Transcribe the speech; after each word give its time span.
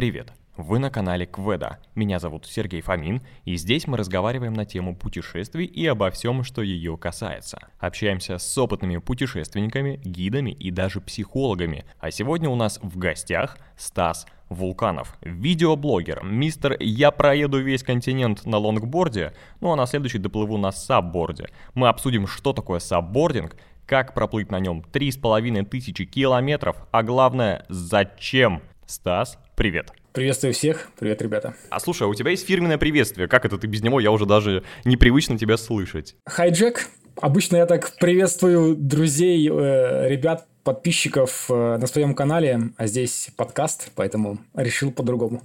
Привет! 0.00 0.32
Вы 0.56 0.78
на 0.78 0.88
канале 0.88 1.26
QVEDO. 1.26 1.78
Меня 1.94 2.18
зовут 2.20 2.46
Сергей 2.46 2.80
Фомин, 2.80 3.20
и 3.44 3.56
здесь 3.56 3.86
мы 3.86 3.98
разговариваем 3.98 4.54
на 4.54 4.64
тему 4.64 4.96
путешествий 4.96 5.66
и 5.66 5.86
обо 5.86 6.10
всем, 6.10 6.42
что 6.42 6.62
ее 6.62 6.96
касается. 6.96 7.58
Общаемся 7.78 8.38
с 8.38 8.56
опытными 8.56 8.96
путешественниками, 8.96 10.00
гидами 10.02 10.52
и 10.52 10.70
даже 10.70 11.02
психологами. 11.02 11.84
А 11.98 12.10
сегодня 12.10 12.48
у 12.48 12.54
нас 12.54 12.80
в 12.82 12.96
гостях 12.96 13.58
Стас 13.76 14.26
Вулканов, 14.48 15.18
видеоблогер, 15.20 16.24
мистер 16.24 16.78
«Я 16.80 17.10
проеду 17.10 17.60
весь 17.60 17.82
континент 17.82 18.46
на 18.46 18.56
лонгборде», 18.56 19.34
ну 19.60 19.70
а 19.70 19.76
на 19.76 19.84
следующий 19.84 20.16
доплыву 20.16 20.56
на 20.56 20.72
сапборде. 20.72 21.50
Мы 21.74 21.88
обсудим, 21.88 22.26
что 22.26 22.54
такое 22.54 22.78
сапбординг, 22.78 23.54
как 23.84 24.14
проплыть 24.14 24.50
на 24.50 24.60
нем 24.60 24.82
3,5 24.90 25.62
тысячи 25.66 26.06
километров, 26.06 26.86
а 26.90 27.02
главное, 27.02 27.66
зачем. 27.68 28.62
Стас, 28.90 29.38
привет. 29.54 29.92
Приветствую 30.12 30.52
всех. 30.52 30.90
Привет, 30.98 31.22
ребята. 31.22 31.54
А 31.70 31.78
слушай, 31.78 32.02
а 32.02 32.06
у 32.08 32.14
тебя 32.14 32.32
есть 32.32 32.44
фирменное 32.44 32.76
приветствие. 32.76 33.28
Как 33.28 33.44
это 33.44 33.56
ты 33.56 33.68
без 33.68 33.82
него? 33.82 34.00
Я 34.00 34.10
уже 34.10 34.26
даже 34.26 34.64
непривычно 34.84 35.38
тебя 35.38 35.56
слышать. 35.56 36.16
Хай, 36.26 36.50
Джек. 36.50 36.88
Обычно 37.20 37.58
я 37.58 37.66
так 37.66 37.96
приветствую 38.00 38.74
друзей, 38.74 39.48
э, 39.48 40.08
ребят, 40.08 40.48
подписчиков 40.64 41.46
э, 41.48 41.76
на 41.76 41.86
своем 41.86 42.16
канале, 42.16 42.72
а 42.76 42.88
здесь 42.88 43.30
подкаст, 43.36 43.92
поэтому 43.94 44.38
решил 44.54 44.90
по-другому. 44.90 45.44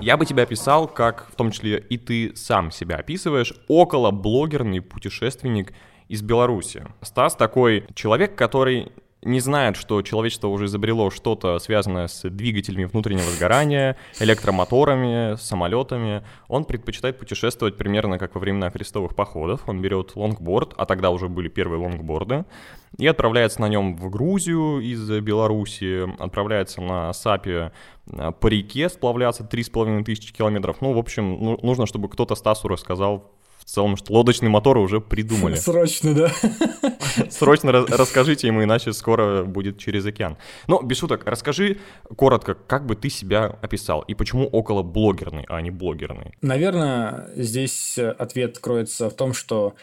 Я 0.00 0.16
бы 0.16 0.24
тебя 0.24 0.44
описал, 0.44 0.88
как 0.88 1.28
в 1.30 1.34
том 1.34 1.50
числе 1.50 1.78
и 1.78 1.98
ты 1.98 2.34
сам 2.36 2.70
себя 2.70 2.96
описываешь, 2.96 3.52
около 3.66 4.12
блогерный 4.12 4.80
путешественник 4.80 5.74
из 6.08 6.22
Беларуси. 6.22 6.84
Стас 7.02 7.36
такой 7.36 7.86
человек, 7.94 8.34
который 8.34 8.90
не 9.22 9.40
знает, 9.40 9.76
что 9.76 10.00
человечество 10.02 10.48
уже 10.48 10.66
изобрело 10.66 11.10
что-то 11.10 11.58
связанное 11.58 12.06
с 12.06 12.28
двигателями 12.28 12.84
внутреннего 12.84 13.30
сгорания, 13.30 13.96
электромоторами, 14.20 15.36
самолетами, 15.36 16.22
он 16.46 16.64
предпочитает 16.64 17.18
путешествовать 17.18 17.76
примерно 17.76 18.18
как 18.18 18.34
во 18.34 18.40
времена 18.40 18.70
крестовых 18.70 19.14
походов. 19.16 19.62
Он 19.66 19.82
берет 19.82 20.14
лонгборд, 20.14 20.74
а 20.76 20.86
тогда 20.86 21.10
уже 21.10 21.28
были 21.28 21.48
первые 21.48 21.80
лонгборды, 21.80 22.44
и 22.96 23.06
отправляется 23.06 23.60
на 23.60 23.68
нем 23.68 23.96
в 23.96 24.08
Грузию 24.08 24.80
из 24.80 25.08
Беларуси, 25.20 26.08
отправляется 26.22 26.80
на 26.80 27.12
САПе 27.12 27.72
э, 28.10 28.32
по 28.40 28.46
реке 28.46 28.88
сплавляться 28.88 29.42
3,5 29.42 30.04
тысячи 30.04 30.32
километров. 30.32 30.80
Ну, 30.80 30.92
в 30.92 30.98
общем, 30.98 31.38
ну, 31.40 31.58
нужно, 31.62 31.86
чтобы 31.86 32.08
кто-то 32.08 32.34
Стасу 32.34 32.68
рассказал 32.68 33.32
в 33.68 33.70
целом, 33.70 33.98
что 33.98 34.14
лодочные 34.14 34.48
моторы 34.48 34.80
уже 34.80 34.98
придумали. 34.98 35.54
Срочно, 35.56 36.14
да. 36.14 36.32
Срочно 37.28 37.70
расскажите 37.70 38.46
ему, 38.46 38.64
иначе 38.64 38.94
скоро 38.94 39.44
будет 39.44 39.76
через 39.76 40.06
океан. 40.06 40.38
Но, 40.68 40.80
без 40.80 40.96
шуток, 40.96 41.26
расскажи 41.26 41.76
коротко, 42.16 42.54
как 42.54 42.86
бы 42.86 42.96
ты 42.96 43.10
себя 43.10 43.58
описал 43.60 44.00
и 44.08 44.14
почему 44.14 44.46
около 44.46 44.82
блогерный, 44.82 45.44
а 45.48 45.60
не 45.60 45.70
блогерный? 45.70 46.32
Наверное, 46.40 47.28
здесь 47.36 47.98
ответ 47.98 48.58
кроется 48.58 49.10
в 49.10 49.14
том, 49.14 49.34
что 49.34 49.74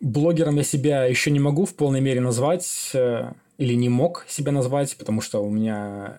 блогером 0.00 0.56
я 0.56 0.64
себя 0.64 1.04
еще 1.04 1.30
не 1.30 1.38
могу 1.38 1.64
в 1.64 1.76
полной 1.76 2.00
мере 2.00 2.20
назвать 2.20 2.90
э, 2.92 3.30
или 3.56 3.74
не 3.74 3.88
мог 3.88 4.24
себя 4.26 4.50
назвать, 4.50 4.96
потому 4.96 5.20
что 5.20 5.44
у 5.44 5.50
меня 5.50 6.18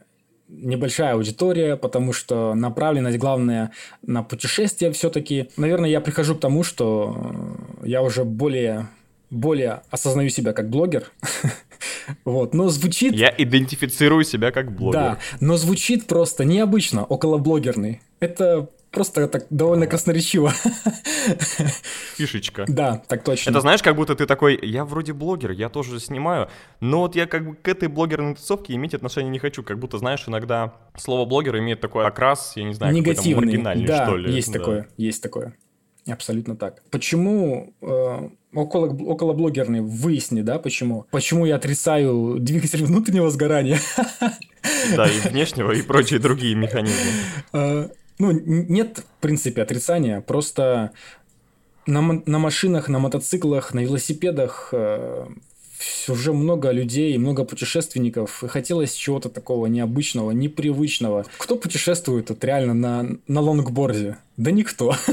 небольшая 0.49 1.13
аудитория, 1.13 1.75
потому 1.75 2.11
что 2.11 2.53
направленность 2.55 3.17
главная 3.17 3.71
на 4.01 4.23
путешествия 4.23 4.91
все-таки. 4.91 5.49
Наверное, 5.57 5.89
я 5.89 6.01
прихожу 6.01 6.35
к 6.35 6.39
тому, 6.39 6.63
что 6.63 7.55
я 7.83 8.01
уже 8.01 8.23
более 8.23 8.87
более 9.29 9.81
осознаю 9.91 10.29
себя 10.29 10.53
как 10.53 10.69
блогер. 10.69 11.11
вот, 12.25 12.53
но 12.53 12.69
звучит... 12.69 13.13
Я 13.13 13.33
идентифицирую 13.37 14.23
себя 14.23 14.51
как 14.51 14.71
блогер. 14.71 14.99
Да, 14.99 15.19
но 15.39 15.57
звучит 15.57 16.07
просто 16.07 16.45
необычно, 16.45 17.05
около 17.05 17.37
блогерный. 17.37 18.01
Это 18.19 18.69
просто 18.91 19.27
так 19.27 19.45
довольно 19.49 19.87
красноречиво. 19.87 20.51
Фишечка. 22.15 22.65
Да, 22.67 23.01
так 23.07 23.23
точно. 23.23 23.51
Это 23.51 23.61
знаешь, 23.61 23.81
как 23.81 23.95
будто 23.95 24.15
ты 24.15 24.25
такой, 24.25 24.59
я 24.61 24.85
вроде 24.85 25.13
блогер, 25.13 25.51
я 25.51 25.69
тоже 25.69 25.99
снимаю, 25.99 26.49
но 26.79 27.01
вот 27.01 27.15
я 27.15 27.27
как 27.27 27.47
бы 27.47 27.55
к 27.55 27.67
этой 27.67 27.87
блогерной 27.87 28.35
тусовке 28.35 28.73
иметь 28.73 28.93
отношения 28.93 29.29
не 29.29 29.39
хочу, 29.39 29.63
как 29.63 29.79
будто, 29.79 29.97
знаешь, 29.97 30.23
иногда 30.27 30.73
слово 30.97 31.25
блогер 31.25 31.57
имеет 31.59 31.81
такой 31.81 32.05
окрас, 32.05 32.53
я 32.55 32.63
не 32.63 32.73
знаю, 32.73 32.93
Негативный. 32.93 33.45
маргинальный, 33.47 33.85
да, 33.85 34.05
что 34.05 34.17
ли. 34.17 34.33
есть 34.33 34.51
да. 34.51 34.59
такое, 34.59 34.87
есть 34.97 35.23
такое. 35.23 35.55
Абсолютно 36.07 36.55
так. 36.55 36.81
Почему 36.89 37.73
э, 37.81 38.29
около, 38.53 38.87
около 38.87 39.33
блогерный 39.33 39.81
выясни, 39.81 40.41
да, 40.41 40.57
почему? 40.57 41.05
Почему 41.11 41.45
я 41.45 41.57
отрицаю 41.57 42.37
двигатель 42.39 42.83
внутреннего 42.83 43.29
сгорания? 43.29 43.79
Да, 44.95 45.07
и 45.07 45.19
внешнего, 45.29 45.71
и 45.71 45.81
прочие 45.81 46.19
другие 46.19 46.55
механизмы. 46.55 47.91
Ну, 48.19 48.31
нет, 48.31 48.99
в 48.99 49.21
принципе, 49.21 49.61
отрицания. 49.61 50.21
Просто 50.21 50.91
на, 51.85 52.01
на 52.25 52.39
машинах, 52.39 52.89
на 52.89 52.99
мотоциклах, 52.99 53.73
на 53.73 53.79
велосипедах 53.79 54.69
э, 54.73 55.27
уже 56.07 56.33
много 56.33 56.71
людей, 56.71 57.17
много 57.17 57.45
путешественников, 57.45 58.43
и 58.43 58.47
хотелось 58.47 58.93
чего-то 58.93 59.29
такого 59.29 59.67
необычного, 59.67 60.31
непривычного. 60.31 61.25
Кто 61.37 61.55
путешествует 61.55 62.29
вот 62.29 62.43
реально 62.43 62.73
на, 62.73 63.17
на 63.27 63.41
лонгборде? 63.41 64.17
Да 64.37 64.51
никто. 64.51 64.95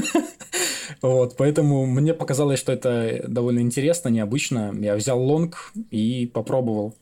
Вот, 1.01 1.35
поэтому 1.37 1.85
мне 1.85 2.13
показалось, 2.13 2.59
что 2.59 2.71
это 2.71 3.23
довольно 3.27 3.59
интересно, 3.59 4.09
необычно. 4.09 4.73
Я 4.79 4.95
взял 4.95 5.21
лонг 5.21 5.71
и 5.91 6.25
попробовал. 6.33 6.95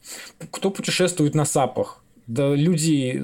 Кто 0.52 0.70
путешествует 0.70 1.34
на 1.34 1.46
сапах? 1.46 2.04
Да 2.28 2.56
люди 2.56 3.24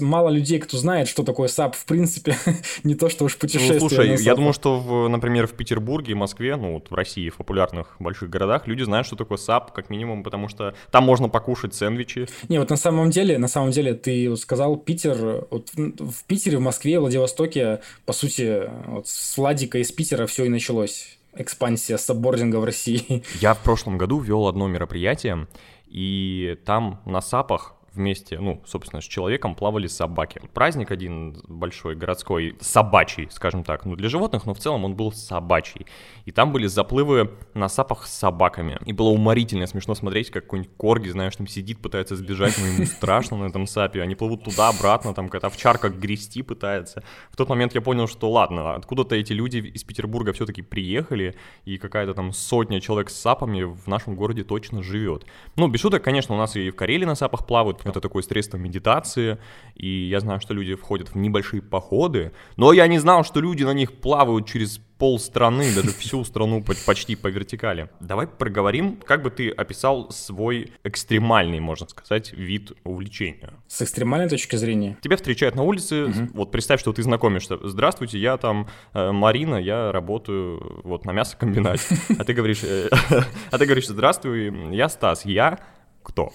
мало 0.00 0.28
людей, 0.30 0.58
кто 0.58 0.76
знает, 0.76 1.08
что 1.08 1.22
такое 1.22 1.48
САП, 1.48 1.74
в 1.74 1.84
принципе, 1.84 2.36
не 2.84 2.94
то, 2.94 3.08
что 3.08 3.24
уж 3.24 3.36
путешествие. 3.36 3.80
Ну, 3.80 3.88
слушай, 3.88 4.22
я 4.22 4.34
думаю, 4.34 4.52
что, 4.52 4.78
в, 4.78 5.08
например, 5.08 5.46
в 5.46 5.52
Петербурге, 5.52 6.14
Москве, 6.14 6.56
ну, 6.56 6.74
вот 6.74 6.90
в 6.90 6.94
России, 6.94 7.28
в 7.28 7.36
популярных 7.36 7.96
больших 7.98 8.30
городах, 8.30 8.66
люди 8.66 8.82
знают, 8.82 9.06
что 9.06 9.16
такое 9.16 9.38
САП, 9.38 9.72
как 9.72 9.90
минимум, 9.90 10.22
потому 10.22 10.48
что 10.48 10.74
там 10.90 11.04
можно 11.04 11.28
покушать 11.28 11.74
сэндвичи. 11.74 12.28
Не, 12.48 12.58
вот 12.58 12.70
на 12.70 12.76
самом 12.76 13.10
деле, 13.10 13.38
на 13.38 13.48
самом 13.48 13.70
деле, 13.70 13.94
ты 13.94 14.28
вот 14.30 14.40
сказал 14.40 14.76
Питер, 14.76 15.46
вот 15.50 15.70
в 15.74 16.24
Питере, 16.26 16.58
в 16.58 16.62
Москве, 16.62 16.98
в 16.98 17.02
Владивостоке, 17.02 17.80
по 18.06 18.12
сути, 18.12 18.70
вот 18.86 19.08
с 19.08 19.36
Владика 19.36 19.78
из 19.78 19.90
Питера 19.92 20.26
все 20.26 20.44
и 20.44 20.48
началось 20.48 21.18
экспансия 21.34 21.98
саббординга 21.98 22.56
в 22.56 22.64
России. 22.64 23.22
Я 23.40 23.54
в 23.54 23.58
прошлом 23.58 23.98
году 23.98 24.18
вел 24.20 24.46
одно 24.48 24.66
мероприятие, 24.66 25.46
и 25.86 26.58
там 26.64 27.00
на 27.06 27.20
САПах 27.20 27.77
вместе, 27.98 28.38
ну, 28.38 28.62
собственно, 28.64 29.02
с 29.02 29.04
человеком 29.04 29.54
плавали 29.54 29.86
собаки. 29.86 30.40
Праздник 30.54 30.90
один 30.90 31.36
большой, 31.46 31.94
городской, 31.94 32.56
собачий, 32.60 33.28
скажем 33.30 33.64
так, 33.64 33.84
ну, 33.84 33.96
для 33.96 34.08
животных, 34.08 34.46
но 34.46 34.54
в 34.54 34.58
целом 34.58 34.84
он 34.84 34.94
был 34.94 35.12
собачий. 35.12 35.86
И 36.24 36.32
там 36.32 36.52
были 36.52 36.66
заплывы 36.66 37.32
на 37.54 37.68
сапах 37.68 38.06
с 38.06 38.12
собаками. 38.12 38.78
И 38.86 38.92
было 38.92 39.08
уморительно 39.08 39.66
смешно 39.66 39.94
смотреть, 39.94 40.30
как 40.30 40.44
какой-нибудь 40.44 40.72
корги, 40.76 41.08
знаешь, 41.10 41.36
там 41.36 41.46
сидит, 41.46 41.80
пытается 41.80 42.16
сбежать, 42.16 42.56
но 42.58 42.66
ему 42.66 42.86
страшно 42.86 43.36
на 43.36 43.44
этом 43.44 43.66
сапе. 43.66 44.00
Они 44.00 44.14
плывут 44.14 44.44
туда-обратно, 44.44 45.12
там 45.12 45.26
какая-то 45.26 45.48
овчарка 45.48 45.88
грести 45.90 46.42
пытается. 46.42 47.02
В 47.30 47.36
тот 47.36 47.48
момент 47.48 47.74
я 47.74 47.80
понял, 47.80 48.06
что 48.06 48.30
ладно, 48.30 48.74
откуда-то 48.74 49.16
эти 49.16 49.32
люди 49.32 49.58
из 49.58 49.84
Петербурга 49.84 50.32
все-таки 50.32 50.62
приехали, 50.62 51.34
и 51.64 51.76
какая-то 51.76 52.14
там 52.14 52.32
сотня 52.32 52.80
человек 52.80 53.10
с 53.10 53.16
сапами 53.16 53.64
в 53.64 53.86
нашем 53.88 54.14
городе 54.14 54.44
точно 54.44 54.82
живет. 54.82 55.26
Ну, 55.56 55.68
без 55.68 55.80
шуток, 55.80 56.02
конечно, 56.02 56.34
у 56.34 56.38
нас 56.38 56.56
и 56.56 56.70
в 56.70 56.76
Карелии 56.76 57.04
на 57.04 57.14
сапах 57.14 57.46
плавают, 57.46 57.84
это 57.88 58.00
такое 58.00 58.22
средство 58.22 58.56
медитации, 58.56 59.38
и 59.74 59.88
я 59.88 60.20
знаю, 60.20 60.40
что 60.40 60.54
люди 60.54 60.74
входят 60.74 61.10
в 61.10 61.16
небольшие 61.16 61.62
походы, 61.62 62.32
но 62.56 62.72
я 62.72 62.86
не 62.86 62.98
знал, 62.98 63.24
что 63.24 63.40
люди 63.40 63.64
на 63.64 63.72
них 63.72 64.00
плавают 64.00 64.46
через 64.46 64.80
пол 64.98 65.18
страны, 65.18 65.72
даже 65.74 65.90
всю 65.90 66.24
страну 66.24 66.62
почти 66.86 67.16
по 67.16 67.28
вертикали. 67.28 67.88
Давай 68.00 68.26
проговорим, 68.26 68.96
как 68.96 69.22
бы 69.22 69.30
ты 69.30 69.50
описал 69.50 70.10
свой 70.10 70.72
экстремальный, 70.84 71.60
можно 71.60 71.88
сказать, 71.88 72.32
вид 72.32 72.72
увлечения. 72.84 73.54
С 73.68 73.82
экстремальной 73.82 74.28
точки 74.28 74.56
зрения? 74.56 74.98
Тебя 75.00 75.16
встречают 75.16 75.54
на 75.54 75.62
улице, 75.62 76.06
угу. 76.06 76.28
вот 76.34 76.50
представь, 76.50 76.80
что 76.80 76.92
ты 76.92 77.02
знакомишься. 77.02 77.58
Здравствуйте, 77.62 78.18
я 78.18 78.36
там 78.36 78.68
э, 78.92 79.12
Марина, 79.12 79.56
я 79.56 79.92
работаю 79.92 80.82
вот 80.84 81.04
на 81.04 81.12
мясокомбинате. 81.12 81.96
А 82.18 82.24
ты 82.24 82.32
говоришь, 82.32 82.64
э, 82.64 82.88
а 83.50 83.58
ты 83.58 83.64
говоришь, 83.64 83.86
здравствуй, 83.86 84.74
я 84.74 84.88
Стас, 84.88 85.24
я 85.24 85.60
кто? 86.02 86.32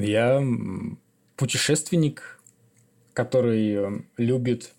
Я 0.00 0.42
путешественник, 1.36 2.40
который 3.12 3.74
э, 3.74 4.00
любит 4.16 4.72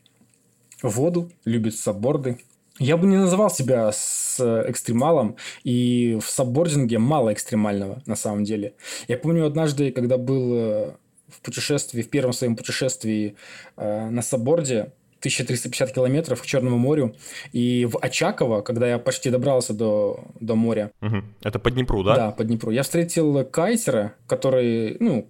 воду, 0.82 1.32
любит 1.46 1.76
сабборды. 1.76 2.40
Я 2.80 2.96
бы 2.96 3.08
не 3.08 3.18
называл 3.18 3.50
себя 3.50 3.92
с 3.92 4.40
экстремалом, 4.68 5.36
и 5.64 6.18
в 6.22 6.30
саббординге 6.30 6.98
мало 6.98 7.34
экстремального 7.34 8.02
на 8.06 8.16
самом 8.16 8.46
деле. 8.46 8.76
Я 9.08 9.18
помню 9.18 9.46
однажды, 9.46 9.92
когда 9.92 10.18
был 10.18 10.54
э, 10.54 10.96
в 11.28 11.42
путешествии, 11.42 12.02
в 12.02 12.10
первом 12.10 12.34
своем 12.34 12.56
путешествии 12.56 13.36
э, 13.76 14.10
на 14.10 14.22
сабборде, 14.22 14.94
1350 15.20 15.94
километров 15.94 16.42
к 16.42 16.46
Черному 16.46 16.78
морю. 16.78 17.16
И 17.52 17.86
в 17.86 17.98
Очаково, 18.00 18.62
когда 18.62 18.88
я 18.88 19.00
почти 19.00 19.30
добрался 19.30 19.74
до, 19.74 20.24
до 20.40 20.56
моря... 20.56 20.92
Угу. 21.02 21.24
Это 21.44 21.60
по 21.60 21.72
Днепру, 21.72 22.04
да? 22.04 22.16
Да, 22.16 22.32
по 22.32 22.44
Днепру. 22.44 22.72
Я 22.72 22.84
встретил 22.84 23.44
кайтера, 23.46 24.14
который, 24.28 24.98
ну, 25.00 25.28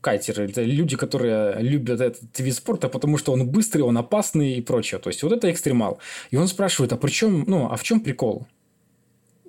кайтеры, 0.00 0.44
это 0.44 0.62
люди, 0.62 0.96
которые 0.96 1.60
любят 1.60 2.00
этот 2.00 2.38
вид 2.38 2.54
спорта, 2.54 2.88
потому 2.88 3.18
что 3.18 3.32
он 3.32 3.48
быстрый, 3.48 3.82
он 3.82 3.96
опасный 3.98 4.54
и 4.54 4.60
прочее. 4.60 5.00
То 5.00 5.10
есть, 5.10 5.22
вот 5.22 5.32
это 5.32 5.50
экстремал. 5.50 5.98
И 6.30 6.36
он 6.36 6.48
спрашивает, 6.48 6.92
а 6.92 6.96
при 6.96 7.10
чем, 7.10 7.44
ну, 7.46 7.68
а 7.70 7.76
в 7.76 7.82
чем 7.82 8.00
прикол? 8.00 8.46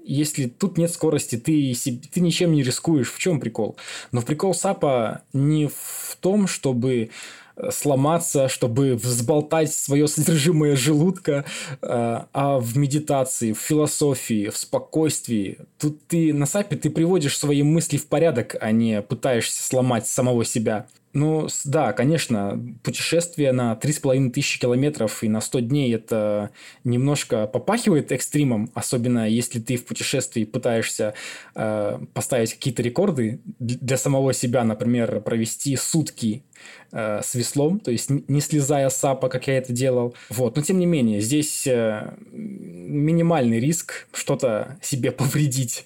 Если 0.03 0.47
тут 0.47 0.77
нет 0.77 0.91
скорости, 0.91 1.35
ты, 1.35 1.75
ты 2.11 2.19
ничем 2.19 2.51
не 2.51 2.63
рискуешь, 2.63 3.11
в 3.11 3.19
чем 3.19 3.39
прикол? 3.39 3.75
Но 4.11 4.21
прикол 4.21 4.55
САПа 4.55 5.21
не 5.33 5.67
в 5.67 6.17
том, 6.19 6.47
чтобы 6.47 7.11
сломаться, 7.71 8.47
чтобы 8.47 8.95
взболтать 8.95 9.73
свое 9.73 10.07
содержимое 10.07 10.75
желудка, 10.75 11.45
э, 11.81 12.19
а 12.33 12.59
в 12.59 12.77
медитации, 12.77 13.53
в 13.53 13.59
философии, 13.59 14.49
в 14.49 14.57
спокойствии. 14.57 15.59
Тут 15.77 16.05
ты 16.07 16.33
на 16.33 16.45
САПе 16.45 16.75
ты 16.75 16.89
приводишь 16.89 17.37
свои 17.37 17.63
мысли 17.63 17.97
в 17.97 18.07
порядок, 18.07 18.55
а 18.59 18.71
не 18.71 19.01
пытаешься 19.01 19.63
сломать 19.63 20.07
самого 20.07 20.45
себя. 20.45 20.87
Ну, 21.11 21.47
да, 21.65 21.91
конечно, 21.93 22.63
путешествие 22.83 23.51
на 23.51 23.73
3,5 23.73 24.29
тысячи 24.29 24.59
километров 24.59 25.23
и 25.23 25.29
на 25.29 25.41
100 25.41 25.59
дней 25.61 25.95
это 25.95 26.51
немножко 26.83 27.47
попахивает 27.47 28.11
экстримом, 28.11 28.69
особенно 28.75 29.27
если 29.27 29.59
ты 29.59 29.75
в 29.77 29.85
путешествии 29.85 30.45
пытаешься 30.45 31.15
э, 31.55 31.99
поставить 32.13 32.53
какие-то 32.53 32.83
рекорды 32.83 33.41
для 33.57 33.97
самого 33.97 34.33
себя, 34.33 34.63
например, 34.63 35.21
провести 35.21 35.75
сутки 35.75 36.43
э, 36.91 37.21
с 37.23 37.33
веслом, 37.33 37.79
то 37.79 37.89
есть 37.89 38.09
не 38.09 38.39
слезая 38.39 38.89
с 38.89 38.97
сапа, 38.97 39.29
как 39.29 39.47
я 39.47 39.57
это 39.57 39.73
делал. 39.73 40.13
Вот. 40.29 40.57
Но 40.57 40.61
тем 40.61 40.77
не 40.77 40.85
менее, 40.85 41.21
здесь 41.21 41.65
э, 41.65 42.13
минимальный 42.31 43.59
риск 43.59 44.07
что-то 44.13 44.77
себе 44.83 45.11
повредить. 45.11 45.85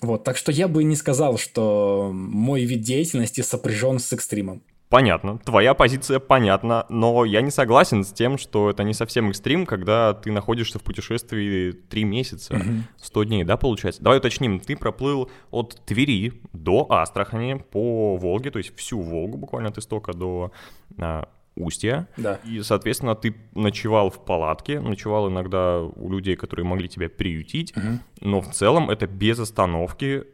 Вот, 0.00 0.24
так 0.24 0.36
что 0.36 0.52
я 0.52 0.68
бы 0.68 0.84
не 0.84 0.96
сказал, 0.96 1.38
что 1.38 2.10
мой 2.12 2.64
вид 2.64 2.82
деятельности 2.82 3.40
сопряжен 3.40 3.98
с 3.98 4.12
экстримом. 4.12 4.62
Понятно, 4.88 5.36
твоя 5.38 5.74
позиция 5.74 6.18
понятна, 6.18 6.86
но 6.88 7.26
я 7.26 7.42
не 7.42 7.50
согласен 7.50 8.04
с 8.04 8.12
тем, 8.12 8.38
что 8.38 8.70
это 8.70 8.84
не 8.84 8.94
совсем 8.94 9.28
экстрим, 9.28 9.66
когда 9.66 10.14
ты 10.14 10.32
находишься 10.32 10.78
в 10.78 10.82
путешествии 10.82 11.72
3 11.72 12.04
месяца, 12.04 12.58
100 12.96 13.24
дней, 13.24 13.44
да, 13.44 13.58
получается? 13.58 14.02
Давай 14.02 14.18
уточним, 14.18 14.60
ты 14.60 14.76
проплыл 14.76 15.30
от 15.50 15.78
Твери 15.84 16.40
до 16.54 16.86
Астрахани 16.88 17.62
по 17.70 18.16
Волге, 18.16 18.50
то 18.50 18.58
есть 18.58 18.74
всю 18.76 19.02
Волгу 19.02 19.36
буквально 19.36 19.68
от 19.68 19.76
истока 19.76 20.14
до 20.14 20.52
а, 20.98 21.28
Устья. 21.58 22.08
Да. 22.16 22.38
И, 22.44 22.62
соответственно, 22.62 23.14
ты 23.14 23.34
ночевал 23.54 24.10
в 24.10 24.24
палатке, 24.24 24.80
ночевал 24.80 25.28
иногда 25.28 25.80
у 25.80 26.10
людей, 26.10 26.36
которые 26.36 26.64
могли 26.64 26.88
тебя 26.88 27.08
приютить, 27.08 27.76
угу. 27.76 27.98
но 28.20 28.40
в 28.40 28.50
целом 28.52 28.90
это 28.90 29.06
без 29.06 29.38
остановки 29.38 30.24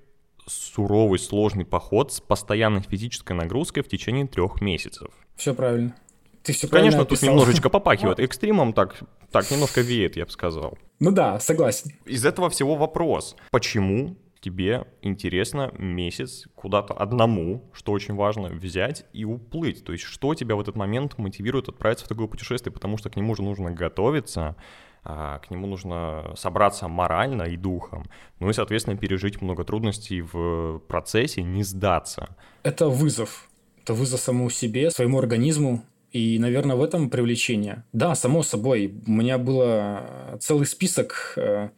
суровый, 0.46 1.18
сложный 1.18 1.64
поход 1.64 2.12
с 2.12 2.20
постоянной 2.20 2.82
физической 2.82 3.32
нагрузкой 3.32 3.82
в 3.82 3.88
течение 3.88 4.26
трех 4.26 4.60
месяцев. 4.60 5.08
Все 5.36 5.54
правильно. 5.54 5.94
Ты 6.42 6.52
все 6.52 6.68
Конечно, 6.68 7.00
тут 7.00 7.18
описал. 7.18 7.30
немножечко 7.30 7.70
попахивает. 7.70 8.18
Экстримом 8.20 8.74
так, 8.74 9.00
так 9.30 9.50
немножко 9.50 9.80
веет, 9.80 10.16
я 10.16 10.26
бы 10.26 10.30
сказал. 10.30 10.76
Ну 11.00 11.10
да, 11.10 11.40
согласен. 11.40 11.92
Из 12.04 12.24
этого 12.24 12.50
всего 12.50 12.76
вопрос. 12.76 13.34
Почему 13.50 14.16
тебе 14.44 14.84
интересно 15.00 15.72
месяц 15.78 16.46
куда-то 16.54 16.92
одному, 16.92 17.70
что 17.72 17.92
очень 17.92 18.14
важно, 18.14 18.48
взять 18.48 19.06
и 19.14 19.24
уплыть. 19.24 19.84
То 19.84 19.92
есть 19.92 20.04
что 20.04 20.34
тебя 20.34 20.54
в 20.54 20.60
этот 20.60 20.76
момент 20.76 21.16
мотивирует 21.16 21.68
отправиться 21.68 22.04
в 22.04 22.08
такое 22.08 22.26
путешествие, 22.26 22.72
потому 22.72 22.98
что 22.98 23.08
к 23.08 23.16
нему 23.16 23.34
же 23.34 23.42
нужно 23.42 23.70
готовиться, 23.70 24.56
а, 25.02 25.38
к 25.38 25.50
нему 25.50 25.66
нужно 25.66 26.32
собраться 26.36 26.88
морально 26.88 27.44
и 27.44 27.56
духом, 27.56 28.04
ну 28.38 28.50
и, 28.50 28.52
соответственно, 28.52 28.98
пережить 28.98 29.40
много 29.40 29.64
трудностей 29.64 30.20
в 30.20 30.78
процессе, 30.88 31.42
не 31.42 31.62
сдаться. 31.62 32.36
Это 32.62 32.88
вызов. 32.88 33.48
Это 33.82 33.94
вызов 33.94 34.20
самому 34.20 34.50
себе, 34.50 34.90
своему 34.90 35.18
организму, 35.18 35.84
и, 36.10 36.38
наверное, 36.38 36.76
в 36.76 36.82
этом 36.82 37.10
привлечение. 37.10 37.84
Да, 37.92 38.14
само 38.14 38.42
собой, 38.42 38.94
у 39.06 39.10
меня 39.10 39.36
был 39.36 39.98
целый 40.38 40.64
список 40.64 41.34
э, 41.36 41.70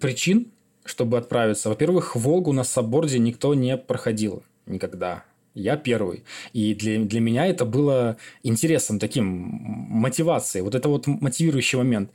причин, 0.00 0.52
чтобы 0.84 1.18
отправиться. 1.18 1.68
Во-первых, 1.68 2.16
Волгу 2.16 2.52
на 2.52 2.64
сабборде 2.64 3.18
никто 3.18 3.54
не 3.54 3.76
проходил 3.76 4.42
никогда. 4.66 5.24
Я 5.54 5.76
первый. 5.76 6.22
И 6.52 6.74
для, 6.74 7.00
для 7.00 7.20
меня 7.20 7.46
это 7.46 7.64
было 7.64 8.16
интересом, 8.42 8.98
таким 8.98 9.24
мотивацией. 9.24 10.62
Вот 10.62 10.74
это 10.74 10.88
вот 10.88 11.06
мотивирующий 11.06 11.78
момент. 11.78 12.10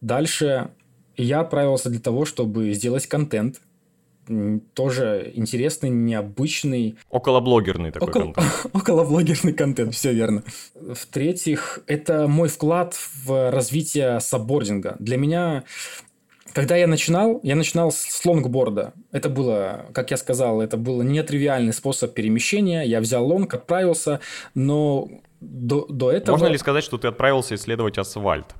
Дальше 0.00 0.70
я 1.16 1.40
отправился 1.40 1.88
для 1.88 2.00
того, 2.00 2.26
чтобы 2.26 2.74
сделать 2.74 3.06
контент, 3.06 3.60
тоже 4.74 5.32
интересный, 5.34 5.88
необычный. 5.88 6.96
Околоблогерный 7.10 7.92
такой 7.92 8.08
Около... 8.08 8.32
контент. 8.32 8.66
Околоблогерный 8.72 9.52
контент, 9.52 9.94
все 9.94 10.12
верно. 10.12 10.42
В-третьих, 10.74 11.80
это 11.86 12.26
мой 12.26 12.48
вклад 12.48 12.94
в 13.24 13.50
развитие 13.50 14.20
саббординга. 14.20 14.96
Для 14.98 15.16
меня 15.16 15.64
когда 16.56 16.74
я 16.74 16.86
начинал, 16.86 17.38
я 17.42 17.54
начинал 17.54 17.92
с 17.92 18.24
лонгборда. 18.24 18.94
Это 19.12 19.28
было, 19.28 19.84
как 19.92 20.10
я 20.10 20.16
сказал, 20.16 20.62
это 20.62 20.78
был 20.78 21.02
нетривиальный 21.02 21.74
способ 21.74 22.14
перемещения. 22.14 22.82
Я 22.84 23.00
взял 23.00 23.26
лонг, 23.26 23.52
отправился, 23.52 24.20
но 24.54 25.06
до, 25.42 25.84
до 25.90 26.10
этого... 26.10 26.34
Можно 26.34 26.46
ли 26.46 26.56
сказать, 26.56 26.82
что 26.82 26.96
ты 26.96 27.08
отправился 27.08 27.56
исследовать 27.56 27.98
асфальт? 27.98 28.54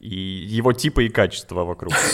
И 0.00 0.14
его 0.14 0.72
типы 0.72 1.06
и 1.06 1.08
качества 1.08 1.64
вокруг. 1.64 1.92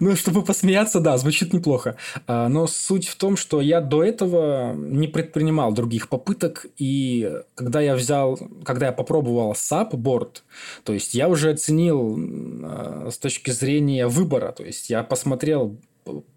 Ну, 0.00 0.16
чтобы 0.16 0.42
посмеяться, 0.42 0.98
да, 0.98 1.16
звучит 1.16 1.52
неплохо. 1.52 1.96
А, 2.26 2.48
но 2.48 2.66
суть 2.66 3.06
в 3.06 3.14
том, 3.14 3.36
что 3.36 3.60
я 3.60 3.80
до 3.80 4.02
этого 4.02 4.74
не 4.74 5.06
предпринимал 5.06 5.72
других 5.72 6.08
попыток, 6.08 6.66
и 6.76 7.30
когда 7.54 7.80
я 7.80 7.94
взял, 7.94 8.36
когда 8.64 8.86
я 8.86 8.92
попробовал 8.92 9.52
SAP-борд, 9.52 10.42
то 10.82 10.92
есть 10.92 11.14
я 11.14 11.28
уже 11.28 11.50
оценил 11.50 12.18
а, 12.64 13.10
с 13.12 13.18
точки 13.18 13.50
зрения 13.50 14.08
выбора, 14.08 14.50
то 14.50 14.64
есть 14.64 14.90
я 14.90 15.04
посмотрел 15.04 15.76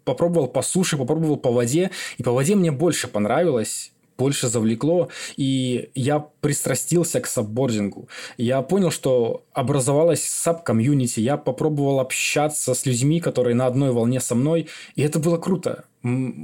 попробовал 0.04 0.48
по 0.48 0.62
суше, 0.62 0.96
попробовал 0.96 1.36
по 1.36 1.50
воде, 1.50 1.90
и 2.18 2.22
по 2.22 2.32
воде 2.32 2.56
мне 2.56 2.72
больше 2.72 3.06
понравилось, 3.08 3.92
больше 4.20 4.48
завлекло, 4.48 5.08
и 5.38 5.90
я 5.94 6.18
пристрастился 6.18 7.20
к 7.20 7.26
сапбордингу. 7.26 8.08
Я 8.36 8.60
понял, 8.60 8.90
что 8.90 9.44
образовалась 9.54 10.22
сап-комьюнити, 10.24 11.20
я 11.20 11.38
попробовал 11.38 12.00
общаться 12.00 12.74
с 12.74 12.84
людьми, 12.84 13.20
которые 13.20 13.54
на 13.54 13.66
одной 13.66 13.92
волне 13.92 14.20
со 14.20 14.34
мной, 14.34 14.68
и 14.94 15.02
это 15.02 15.18
было 15.18 15.38
круто. 15.38 15.84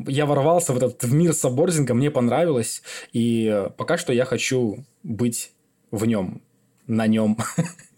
Я 0.08 0.24
ворвался 0.24 0.72
в 0.72 0.76
этот 0.78 1.04
в 1.04 1.12
мир 1.12 1.34
сапбординга, 1.34 1.92
мне 1.94 2.10
понравилось, 2.10 2.82
и 3.12 3.68
пока 3.76 3.98
что 3.98 4.12
я 4.14 4.24
хочу 4.24 4.84
быть 5.02 5.52
в 5.90 6.06
нем, 6.06 6.40
на 6.86 7.06
нем. 7.06 7.36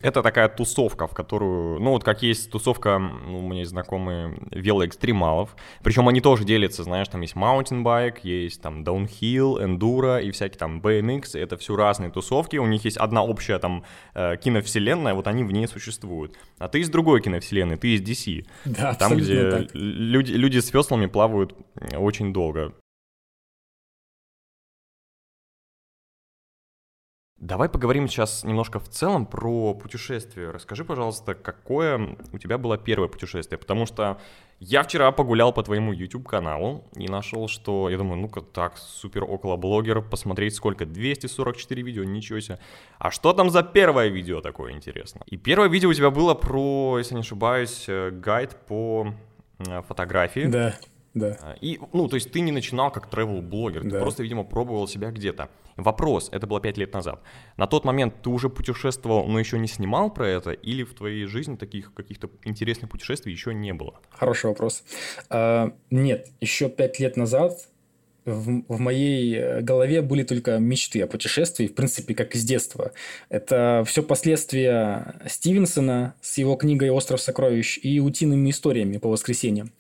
Это 0.00 0.23
такая 0.23 0.49
тусовка, 0.49 1.09
в 1.09 1.14
которую, 1.14 1.80
ну 1.80 1.90
вот 1.90 2.04
как 2.04 2.23
есть 2.23 2.50
тусовка, 2.52 2.99
ну, 2.99 3.40
у 3.40 3.42
меня 3.42 3.61
есть 3.61 3.73
знакомые 3.73 4.38
велоэкстремалов, 4.52 5.57
причем 5.83 6.07
они 6.09 6.21
тоже 6.21 6.45
делятся, 6.45 6.85
знаешь, 6.85 7.09
там 7.09 7.21
есть 7.21 7.35
маунтинбайк, 7.35 8.25
есть 8.25 8.62
там 8.62 8.85
downhill, 8.85 9.62
эндуро 9.62 10.21
и 10.21 10.30
всякие 10.30 10.59
там 10.59 10.80
BMX, 10.80 11.37
это 11.37 11.57
все 11.57 11.75
разные 11.75 12.11
тусовки, 12.11 12.57
у 12.59 12.66
них 12.66 12.85
есть 12.85 12.97
одна 12.97 13.25
общая 13.25 13.59
там 13.59 13.83
э, 14.14 14.37
киновселенная, 14.37 15.14
вот 15.14 15.26
они 15.26 15.42
в 15.42 15.50
ней 15.50 15.66
существуют. 15.66 16.37
А 16.59 16.68
ты 16.68 16.78
из 16.78 16.90
другой 16.90 17.21
киновселенной, 17.21 17.76
ты 17.76 17.95
из 17.95 18.02
DC. 18.02 18.47
Да, 18.66 18.95
Там, 18.95 19.16
где 19.16 19.50
так. 19.50 19.68
люди, 19.75 20.33
люди 20.33 20.59
с 20.59 20.73
веслами 20.73 21.07
плавают 21.07 21.57
очень 21.97 22.33
долго. 22.33 22.73
Давай 27.40 27.68
поговорим 27.68 28.09
сейчас 28.09 28.42
немножко 28.42 28.80
в 28.80 28.88
целом 28.88 29.25
про 29.25 29.73
путешествие. 29.73 30.50
Расскажи, 30.50 30.85
пожалуйста, 30.85 31.35
какое 31.35 32.16
у 32.33 32.38
тебя 32.38 32.59
было 32.59 32.76
первое 32.76 33.07
путешествие? 33.07 33.59
Потому 33.59 33.87
что 33.87 34.21
я 34.59 34.83
вчера 34.83 35.12
погулял 35.12 35.52
по 35.52 35.62
твоему 35.62 35.92
YouTube-каналу 35.92 36.85
и 36.97 37.07
нашел, 37.07 37.47
что, 37.47 37.88
я 37.90 37.97
думаю, 37.97 38.21
ну-ка 38.21 38.40
так, 38.40 38.76
супер 38.76 39.23
около 39.23 39.57
блогер, 39.57 40.02
посмотреть 40.02 40.57
сколько, 40.57 40.85
244 40.85 41.80
видео, 41.80 42.02
ничего 42.02 42.40
себе. 42.40 42.59
А 42.99 43.12
что 43.12 43.33
там 43.33 43.50
за 43.50 43.62
первое 43.62 44.09
видео 44.09 44.40
такое 44.40 44.73
интересно? 44.73 45.21
И 45.26 45.37
первое 45.37 45.68
видео 45.68 45.90
у 45.90 45.95
тебя 45.95 46.11
было 46.11 46.35
про, 46.35 46.99
если 46.99 47.14
не 47.14 47.21
ошибаюсь, 47.21 47.85
э, 47.87 48.11
гайд 48.11 48.57
по 48.66 49.14
э, 49.61 49.83
фотографии. 49.83 50.47
Да. 50.47 50.75
Да. 51.15 51.37
А, 51.41 51.57
и, 51.61 51.79
ну, 51.93 52.09
то 52.09 52.17
есть 52.17 52.31
ты 52.31 52.41
не 52.41 52.53
начинал 52.53 52.91
как 52.91 53.12
travel-блогер, 53.12 53.83
да. 53.85 53.91
ты 53.91 54.00
просто, 54.00 54.23
видимо, 54.23 54.45
пробовал 54.45 54.87
себя 54.87 55.11
где-то. 55.11 55.49
Вопрос, 55.77 56.29
это 56.33 56.47
было 56.47 56.61
5 56.61 56.77
лет 56.79 56.93
назад. 56.93 57.23
На 57.57 57.67
тот 57.67 57.85
момент 57.85 58.23
ты 58.23 58.31
уже 58.31 58.49
путешествовал, 58.49 59.27
но 59.27 59.38
еще 59.38 59.59
не 59.59 59.69
снимал 59.69 60.11
про 60.12 60.29
это, 60.29 60.50
или 60.50 60.83
в 60.83 60.95
твоей 60.95 61.25
жизни 61.27 61.57
таких 61.57 61.95
каких-то 61.95 62.29
интересных 62.45 62.91
путешествий 62.91 63.33
еще 63.33 63.55
не 63.55 63.73
было? 63.73 64.00
Хороший 64.11 64.47
вопрос. 64.47 64.83
А, 65.31 65.73
нет, 65.91 66.29
еще 66.41 66.69
5 66.69 67.00
лет 67.00 67.17
назад 67.17 67.53
в, 68.28 68.64
в 68.68 68.80
моей 68.80 69.37
э, 69.37 69.61
голове 69.61 70.02
были 70.02 70.23
только 70.23 70.58
мечты 70.58 71.00
о 71.02 71.06
путешествии, 71.06 71.66
в 71.66 71.75
принципе, 71.75 72.14
как 72.14 72.35
из 72.35 72.44
детства. 72.44 72.92
Это 73.28 73.85
все 73.87 74.02
последствия 74.02 75.20
Стивенсона 75.26 76.14
с 76.20 76.38
его 76.38 76.56
книгой 76.56 76.90
«Остров 76.90 77.20
сокровищ» 77.20 77.78
и 77.82 78.00
утиными 78.00 78.50
историями 78.50 78.99
по 78.99 79.08
воскресеньям. 79.08 79.73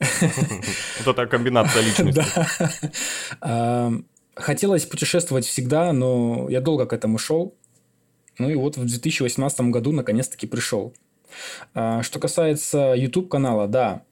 Вот 1.04 1.18
это 1.18 1.26
комбинация 1.26 1.82
личности. 1.82 2.22
Да. 3.40 3.92
Хотелось 4.34 4.86
путешествовать 4.86 5.44
всегда, 5.44 5.92
но 5.92 6.48
я 6.48 6.60
долго 6.60 6.86
к 6.86 6.92
этому 6.92 7.18
шел. 7.18 7.54
Ну 8.38 8.48
и 8.48 8.54
вот 8.54 8.76
в 8.76 8.86
2018 8.86 9.60
году 9.62 9.92
наконец-таки 9.92 10.46
пришел. 10.46 10.94
А, 11.74 12.02
что 12.02 12.18
касается 12.18 12.94
YouTube-канала, 12.96 13.68
да, 13.68 14.02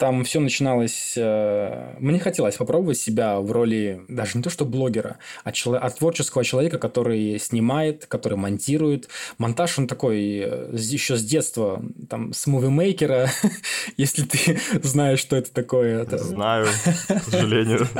там 0.00 0.24
все 0.24 0.40
начиналось... 0.40 1.12
Э, 1.18 1.94
мне 1.98 2.18
хотелось 2.18 2.56
попробовать 2.56 2.96
себя 2.96 3.38
в 3.38 3.52
роли 3.52 4.00
даже 4.08 4.38
не 4.38 4.42
то 4.42 4.48
что 4.48 4.64
блогера, 4.64 5.18
а, 5.44 5.52
чело... 5.52 5.78
а 5.80 5.90
творческого 5.90 6.42
человека, 6.42 6.78
который 6.78 7.38
снимает, 7.38 8.06
который 8.06 8.38
монтирует. 8.38 9.10
Монтаж, 9.36 9.78
он 9.78 9.86
такой 9.86 10.38
э, 10.38 10.70
еще 10.72 11.16
с 11.16 11.22
детства, 11.22 11.84
там, 12.08 12.32
с 12.32 12.46
мувимейкера, 12.46 13.28
если 13.98 14.24
ты 14.24 14.58
знаешь, 14.82 15.20
что 15.20 15.36
это 15.36 15.52
такое. 15.52 16.02
Это... 16.02 16.16
Знаю, 16.16 16.66
к 17.06 17.30
сожалению. 17.30 17.86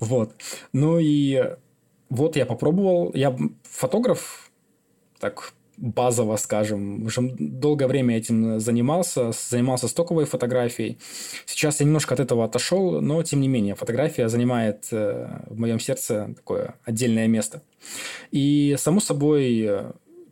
Вот. 0.00 0.34
Ну 0.72 0.98
и 0.98 1.54
вот 2.08 2.36
я 2.36 2.44
попробовал. 2.44 3.12
Я 3.14 3.36
фотограф, 3.62 4.50
так 5.20 5.52
базово, 5.84 6.36
скажем. 6.36 7.04
Уже 7.04 7.20
долгое 7.38 7.86
время 7.86 8.16
этим 8.16 8.58
занимался, 8.58 9.32
занимался 9.32 9.88
стоковой 9.88 10.24
фотографией. 10.24 10.98
Сейчас 11.46 11.80
я 11.80 11.86
немножко 11.86 12.14
от 12.14 12.20
этого 12.20 12.44
отошел, 12.44 13.00
но 13.00 13.22
тем 13.22 13.40
не 13.40 13.48
менее 13.48 13.74
фотография 13.74 14.28
занимает 14.28 14.88
э, 14.90 15.28
в 15.46 15.58
моем 15.58 15.78
сердце 15.78 16.34
такое 16.36 16.74
отдельное 16.84 17.28
место. 17.28 17.62
И, 18.30 18.76
само 18.78 19.00
собой, 19.00 19.70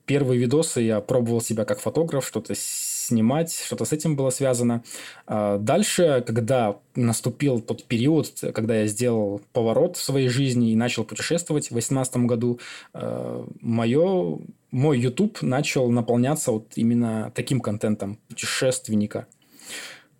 первые 0.07 0.41
видосы 0.41 0.81
я 0.81 1.01
пробовал 1.01 1.41
себя 1.41 1.65
как 1.65 1.81
фотограф, 1.81 2.27
что-то 2.27 2.55
снимать, 2.57 3.53
что-то 3.53 3.85
с 3.85 3.93
этим 3.93 4.17
было 4.17 4.31
связано. 4.31 4.83
А 5.27 5.59
дальше, 5.59 6.23
когда 6.27 6.77
наступил 6.95 7.61
тот 7.61 7.85
период, 7.85 8.33
когда 8.55 8.77
я 8.77 8.87
сделал 8.87 9.41
поворот 9.53 9.97
в 9.97 10.03
своей 10.03 10.29
жизни 10.29 10.73
и 10.73 10.77
начал 10.77 11.05
путешествовать 11.05 11.67
в 11.67 11.73
2018 11.73 12.17
году, 12.27 12.61
э, 12.95 13.45
мое, 13.61 14.39
мой 14.73 14.99
YouTube 14.99 15.43
начал 15.43 15.89
наполняться 15.91 16.51
вот 16.51 16.73
именно 16.77 17.31
таким 17.35 17.61
контентом 17.61 18.17
путешественника. 18.29 19.29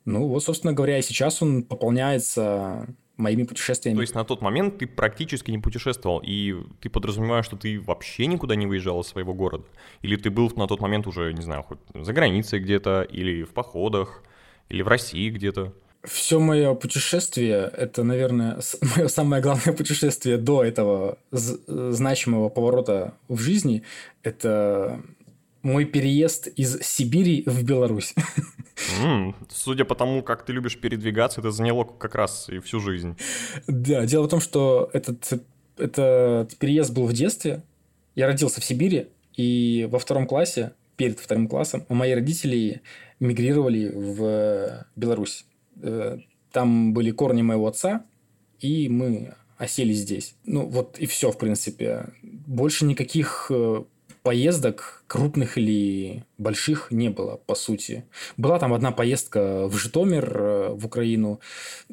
Ну 0.05 0.29
вот, 0.29 0.45
собственно 0.45 0.73
говоря, 0.73 0.99
и 0.99 1.03
сейчас 1.03 1.43
он 1.43 1.63
пополняется 1.65 2.87
моими 3.17 3.45
путешествиями. 3.45 3.97
То 3.97 4.03
есть 4.03 4.15
на 4.15 4.25
тот 4.25 4.43
момент 4.43 4.79
ты 4.79 4.87
практически 4.87 5.51
не 5.51 5.59
путешествовал, 5.59 6.21
и 6.25 6.55
ты 6.81 6.91
подразумеваешь, 6.91 7.47
что 7.47 7.57
ты 7.57 7.81
вообще 7.81 8.27
никуда 8.27 8.55
не 8.55 8.67
выезжал 8.67 9.01
из 9.01 9.07
своего 9.07 9.33
города? 9.33 9.65
Или 10.03 10.17
ты 10.17 10.31
был 10.31 10.51
на 10.57 10.67
тот 10.67 10.81
момент 10.81 11.07
уже, 11.07 11.33
не 11.33 11.43
знаю, 11.43 11.63
хоть 11.63 11.79
за 11.95 12.13
границей 12.13 12.61
где-то, 12.61 13.03
или 13.03 13.45
в 13.45 13.51
походах, 13.51 14.23
или 14.69 14.83
в 14.83 14.89
России 14.89 15.31
где-то? 15.31 15.75
Все 16.05 16.41
мое 16.41 16.75
путешествие, 16.75 17.71
это, 17.77 18.03
наверное, 18.03 18.59
мое 18.97 19.09
самое 19.09 19.43
главное 19.43 19.73
путешествие 19.73 20.37
до 20.37 20.65
этого 20.65 21.19
значимого 21.31 22.49
поворота 22.49 23.15
в 23.29 23.39
жизни, 23.39 23.83
это 24.23 25.01
мой 25.63 25.85
переезд 25.85 26.49
из 26.57 26.81
Сибири 26.83 27.45
в 27.47 27.63
Беларусь. 27.63 28.15
Mm, 29.01 29.35
судя 29.49 29.85
по 29.85 29.95
тому, 29.95 30.23
как 30.23 30.45
ты 30.45 30.53
любишь 30.53 30.77
передвигаться, 30.77 31.41
это 31.41 31.53
заняло 31.53 31.85
как 31.85 32.15
раз 32.17 32.49
и 32.49 32.59
всю 32.59 32.81
жизнь. 32.81 33.17
Да, 33.69 34.05
дело 34.05 34.25
в 34.25 34.29
том, 34.29 34.41
что 34.41 34.91
этот, 34.93 35.33
этот 35.77 36.57
переезд 36.57 36.93
был 36.93 37.07
в 37.07 37.13
детстве. 37.13 37.63
Я 38.17 38.27
родился 38.27 38.61
в 38.61 38.65
Сибири, 38.65 39.09
и 39.37 39.89
во 39.91 39.99
втором 39.99 40.27
классе, 40.27 40.73
перед 40.97 41.19
вторым 41.19 41.49
классом, 41.49 41.87
мои 41.89 42.13
родители 42.13 42.83
мигрировали 43.21 43.91
в 43.95 44.87
Беларусь. 44.97 45.47
Э, 45.81 46.19
там 46.51 46.93
были 46.93 47.11
корни 47.11 47.43
моего 47.43 47.67
отца, 47.67 48.05
и 48.61 48.89
мы 48.89 49.35
осели 49.57 49.93
здесь. 49.93 50.35
Ну, 50.45 50.67
вот 50.67 50.99
и 50.99 51.07
все, 51.07 51.31
в 51.31 51.39
принципе. 51.39 52.07
Больше 52.23 52.85
никаких 52.85 53.47
э, 53.51 53.85
поездок 54.23 55.05
крупных 55.07 55.59
или 55.59 56.25
больших 56.39 56.91
не 56.91 57.11
было, 57.11 57.37
по 57.37 57.55
сути. 57.55 58.05
Была 58.37 58.59
там 58.59 58.73
одна 58.75 58.93
поездка 58.93 59.67
в 59.69 59.77
Житомир, 59.77 60.37
э, 60.37 60.69
в 60.75 60.87
Украину. 60.87 61.41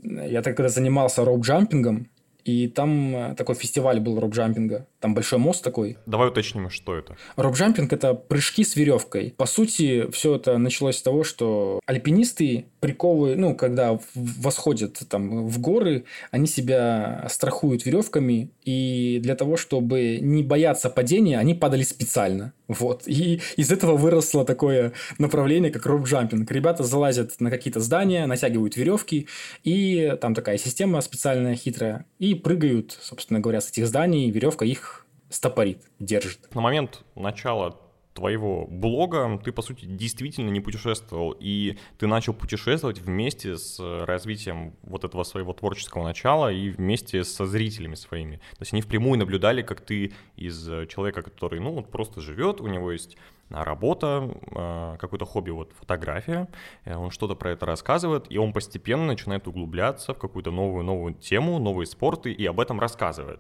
Я 0.01 0.41
тогда 0.41 0.69
занимался 0.69 1.24
роуп-джампингом, 1.24 2.07
и 2.43 2.67
там 2.67 3.36
такой 3.38 3.55
фестиваль 3.55 4.00
был 4.00 4.19
роуп-джампинга. 4.20 4.88
Там 5.00 5.13
большой 5.13 5.39
мост 5.39 5.63
такой. 5.63 5.98
Давай 6.06 6.27
уточним, 6.29 6.70
что 6.70 6.96
это. 6.96 7.15
Рок-джампинг– 7.38 7.94
это 7.94 8.13
прыжки 8.13 8.63
с 8.63 8.75
веревкой. 8.75 9.34
По 9.38 9.46
сути, 9.46 10.10
все 10.12 10.36
это 10.36 10.58
началось 10.58 10.98
с 10.98 11.01
того, 11.01 11.24
что 11.24 11.79
альпинисты 11.86 12.65
приковывают, 12.82 13.38
ну, 13.38 13.56
когда 13.56 13.98
восходят 14.13 15.00
там 15.10 15.48
в 15.48 15.60
горы, 15.60 16.06
они 16.32 16.48
себя 16.48 17.25
страхуют 17.29 17.86
веревками, 17.86 18.50
и 18.65 19.20
для 19.24 19.36
того, 19.36 19.58
чтобы 19.58 20.20
не 20.22 20.44
бояться 20.44 20.89
падения, 20.89 21.39
они 21.39 21.56
падали 21.56 21.84
специально. 21.84 22.53
Вот. 22.68 23.03
И 23.08 23.41
из 23.58 23.72
этого 23.72 23.98
выросло 23.98 24.46
такое 24.46 24.94
направление, 25.18 25.72
как 25.72 25.86
роуп-джампинг. 25.86 26.51
Ребята 26.51 26.84
залазят 26.84 27.39
на 27.39 27.50
какие-то 27.50 27.79
здания, 27.79 28.27
натягивают 28.27 28.77
веревки, 28.77 29.27
и 29.63 30.15
там 30.22 30.36
такая 30.36 30.58
система 30.58 31.01
специальная, 31.01 31.56
хитрая, 31.56 32.06
и 32.20 32.36
прыгают, 32.36 32.98
собственно 33.01 33.39
говоря, 33.39 33.62
с 33.62 33.70
этих 33.70 33.88
зданий, 33.88 34.29
веревка 34.29 34.65
их 34.65 34.88
стопорит, 35.29 35.83
держит. 36.00 36.53
На 36.53 36.62
момент 36.62 37.03
начала 37.15 37.79
твоего 38.13 38.67
блога 38.67 39.39
ты, 39.43 39.51
по 39.51 39.62
сути, 39.62 39.86
действительно 39.86 40.50
не 40.50 40.59
путешествовал, 40.59 41.36
и 41.39 41.77
ты 41.98 42.07
начал 42.07 42.33
путешествовать 42.33 43.00
вместе 43.00 43.57
с 43.57 43.79
развитием 43.79 44.74
вот 44.83 45.05
этого 45.05 45.24
своего 45.24 45.53
творческого 45.53 46.03
начала 46.03 46.51
и 46.51 46.69
вместе 46.69 47.24
со 47.24 47.45
зрителями 47.45 47.95
своими. 47.95 48.38
То 48.38 48.62
есть 48.62 48.74
они 48.74 48.81
впрямую 48.81 49.19
наблюдали, 49.19 49.62
как 49.62 49.81
ты 49.81 50.12
из 50.36 50.65
человека, 50.89 51.21
который, 51.21 51.59
ну, 51.59 51.71
вот 51.71 51.91
просто 51.91 52.19
живет, 52.19 52.59
у 52.59 52.67
него 52.67 52.91
есть 52.91 53.15
работа, 53.50 54.29
а, 54.51 54.98
какое-то 54.98 55.25
хобби, 55.25 55.50
вот 55.51 55.74
фотография, 55.74 56.48
э, 56.86 56.95
он 56.95 57.09
что-то 57.09 57.36
про 57.36 57.51
это 57.51 57.65
рассказывает, 57.65 58.27
и 58.29 58.38
он 58.38 58.53
постепенно 58.53 59.05
начинает 59.05 59.48
углубляться 59.48 60.13
в 60.13 60.19
какую-то 60.19 60.51
новую-новую 60.51 61.15
тему, 61.15 61.57
новые 61.57 61.88
спорты, 61.88 62.31
и 62.31 62.45
об 62.45 62.59
этом 62.59 62.79
рассказывает. 62.79 63.39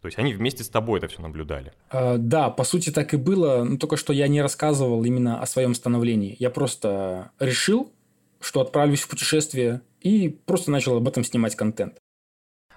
То 0.00 0.06
есть 0.06 0.18
они 0.18 0.32
вместе 0.32 0.64
с 0.64 0.68
тобой 0.68 0.98
это 0.98 1.08
все 1.08 1.20
наблюдали. 1.20 1.72
А, 1.90 2.16
да, 2.16 2.50
по 2.50 2.64
сути 2.64 2.90
так 2.90 3.12
и 3.12 3.16
было, 3.16 3.64
но 3.64 3.76
только 3.76 3.96
что 3.96 4.12
я 4.12 4.28
не 4.28 4.40
рассказывал 4.40 5.04
именно 5.04 5.40
о 5.40 5.46
своем 5.46 5.74
становлении. 5.74 6.36
Я 6.38 6.50
просто 6.50 7.30
решил, 7.38 7.92
что 8.40 8.60
отправлюсь 8.60 9.02
в 9.02 9.08
путешествие 9.08 9.82
и 10.00 10.28
просто 10.28 10.70
начал 10.70 10.96
об 10.96 11.06
этом 11.06 11.24
снимать 11.24 11.54
контент. 11.54 11.98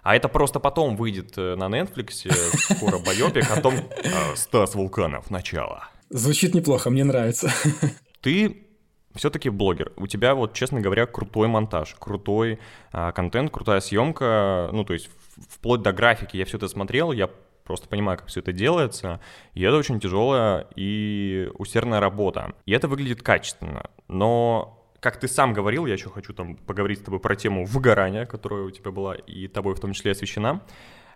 А 0.02 0.18
это 0.18 0.28
просто 0.28 0.60
потом 0.60 0.98
выйдет 0.98 1.38
э, 1.38 1.56
на 1.56 1.70
Netflix, 1.70 2.26
э, 2.26 2.76
скоро 2.76 3.00
байопик 3.00 3.50
о 3.50 3.62
том 3.62 3.74
э, 4.04 4.36
«Стас 4.36 4.76
Вулканов. 4.76 5.32
Начало». 5.32 5.86
Звучит 6.10 6.54
неплохо, 6.54 6.90
мне 6.90 7.06
нравится. 7.06 7.50
Ты 8.22 8.68
все-таки 9.16 9.50
блогер. 9.50 9.94
У 9.96 10.08
тебя, 10.08 10.36
вот, 10.36 10.54
честно 10.54 10.82
говоря, 10.82 11.06
крутой 11.06 11.48
монтаж, 11.48 11.96
крутой 12.00 12.60
а, 12.92 13.12
контент, 13.12 13.52
крутая 13.52 13.80
съемка. 13.80 14.70
Ну, 14.74 14.84
то 14.84 14.94
есть 14.94 15.10
вплоть 15.50 15.82
до 15.82 15.94
графики 15.94 16.38
я 16.38 16.46
все 16.46 16.58
это 16.58 16.68
смотрел, 16.68 17.12
я 17.12 17.30
просто 17.64 17.88
понимаю, 17.88 18.18
как 18.18 18.28
все 18.28 18.42
это 18.42 18.52
делается, 18.52 19.20
и 19.54 19.62
это 19.64 19.78
очень 19.78 20.00
тяжелая 20.00 20.68
и 20.76 21.50
усердная 21.56 22.00
работа. 22.00 22.54
И 22.66 22.72
это 22.72 22.88
выглядит 22.88 23.24
качественно, 23.24 23.90
но 24.08 24.80
как 25.00 25.20
ты 25.20 25.28
сам 25.28 25.52
говорил, 25.52 25.86
я 25.86 25.94
еще 25.94 26.10
хочу 26.10 26.34
там 26.34 26.56
поговорить 26.56 27.00
с 27.00 27.02
тобой 27.04 27.20
про 27.20 27.36
тему 27.36 27.66
выгорания, 27.66 28.26
которая 28.26 28.64
у 28.64 28.72
тебя 28.72 28.92
была 28.92 29.16
и 29.16 29.48
тобой 29.48 29.76
в 29.76 29.80
том 29.80 29.92
числе 29.92 30.12
освещена. 30.12 30.62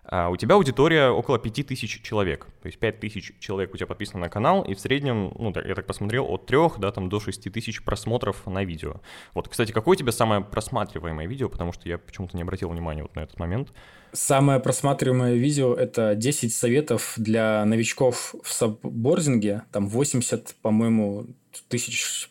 А 0.09 0.29
у 0.29 0.38
тебя 0.38 0.55
аудитория 0.55 1.09
около 1.09 1.38
5000 1.38 2.01
человек, 2.01 2.47
то 2.62 2.67
есть 2.67 2.79
5000 2.79 3.39
человек 3.39 3.74
у 3.74 3.77
тебя 3.77 3.88
подписано 3.88 4.21
на 4.21 4.29
канал, 4.29 4.63
и 4.63 4.74
в 4.74 4.79
среднем, 4.79 5.33
ну, 5.38 5.53
я 5.53 5.75
так 5.75 5.86
посмотрел, 5.86 6.25
от 6.29 6.45
3 6.45 6.57
да, 6.77 6.91
там, 6.91 7.09
до 7.09 7.19
6 7.19 7.51
тысяч 7.51 7.83
просмотров 7.83 8.45
на 8.45 8.63
видео. 8.63 9.01
Вот, 9.33 9.50
кстати, 9.50 9.74
какое 9.74 9.95
у 9.95 10.00
тебя 10.00 10.13
самое 10.13 10.41
просматриваемое 10.41 11.27
видео, 11.27 11.50
потому 11.50 11.74
что 11.74 11.89
я 11.89 11.97
почему-то 11.97 12.38
не 12.38 12.43
обратил 12.43 12.69
внимания 12.69 13.01
вот 13.01 13.15
на 13.15 13.21
этот 13.21 13.38
момент. 13.38 13.74
Самое 14.13 14.59
просматриваемое 14.59 15.35
видео– 15.35 15.73
это 15.75 16.15
10 16.15 16.53
советов 16.53 17.13
для 17.17 17.63
новичков 17.65 18.35
в 18.43 18.51
саббординге, 18.51 19.63
там 19.71 19.87
80, 19.87 20.55
по-моему, 20.61 21.27
тысяч 21.67 22.29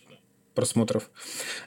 просмотров. 0.54 1.10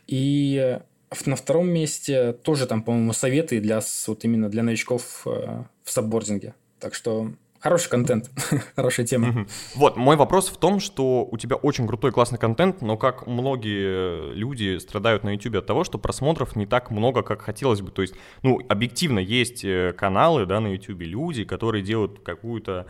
И 0.08 0.80
на 1.26 1.36
втором 1.36 1.70
месте 1.70 2.34
тоже 2.34 2.66
там, 2.66 2.84
по-моему, 2.84 3.14
советы 3.14 3.60
для 3.60 3.82
вот 4.08 4.24
именно 4.26 4.50
для 4.50 4.64
новичков 4.64 5.24
э, 5.26 5.64
в 5.84 5.92
саббординге. 5.92 6.54
Так 6.80 6.94
что 6.94 7.32
Хороший 7.60 7.90
контент, 7.90 8.32
хорошая 8.76 9.06
тема. 9.06 9.46
Вот, 9.76 9.98
мой 9.98 10.16
вопрос 10.16 10.48
в 10.48 10.58
том, 10.58 10.80
что 10.80 11.28
у 11.30 11.38
тебя 11.38 11.58
очень 11.58 11.88
крутой, 11.88 12.12
классный 12.12 12.40
контент, 12.40 12.82
но 12.82 12.96
как 12.96 13.28
многие 13.28 14.34
люди 14.34 14.78
страдают 14.78 15.24
на 15.26 15.34
YouTube 15.34 15.56
от 15.56 15.66
того, 15.66 15.84
что 15.84 15.98
просмотров 15.98 16.56
не 16.56 16.66
так 16.66 16.90
много, 16.90 17.22
как 17.22 17.42
хотелось 17.42 17.82
бы. 17.82 17.92
То 17.92 18.02
есть, 18.02 18.16
ну, 18.44 18.60
объективно 18.70 19.20
есть 19.20 19.66
э, 19.66 19.94
каналы, 19.98 20.46
да, 20.46 20.62
на 20.62 20.68
YouTube, 20.68 21.02
люди, 21.02 21.44
которые 21.44 21.84
делают 21.84 22.20
какую-то 22.20 22.88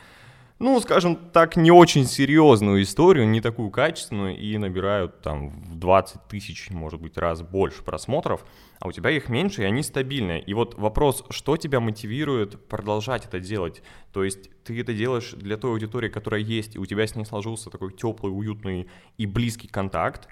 ну, 0.60 0.78
скажем 0.82 1.16
так, 1.16 1.56
не 1.56 1.72
очень 1.72 2.06
серьезную 2.06 2.84
историю, 2.84 3.28
не 3.30 3.40
такую 3.40 3.72
качественную, 3.72 4.38
и 4.38 4.58
набирают 4.58 5.22
там 5.22 5.62
в 5.64 5.76
20 5.76 6.28
тысяч, 6.28 6.70
может 6.70 7.00
быть, 7.00 7.18
раз 7.18 7.42
больше 7.42 7.82
просмотров, 7.82 8.46
а 8.80 8.90
у 8.90 8.92
тебя 8.92 9.10
их 9.10 9.30
меньше, 9.30 9.62
и 9.62 9.66
они 9.66 9.84
стабильные. 9.84 10.42
И 10.42 10.54
вот 10.54 10.78
вопрос, 10.78 11.24
что 11.30 11.56
тебя 11.56 11.80
мотивирует 11.80 12.68
продолжать 12.68 13.26
это 13.26 13.40
делать? 13.40 13.82
То 14.12 14.26
есть 14.26 14.50
ты 14.66 14.80
это 14.82 14.94
делаешь 14.94 15.32
для 15.32 15.56
той 15.56 15.72
аудитории, 15.72 16.10
которая 16.10 16.42
есть, 16.42 16.76
и 16.76 16.80
у 16.80 16.86
тебя 16.86 17.08
с 17.08 17.16
ней 17.16 17.26
сложился 17.26 17.70
такой 17.70 17.94
теплый, 17.94 18.30
уютный 18.30 18.90
и 19.18 19.26
близкий 19.26 19.70
контакт, 19.70 20.28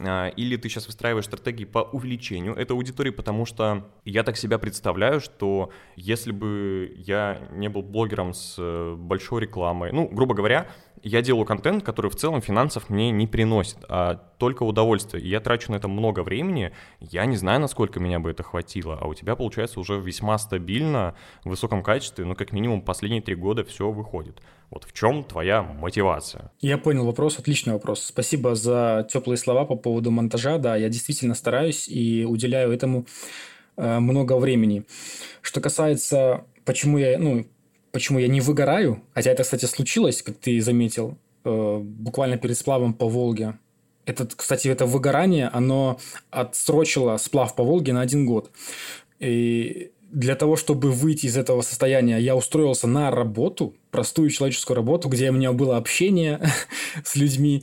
или 0.00 0.56
ты 0.56 0.68
сейчас 0.68 0.86
выстраиваешь 0.86 1.24
стратегии 1.24 1.64
по 1.64 1.80
увеличению 1.80 2.54
этой 2.54 2.72
аудитории, 2.72 3.10
потому 3.10 3.44
что 3.46 3.88
я 4.04 4.22
так 4.22 4.36
себя 4.36 4.58
представляю, 4.58 5.20
что 5.20 5.70
если 5.96 6.30
бы 6.30 6.94
я 6.96 7.48
не 7.50 7.68
был 7.68 7.82
блогером 7.82 8.32
с 8.32 8.54
э, 8.58 8.94
большой 8.96 9.42
рекламой, 9.42 9.90
ну, 9.92 10.08
грубо 10.08 10.34
говоря, 10.34 10.68
я 11.02 11.22
делаю 11.22 11.44
контент, 11.44 11.82
который 11.82 12.10
в 12.10 12.16
целом 12.16 12.40
финансов 12.40 12.90
мне 12.90 13.10
не 13.10 13.26
приносит, 13.26 13.78
а 13.88 14.14
только 14.38 14.62
удовольствие. 14.62 15.28
Я 15.28 15.40
трачу 15.40 15.72
на 15.72 15.76
это 15.76 15.88
много 15.88 16.22
времени, 16.22 16.72
я 17.00 17.26
не 17.26 17.36
знаю, 17.36 17.60
насколько 17.60 17.98
меня 17.98 18.20
бы 18.20 18.30
это 18.30 18.42
хватило, 18.42 18.98
а 19.00 19.06
у 19.06 19.14
тебя 19.14 19.34
получается 19.36 19.80
уже 19.80 19.98
весьма 19.98 20.38
стабильно, 20.38 21.14
в 21.44 21.50
высоком 21.50 21.82
качестве, 21.82 22.24
ну, 22.24 22.34
как 22.34 22.52
минимум 22.52 22.82
последние 22.82 23.22
три 23.22 23.34
года 23.34 23.64
все 23.64 23.90
выходит. 23.90 24.40
Вот 24.70 24.84
в 24.84 24.92
чем 24.92 25.24
твоя 25.24 25.62
мотивация? 25.62 26.52
Я 26.60 26.76
понял 26.76 27.06
вопрос, 27.06 27.38
отличный 27.38 27.72
вопрос. 27.72 28.04
Спасибо 28.04 28.54
за 28.54 29.06
теплые 29.10 29.38
слова 29.38 29.64
по 29.64 29.76
поводу 29.76 30.10
монтажа. 30.10 30.58
Да, 30.58 30.76
я 30.76 30.88
действительно 30.88 31.34
стараюсь 31.34 31.88
и 31.88 32.26
уделяю 32.28 32.72
этому 32.72 33.06
э, 33.76 33.98
много 33.98 34.36
времени. 34.36 34.84
Что 35.40 35.60
касается, 35.60 36.44
почему 36.64 36.98
я, 36.98 37.18
ну, 37.18 37.46
почему 37.92 38.18
я 38.18 38.28
не 38.28 38.40
выгораю, 38.40 39.02
хотя 39.14 39.30
это, 39.30 39.42
кстати, 39.42 39.64
случилось, 39.64 40.22
как 40.22 40.36
ты 40.36 40.60
заметил, 40.60 41.16
э, 41.44 41.78
буквально 41.82 42.36
перед 42.36 42.58
сплавом 42.58 42.92
по 42.92 43.08
Волге. 43.08 43.58
Это, 44.04 44.26
кстати, 44.26 44.68
это 44.68 44.86
выгорание, 44.86 45.48
оно 45.48 45.98
отсрочило 46.30 47.16
сплав 47.16 47.54
по 47.54 47.64
Волге 47.64 47.92
на 47.94 48.02
один 48.02 48.26
год. 48.26 48.50
И 49.18 49.92
для 50.10 50.34
того, 50.34 50.56
чтобы 50.56 50.90
выйти 50.90 51.26
из 51.26 51.36
этого 51.36 51.62
состояния, 51.62 52.18
я 52.18 52.34
устроился 52.34 52.86
на 52.86 53.10
работу, 53.10 53.74
простую 53.90 54.30
человеческую 54.30 54.76
работу, 54.76 55.08
где 55.08 55.30
у 55.30 55.32
меня 55.32 55.52
было 55.52 55.76
общение 55.76 56.40
с 57.04 57.14
людьми. 57.14 57.62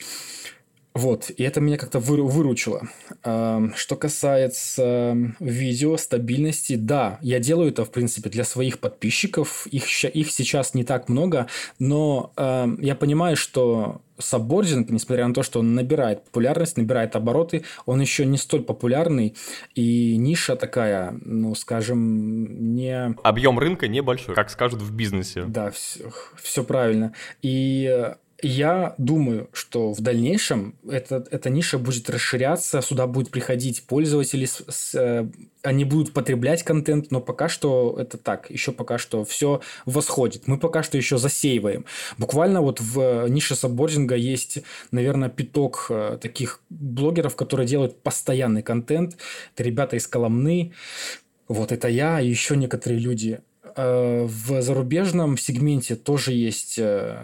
Вот, 0.95 1.29
и 1.29 1.43
это 1.43 1.59
меня 1.59 1.77
как-то 1.77 1.99
выручило. 1.99 2.87
Что 3.21 3.95
касается 3.99 5.17
видео, 5.39 5.97
стабильности, 5.97 6.75
да, 6.75 7.19
я 7.21 7.39
делаю 7.39 7.69
это, 7.69 7.83
в 7.83 7.91
принципе, 7.91 8.29
для 8.29 8.45
своих 8.45 8.79
подписчиков. 8.79 9.67
Их, 9.67 10.05
их 10.05 10.31
сейчас 10.31 10.73
не 10.73 10.85
так 10.85 11.09
много, 11.09 11.47
но 11.79 12.31
я 12.79 12.95
понимаю, 12.95 13.35
что 13.35 14.01
саббординг, 14.17 14.89
несмотря 14.89 15.27
на 15.27 15.33
то, 15.33 15.43
что 15.43 15.59
он 15.59 15.75
набирает 15.75 16.23
популярность, 16.23 16.77
набирает 16.77 17.17
обороты, 17.17 17.65
он 17.85 17.99
еще 17.99 18.25
не 18.25 18.37
столь 18.37 18.63
популярный, 18.63 19.35
и 19.73 20.15
ниша 20.15 20.55
такая, 20.55 21.17
ну, 21.25 21.53
скажем, 21.55 22.73
не... 22.73 23.13
Объем 23.23 23.59
рынка 23.59 23.89
небольшой, 23.89 24.33
как 24.33 24.49
скажут 24.49 24.81
в 24.81 24.95
бизнесе. 24.95 25.43
Да, 25.45 25.71
все, 25.71 26.09
все 26.41 26.63
правильно. 26.63 27.11
И 27.41 28.13
я 28.45 28.93
думаю, 28.97 29.49
что 29.53 29.91
в 29.91 30.01
дальнейшем 30.01 30.75
эта, 30.87 31.25
эта 31.31 31.49
ниша 31.49 31.79
будет 31.79 32.09
расширяться, 32.09 32.81
сюда 32.81 33.07
будут 33.07 33.31
приходить 33.31 33.83
пользователи, 33.83 34.45
с, 34.45 34.63
с, 34.67 34.95
э, 34.95 35.27
они 35.63 35.83
будут 35.83 36.13
потреблять 36.13 36.63
контент, 36.63 37.09
но 37.09 37.21
пока 37.21 37.49
что 37.49 37.95
это 37.99 38.17
так, 38.17 38.49
еще 38.51 38.71
пока 38.71 38.97
что 38.97 39.25
все 39.25 39.61
восходит. 39.85 40.47
Мы 40.47 40.59
пока 40.59 40.83
что 40.83 40.97
еще 40.97 41.17
засеиваем. 41.17 41.85
Буквально 42.17 42.61
вот 42.61 42.79
в 42.79 43.27
нише 43.29 43.55
саббординга 43.55 44.15
есть, 44.15 44.59
наверное, 44.91 45.29
пяток 45.29 45.87
э, 45.89 46.19
таких 46.21 46.61
блогеров, 46.69 47.35
которые 47.35 47.67
делают 47.67 48.01
постоянный 48.01 48.61
контент. 48.61 49.17
Это 49.55 49.63
ребята 49.63 49.95
из 49.95 50.07
Коломны, 50.07 50.73
вот 51.47 51.71
это 51.71 51.87
я 51.87 52.21
и 52.21 52.29
еще 52.29 52.55
некоторые 52.55 52.99
люди. 52.99 53.39
Э, 53.75 54.25
в 54.25 54.61
зарубежном 54.61 55.37
сегменте 55.37 55.95
тоже 55.95 56.31
есть 56.31 56.79
э, 56.79 57.17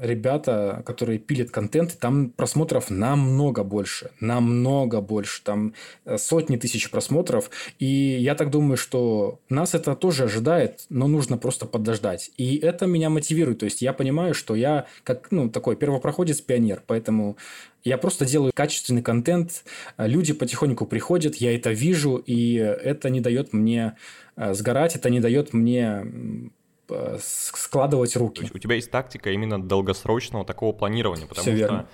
ребята, 0.00 0.82
которые 0.84 1.18
пилят 1.18 1.50
контент, 1.50 1.98
там 1.98 2.30
просмотров 2.30 2.90
намного 2.90 3.64
больше, 3.64 4.10
намного 4.20 5.00
больше, 5.00 5.42
там 5.42 5.74
э, 6.04 6.18
сотни 6.18 6.56
тысяч 6.56 6.90
просмотров, 6.90 7.50
и 7.78 7.86
я 7.86 8.34
так 8.34 8.50
думаю, 8.50 8.76
что 8.76 9.38
нас 9.48 9.74
это 9.74 9.94
тоже 9.94 10.24
ожидает, 10.24 10.86
но 10.88 11.06
нужно 11.06 11.36
просто 11.36 11.66
подождать, 11.66 12.30
и 12.36 12.56
это 12.56 12.86
меня 12.86 13.10
мотивирует, 13.10 13.60
то 13.60 13.64
есть 13.64 13.82
я 13.82 13.92
понимаю, 13.92 14.34
что 14.34 14.54
я 14.54 14.86
как, 15.04 15.30
ну, 15.30 15.48
такой 15.48 15.76
первопроходец, 15.76 16.40
пионер, 16.40 16.82
поэтому 16.86 17.36
я 17.82 17.96
просто 17.96 18.26
делаю 18.26 18.52
качественный 18.54 19.02
контент, 19.02 19.64
люди 19.96 20.32
потихоньку 20.32 20.84
приходят, 20.84 21.36
я 21.36 21.54
это 21.54 21.70
вижу, 21.70 22.16
и 22.16 22.54
это 22.54 23.08
не 23.08 23.20
дает 23.20 23.52
мне 23.52 23.96
Э, 24.40 24.54
сгорать, 24.54 24.96
это 24.96 25.10
не 25.10 25.20
дает 25.20 25.52
мне 25.52 26.02
складывать 27.20 28.16
руки. 28.16 28.50
У 28.52 28.58
тебя 28.58 28.74
есть 28.74 28.90
тактика 28.90 29.30
именно 29.30 29.62
долгосрочного 29.62 30.44
такого 30.44 30.72
планирования, 30.72 31.26
потому 31.26 31.42
все 31.42 31.56
что, 31.56 31.86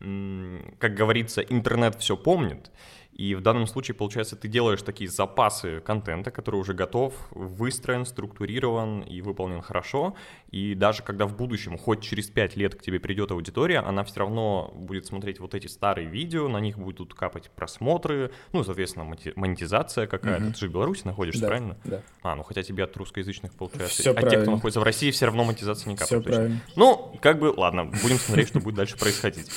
верно. 0.00 0.76
как 0.78 0.94
говорится, 0.94 1.40
интернет 1.40 1.96
все 1.98 2.16
помнит, 2.16 2.70
и 3.14 3.36
в 3.36 3.40
данном 3.40 3.68
случае, 3.68 3.94
получается, 3.94 4.34
ты 4.34 4.48
делаешь 4.48 4.82
такие 4.82 5.08
запасы 5.08 5.80
контента, 5.80 6.32
который 6.32 6.56
уже 6.56 6.74
готов, 6.74 7.14
выстроен, 7.30 8.06
структурирован 8.06 9.02
и 9.02 9.20
выполнен 9.20 9.62
хорошо. 9.62 10.16
И 10.50 10.74
даже 10.74 11.04
когда 11.04 11.26
в 11.26 11.36
будущем, 11.36 11.78
хоть 11.78 12.02
через 12.02 12.26
5 12.26 12.56
лет 12.56 12.74
к 12.74 12.82
тебе 12.82 12.98
придет 12.98 13.30
аудитория, 13.30 13.78
она 13.78 14.02
все 14.02 14.20
равно 14.20 14.72
будет 14.74 15.06
смотреть 15.06 15.38
вот 15.38 15.54
эти 15.54 15.68
старые 15.68 16.08
видео, 16.08 16.48
на 16.48 16.58
них 16.58 16.76
будут 16.76 17.14
капать 17.14 17.50
просмотры, 17.50 18.32
ну, 18.52 18.64
соответственно, 18.64 19.04
монетизация 19.36 20.08
какая-то. 20.08 20.46
Угу. 20.46 20.52
Ты 20.54 20.58
же 20.58 20.68
в 20.68 20.72
Беларуси 20.72 21.02
находишься, 21.04 21.42
да, 21.42 21.46
правильно? 21.46 21.76
Да. 21.84 22.02
А, 22.22 22.34
ну 22.34 22.42
хотя 22.42 22.64
тебе 22.64 22.82
от 22.82 22.96
русскоязычных 22.96 23.54
получается. 23.54 24.02
Все 24.02 24.10
а 24.10 24.14
правильно. 24.14 24.30
те, 24.36 24.42
кто 24.42 24.50
находится 24.50 24.80
в 24.80 24.84
России, 24.84 25.12
все 25.12 25.26
равно 25.26 25.44
монетизация 25.44 25.88
не 25.88 25.96
капает. 25.96 26.22
Все 26.22 26.32
правильно. 26.32 26.60
Ну, 26.74 27.16
как 27.22 27.38
бы, 27.38 27.54
ладно, 27.56 27.84
будем 27.84 28.18
смотреть, 28.18 28.48
что 28.48 28.58
будет 28.58 28.74
дальше 28.74 28.98
происходить. 28.98 29.48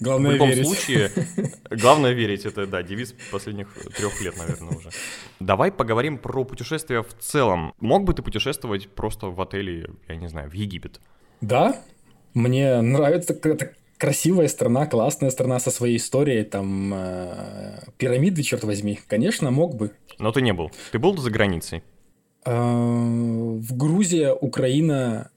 Главное 0.00 0.30
в 0.30 0.34
любом 0.34 0.48
верить. 0.50 0.66
случае, 0.66 1.10
главное 1.70 2.12
верить, 2.12 2.46
это, 2.46 2.66
да, 2.66 2.82
девиз 2.82 3.14
последних 3.32 3.74
трех 3.96 4.20
лет, 4.20 4.36
наверное, 4.38 4.76
уже. 4.76 4.90
Давай 5.40 5.72
поговорим 5.72 6.18
про 6.18 6.44
путешествия 6.44 7.02
в 7.02 7.14
целом. 7.18 7.74
Мог 7.80 8.04
бы 8.04 8.14
ты 8.14 8.22
путешествовать 8.22 8.88
просто 8.88 9.26
в 9.26 9.40
отеле, 9.40 9.90
я 10.08 10.16
не 10.16 10.28
знаю, 10.28 10.50
в 10.50 10.52
Египет? 10.52 11.00
Да, 11.40 11.80
мне 12.34 12.80
нравится, 12.80 13.32
это 13.32 13.72
красивая 13.98 14.48
страна, 14.48 14.86
классная 14.86 15.30
страна 15.30 15.58
со 15.58 15.70
своей 15.70 15.96
историей, 15.96 16.44
там 16.44 16.92
э, 16.94 17.80
пирамиды, 17.98 18.42
черт 18.42 18.64
возьми. 18.64 18.98
Конечно, 19.08 19.50
мог 19.50 19.74
бы. 19.74 19.90
Но 20.18 20.32
ты 20.32 20.40
не 20.40 20.52
был. 20.52 20.70
Ты 20.92 20.98
был 20.98 21.16
за 21.18 21.30
границей? 21.30 21.82
Э, 22.44 22.52
в 22.54 23.76
Грузия, 23.76 24.32
Украина, 24.32 25.30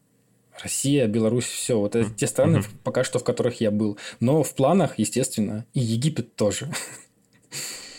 Россия, 0.63 1.07
Беларусь, 1.07 1.45
все. 1.45 1.79
Вот 1.79 1.95
это 1.95 2.09
те 2.09 2.27
страны, 2.27 2.57
mm-hmm. 2.57 2.75
пока 2.83 3.03
что 3.03 3.19
в 3.19 3.23
которых 3.23 3.61
я 3.61 3.71
был. 3.71 3.97
Но 4.19 4.43
в 4.43 4.53
планах, 4.55 4.97
естественно, 4.97 5.65
и 5.73 5.79
Египет 5.79 6.35
тоже. 6.35 6.71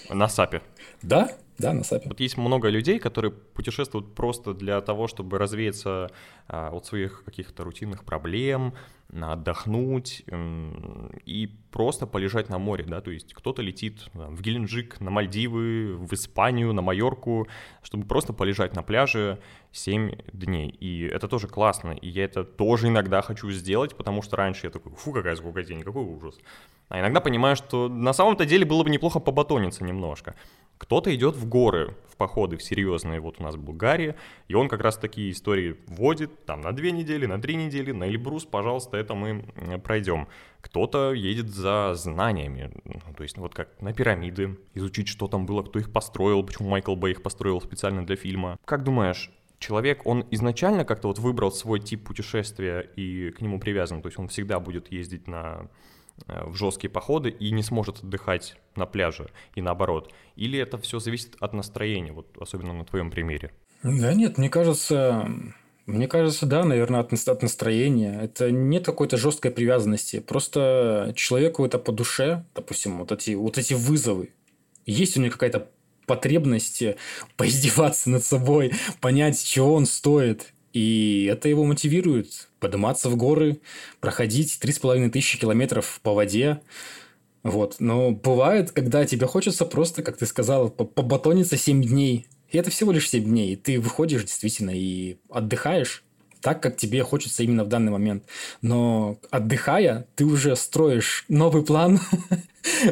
На 0.09 0.29
САПе? 0.29 0.63
Да, 1.03 1.33
да, 1.59 1.73
на 1.73 1.85
САПе. 1.85 2.09
Вот 2.09 2.21
есть 2.21 2.37
много 2.37 2.69
людей, 2.69 2.99
которые 2.99 3.31
путешествуют 3.31 4.15
просто 4.15 4.55
для 4.55 4.81
того, 4.81 5.07
чтобы 5.07 5.39
развеяться 5.39 6.11
а, 6.49 6.71
от 6.71 6.87
своих 6.87 7.25
каких-то 7.25 7.65
рутинных 7.65 8.05
проблем, 8.05 8.75
отдохнуть 9.21 10.25
и 11.27 11.51
просто 11.71 12.07
полежать 12.07 12.49
на 12.49 12.59
море, 12.59 12.85
да, 12.85 13.01
то 13.03 13.11
есть 13.11 13.35
кто-то 13.35 13.61
летит 13.61 14.09
в 14.15 14.41
Геленджик, 14.41 15.01
на 15.01 15.11
Мальдивы, 15.11 15.97
в 15.97 16.13
Испанию, 16.15 16.73
на 16.73 16.81
Майорку, 16.81 17.47
чтобы 17.83 18.07
просто 18.07 18.33
полежать 18.33 18.75
на 18.75 18.83
пляже 18.83 19.39
7 19.73 20.13
дней, 20.33 20.69
и 20.71 21.03
это 21.03 21.29
тоже 21.29 21.47
классно, 21.47 21.91
и 21.91 22.09
я 22.09 22.25
это 22.25 22.45
тоже 22.45 22.89
иногда 22.89 23.21
хочу 23.21 23.51
сделать, 23.51 23.97
потому 23.97 24.23
что 24.23 24.37
раньше 24.37 24.67
я 24.67 24.71
такой, 24.71 24.93
фу, 24.95 25.13
какая 25.13 25.37
скукотень, 25.37 25.83
какой 25.83 26.05
ужас, 26.05 26.39
а 26.89 27.01
иногда 27.01 27.21
понимаю, 27.21 27.57
что 27.57 27.89
на 27.89 28.15
самом-то 28.15 28.47
деле 28.47 28.65
было 28.65 28.83
бы 28.83 28.89
неплохо 28.89 29.21
побатониться 29.21 29.85
немножко, 29.85 30.35
кто-то 30.83 31.15
идет 31.15 31.37
в 31.37 31.49
горы, 31.49 31.95
в 32.09 32.17
походы, 32.17 32.57
в 32.57 32.63
серьезные. 32.63 33.21
Вот 33.21 33.37
у 33.39 33.43
нас 33.45 33.55
в 33.55 33.63
Булгарии, 33.63 34.17
и 34.49 34.55
он 34.55 34.69
как 34.69 34.81
раз 34.81 34.97
такие 34.97 35.31
истории 35.31 35.77
вводит, 35.87 36.45
там, 36.45 36.61
на 36.61 36.73
две 36.73 36.91
недели, 36.91 37.25
на 37.25 37.41
три 37.41 37.55
недели, 37.55 37.93
на 37.93 38.09
Эльбрус, 38.09 38.47
пожалуйста, 38.47 38.97
это 38.97 39.15
мы 39.15 39.45
пройдем. 39.85 40.27
Кто-то 40.61 41.13
едет 41.13 41.51
за 41.51 41.95
знаниями, 41.95 42.73
ну, 42.85 43.15
то 43.17 43.23
есть 43.23 43.39
вот 43.39 43.55
как 43.55 43.81
на 43.81 43.95
пирамиды, 43.95 44.59
изучить, 44.75 45.07
что 45.07 45.29
там 45.29 45.47
было, 45.47 45.63
кто 45.63 45.79
их 45.79 45.93
построил, 45.93 46.43
почему 46.43 46.71
Майкл 46.71 46.97
Бэй 46.97 47.13
их 47.13 47.23
построил 47.23 47.61
специально 47.61 48.05
для 48.05 48.17
фильма. 48.17 48.59
Как 48.65 48.83
думаешь, 48.83 49.31
человек, 49.61 50.05
он 50.05 50.27
изначально 50.33 50.85
как-то 50.85 51.07
вот 51.07 51.21
выбрал 51.21 51.53
свой 51.53 51.79
тип 51.79 52.05
путешествия 52.05 52.81
и 52.97 53.31
к 53.31 53.41
нему 53.41 53.61
привязан, 53.61 54.03
то 54.03 54.09
есть 54.09 54.19
он 54.19 54.27
всегда 54.27 54.59
будет 54.59 54.91
ездить 54.91 55.29
на 55.29 55.69
в 56.27 56.55
жесткие 56.55 56.91
походы 56.91 57.31
и 57.31 57.51
не 57.51 57.63
сможет 57.63 57.99
отдыхать 58.03 58.57
на 58.77 58.87
пляже 58.87 59.31
и 59.55 59.63
наоборот? 59.63 60.13
Или 60.37 60.59
это 60.59 60.79
все 60.79 60.99
зависит 60.99 61.37
от 61.41 61.53
настроения, 61.53 62.13
вот 62.13 62.37
особенно 62.41 62.73
на 62.73 62.85
твоем 62.85 63.11
примере? 63.11 63.53
Да 63.83 64.15
нет, 64.15 64.39
мне 64.39 64.49
кажется, 64.49 65.29
мне 65.87 66.07
кажется, 66.07 66.47
да, 66.47 66.65
наверное, 66.65 67.01
от, 67.01 67.43
настроения. 67.43 68.21
Это 68.23 68.51
нет 68.51 68.87
какой-то 68.87 69.17
жесткой 69.17 69.51
привязанности. 69.51 70.21
Просто 70.21 71.13
человеку 71.17 71.65
это 71.67 71.79
по 71.79 71.91
душе, 71.91 72.45
допустим, 72.55 72.99
вот 72.99 73.11
эти, 73.11 73.35
вот 73.35 73.59
эти 73.59 73.75
вызовы. 73.75 74.31
Есть 74.87 75.17
у 75.17 75.21
него 75.21 75.33
какая-то 75.33 75.69
потребность 76.07 76.83
поиздеваться 77.37 78.11
над 78.11 78.25
собой, 78.25 78.73
понять, 79.01 79.43
чего 79.43 79.75
он 79.75 79.87
стоит. 79.87 80.52
И 80.73 81.29
это 81.31 81.49
его 81.49 81.65
мотивирует 81.65 82.49
подниматься 82.61 83.11
в 83.11 83.17
горы, 83.17 83.61
проходить 84.01 84.59
три 84.59 84.73
с 84.73 84.79
половиной 84.79 85.11
тысячи 85.11 85.39
километров 85.39 86.01
по 86.03 86.15
воде. 86.15 86.61
Вот. 87.43 87.77
Но 87.79 88.13
бывает, 88.13 88.71
когда 88.71 89.05
тебе 89.05 89.27
хочется 89.27 89.65
просто, 89.65 90.03
как 90.03 90.17
ты 90.17 90.27
сказал, 90.27 90.71
побатониться 90.71 91.57
7 91.57 91.83
дней 91.83 92.27
и 92.53 92.59
это 92.59 92.71
всего 92.71 92.93
лишь 92.93 93.09
7 93.09 93.25
дней. 93.25 93.55
И 93.55 93.57
ты 93.57 93.81
выходишь 93.81 94.25
действительно 94.25 94.71
и 94.75 95.17
отдыхаешь 95.31 96.05
так, 96.43 96.63
как 96.63 96.77
тебе 96.77 97.03
хочется 97.03 97.43
именно 97.43 97.65
в 97.65 97.69
данный 97.69 97.93
момент. 97.93 98.25
Но 98.61 99.19
отдыхая, 99.31 100.07
ты 100.17 100.25
уже 100.25 100.57
строишь 100.57 101.25
новый 101.29 101.63
план 101.63 102.01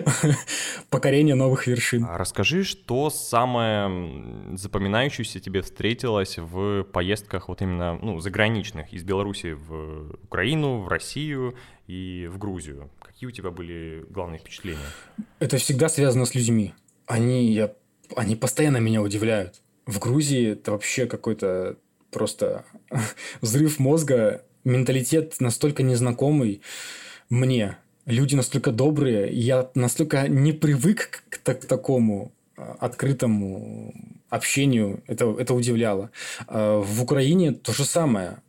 покорения 0.91 1.35
новых 1.35 1.67
вершин. 1.67 2.05
А 2.05 2.17
расскажи, 2.17 2.65
что 2.65 3.11
самое 3.11 4.57
запоминающееся 4.57 5.41
тебе 5.41 5.63
встретилось 5.63 6.39
в 6.39 6.85
поездках 6.85 7.49
вот 7.49 7.61
именно 7.61 7.99
ну, 8.01 8.21
заграничных 8.21 8.93
из 8.93 9.03
Беларуси 9.03 9.53
в 9.53 10.17
Украину, 10.25 10.83
в 10.83 10.89
Россию 10.89 11.57
и 11.87 12.29
в 12.33 12.39
Грузию? 12.39 12.91
Какие 13.03 13.29
у 13.29 13.33
тебя 13.33 13.51
были 13.51 14.07
главные 14.09 14.39
впечатления? 14.39 14.79
Это 15.41 15.59
всегда 15.59 15.89
связано 15.89 16.25
с 16.25 16.35
людьми. 16.35 16.73
Они, 17.07 17.53
я 17.53 17.75
они 18.17 18.37
постоянно 18.37 18.79
меня 18.79 19.03
удивляют. 19.03 19.61
В 19.87 19.99
Грузии 19.99 20.53
это 20.53 20.73
вообще 20.73 21.07
какой-то 21.07 21.77
просто 22.11 22.65
взрыв 23.41 23.79
мозга, 23.79 24.43
менталитет 24.65 25.37
настолько 25.41 25.83
незнакомый 25.83 26.63
мне. 27.29 27.77
Люди 28.07 28.35
настолько 28.35 28.73
добрые, 28.73 29.31
я 29.33 29.71
настолько 29.75 30.27
не 30.29 30.53
привык 30.53 31.25
к, 31.29 31.43
к, 31.43 31.67
такому 31.67 32.33
а, 32.57 32.77
открытому 32.81 33.95
общению. 34.29 35.03
Это, 35.07 35.37
это 35.39 35.55
удивляло. 35.55 36.11
А 36.47 36.81
в 36.81 37.03
Украине 37.03 37.53
то 37.53 37.73
же 37.73 37.85
самое. 37.85 38.43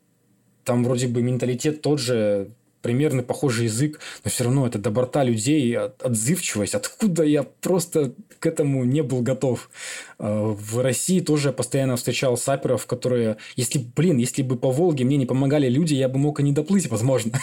Там 0.64 0.84
вроде 0.84 1.08
бы 1.08 1.22
менталитет 1.22 1.82
тот 1.82 2.00
же, 2.00 2.52
примерно 2.82 3.24
похожий 3.24 3.66
язык, 3.66 4.00
но 4.24 4.32
все 4.32 4.44
равно 4.46 4.68
это 4.68 4.80
доброта 4.80 5.24
людей, 5.24 5.78
отзывчивость. 5.78 6.76
Откуда 6.76 7.24
я 7.24 7.44
просто 7.44 8.14
к 8.40 8.46
этому 8.46 8.84
не 8.84 9.04
был 9.04 9.22
готов. 9.22 9.70
А, 10.18 10.54
в 10.54 10.82
России 10.82 11.20
тоже 11.20 11.50
я 11.50 11.54
постоянно 11.54 11.96
встречал 11.96 12.38
саперов, 12.38 12.86
которые, 12.86 13.38
если, 13.56 13.80
блин, 13.96 14.18
если 14.18 14.42
бы 14.42 14.56
по 14.58 14.72
Волге 14.72 15.06
мне 15.06 15.18
не 15.18 15.26
помогали 15.26 15.70
люди, 15.70 15.94
я 15.94 16.10
бы 16.10 16.18
мог 16.18 16.40
и 16.40 16.44
не 16.44 16.52
доплыть, 16.52 16.90
возможно. 16.90 17.34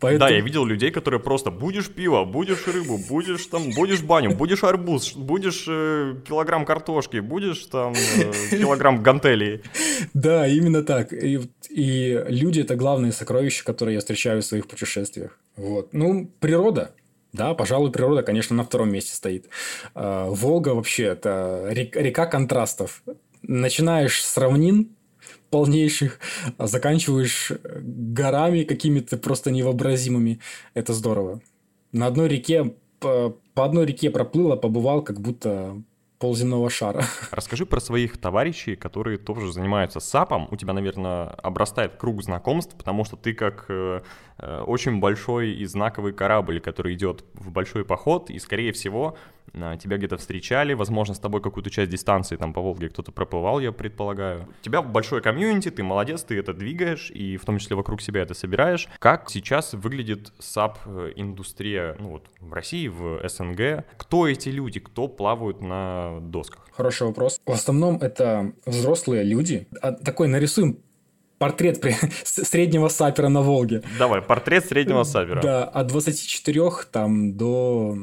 Поэтому... 0.00 0.16
Да, 0.26 0.34
я 0.34 0.40
видел 0.40 0.64
людей, 0.64 0.90
которые 0.90 1.20
просто 1.20 1.50
будешь 1.50 1.88
пиво, 1.88 2.24
будешь 2.24 2.66
рыбу, 2.66 2.98
будешь 2.98 3.46
там, 3.46 3.70
будешь 3.70 4.02
баню, 4.02 4.34
будешь 4.34 4.64
арбуз, 4.64 5.14
будешь 5.14 5.66
э, 5.68 6.16
килограмм 6.26 6.64
картошки, 6.64 7.18
будешь 7.18 7.66
там 7.66 7.92
э, 7.92 8.32
килограмм 8.58 9.02
гантелей. 9.02 9.62
Да, 10.14 10.46
именно 10.48 10.82
так. 10.82 11.12
И, 11.12 11.40
и 11.70 12.24
люди 12.28 12.60
это 12.60 12.74
главные 12.76 13.12
сокровища, 13.12 13.64
которые 13.64 13.94
я 13.94 14.00
встречаю 14.00 14.42
в 14.42 14.44
своих 14.56 14.68
путешествиях. 14.68 15.38
Вот. 15.56 15.92
Ну, 15.92 16.30
природа. 16.40 16.94
Да, 17.32 17.54
пожалуй, 17.54 17.92
природа, 17.92 18.22
конечно, 18.22 18.56
на 18.56 18.64
втором 18.64 18.90
месте 18.90 19.14
стоит. 19.14 19.48
А, 19.94 20.28
Волга 20.30 20.70
вообще 20.70 21.04
это 21.04 21.68
река 21.70 22.26
контрастов. 22.26 23.02
Начинаешь 23.42 24.24
с 24.24 24.36
равнин 24.38 24.96
полнейших, 25.50 26.18
а 26.56 26.66
заканчиваешь 26.66 27.52
горами 27.62 28.62
какими-то 28.62 29.18
просто 29.18 29.50
невообразимыми. 29.50 30.40
Это 30.74 30.94
здорово. 30.94 31.40
На 31.92 32.06
одной 32.06 32.28
реке, 32.28 32.74
по, 33.00 33.36
одной 33.54 33.86
реке 33.86 34.10
проплыло, 34.10 34.56
побывал, 34.56 35.02
как 35.02 35.20
будто 35.20 35.82
полземного 36.18 36.70
шара. 36.70 37.04
Расскажи 37.30 37.66
про 37.66 37.80
своих 37.80 38.18
товарищей, 38.18 38.76
которые 38.76 39.18
тоже 39.18 39.52
занимаются 39.52 40.00
САПом. 40.00 40.48
У 40.50 40.56
тебя, 40.56 40.72
наверное, 40.72 41.28
обрастает 41.28 41.96
круг 41.96 42.22
знакомств, 42.22 42.74
потому 42.76 43.04
что 43.04 43.16
ты 43.16 43.34
как 43.34 43.66
э, 43.68 44.02
э, 44.38 44.60
очень 44.60 45.00
большой 45.00 45.52
и 45.52 45.64
знаковый 45.66 46.12
корабль, 46.12 46.60
который 46.60 46.94
идет 46.94 47.24
в 47.34 47.50
большой 47.50 47.84
поход, 47.84 48.30
и, 48.30 48.38
скорее 48.38 48.72
всего, 48.72 49.16
тебя 49.78 49.96
где-то 49.96 50.16
встречали, 50.16 50.74
возможно, 50.74 51.14
с 51.14 51.18
тобой 51.18 51.40
какую-то 51.40 51.70
часть 51.70 51.90
дистанции 51.90 52.36
там 52.36 52.52
по 52.52 52.60
Волге 52.60 52.88
кто-то 52.88 53.12
проплывал, 53.12 53.60
я 53.60 53.72
предполагаю. 53.72 54.48
У 54.60 54.64
тебя 54.64 54.82
большой 54.82 55.22
комьюнити, 55.22 55.70
ты 55.70 55.82
молодец, 55.82 56.22
ты 56.22 56.38
это 56.38 56.52
двигаешь, 56.52 57.10
и 57.10 57.36
в 57.36 57.44
том 57.44 57.58
числе 57.58 57.76
вокруг 57.76 58.00
себя 58.02 58.22
это 58.22 58.34
собираешь. 58.34 58.88
Как 58.98 59.30
сейчас 59.30 59.72
выглядит 59.72 60.32
САП-индустрия 60.38 61.96
ну, 61.98 62.10
вот, 62.10 62.26
в 62.40 62.52
России, 62.52 62.88
в 62.88 63.26
СНГ? 63.28 63.84
Кто 63.96 64.28
эти 64.28 64.48
люди, 64.48 64.80
кто 64.80 65.08
плавают 65.08 65.60
на 65.60 66.20
досках? 66.20 66.68
Хороший 66.72 67.06
вопрос. 67.06 67.40
В 67.46 67.52
основном 67.52 67.96
это 68.02 68.52
взрослые 68.66 69.24
люди. 69.24 69.66
А 69.80 69.92
такой 69.92 70.28
нарисуем 70.28 70.78
портрет 71.38 71.82
среднего 72.24 72.88
сапера 72.88 73.28
на 73.28 73.42
Волге. 73.42 73.82
Давай, 73.98 74.22
портрет 74.22 74.66
среднего 74.66 75.04
сапера. 75.04 75.40
Да, 75.42 75.64
от 75.64 75.86
24 75.88 76.62
там 76.90 77.36
до 77.36 77.96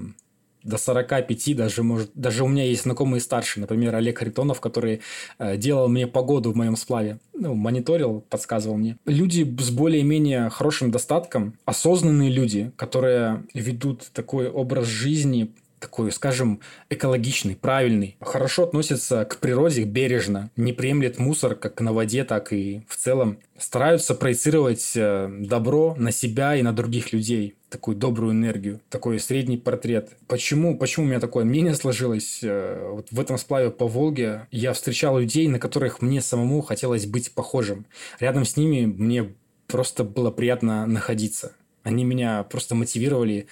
до 0.63 0.77
45, 0.77 1.55
даже, 1.55 1.83
может, 1.83 2.11
даже 2.13 2.43
у 2.43 2.47
меня 2.47 2.63
есть 2.63 2.83
знакомые 2.83 3.21
старшие, 3.21 3.61
например, 3.61 3.95
Олег 3.95 4.19
Харитонов, 4.19 4.61
который 4.61 5.01
э, 5.39 5.57
делал 5.57 5.87
мне 5.87 6.07
погоду 6.07 6.51
в 6.51 6.55
моем 6.55 6.75
сплаве, 6.75 7.19
ну, 7.33 7.53
мониторил, 7.53 8.23
подсказывал 8.29 8.77
мне. 8.77 8.97
Люди 9.05 9.43
с 9.59 9.69
более-менее 9.69 10.49
хорошим 10.49 10.91
достатком, 10.91 11.57
осознанные 11.65 12.29
люди, 12.29 12.71
которые 12.75 13.43
ведут 13.53 14.09
такой 14.13 14.49
образ 14.49 14.87
жизни, 14.87 15.51
такой, 15.83 16.13
скажем, 16.13 16.61
экологичный, 16.89 17.57
правильный, 17.57 18.15
хорошо 18.21 18.63
относятся 18.63 19.25
к 19.25 19.37
природе 19.39 19.83
бережно, 19.83 20.49
не 20.55 20.71
приемлет 20.71 21.19
мусор 21.19 21.55
как 21.55 21.81
на 21.81 21.91
воде, 21.91 22.23
так 22.23 22.53
и 22.53 22.83
в 22.87 22.95
целом. 22.95 23.37
Стараются 23.59 24.15
проецировать 24.15 24.93
э, 24.95 25.29
добро 25.41 25.93
на 25.97 26.11
себя 26.11 26.55
и 26.55 26.61
на 26.61 26.71
других 26.71 27.11
людей, 27.11 27.55
такую 27.69 27.97
добрую 27.97 28.31
энергию, 28.31 28.79
такой 28.89 29.19
средний 29.19 29.57
портрет. 29.57 30.11
Почему, 30.27 30.77
почему 30.77 31.05
у 31.05 31.09
меня 31.09 31.19
такое 31.19 31.43
мнение 31.43 31.75
сложилось? 31.75 32.39
Э, 32.43 32.91
вот 32.93 33.07
в 33.11 33.19
этом 33.19 33.37
сплаве 33.37 33.69
по 33.69 33.85
Волге 33.85 34.47
я 34.51 34.71
встречал 34.71 35.19
людей, 35.19 35.49
на 35.49 35.59
которых 35.59 36.01
мне 36.01 36.21
самому 36.21 36.61
хотелось 36.61 37.05
быть 37.05 37.33
похожим. 37.33 37.85
Рядом 38.21 38.45
с 38.45 38.55
ними 38.55 38.85
мне 38.85 39.33
просто 39.67 40.05
было 40.05 40.31
приятно 40.31 40.85
находиться. 40.85 41.51
Они 41.83 42.05
меня 42.05 42.43
просто 42.43 42.75
мотивировали 42.75 43.47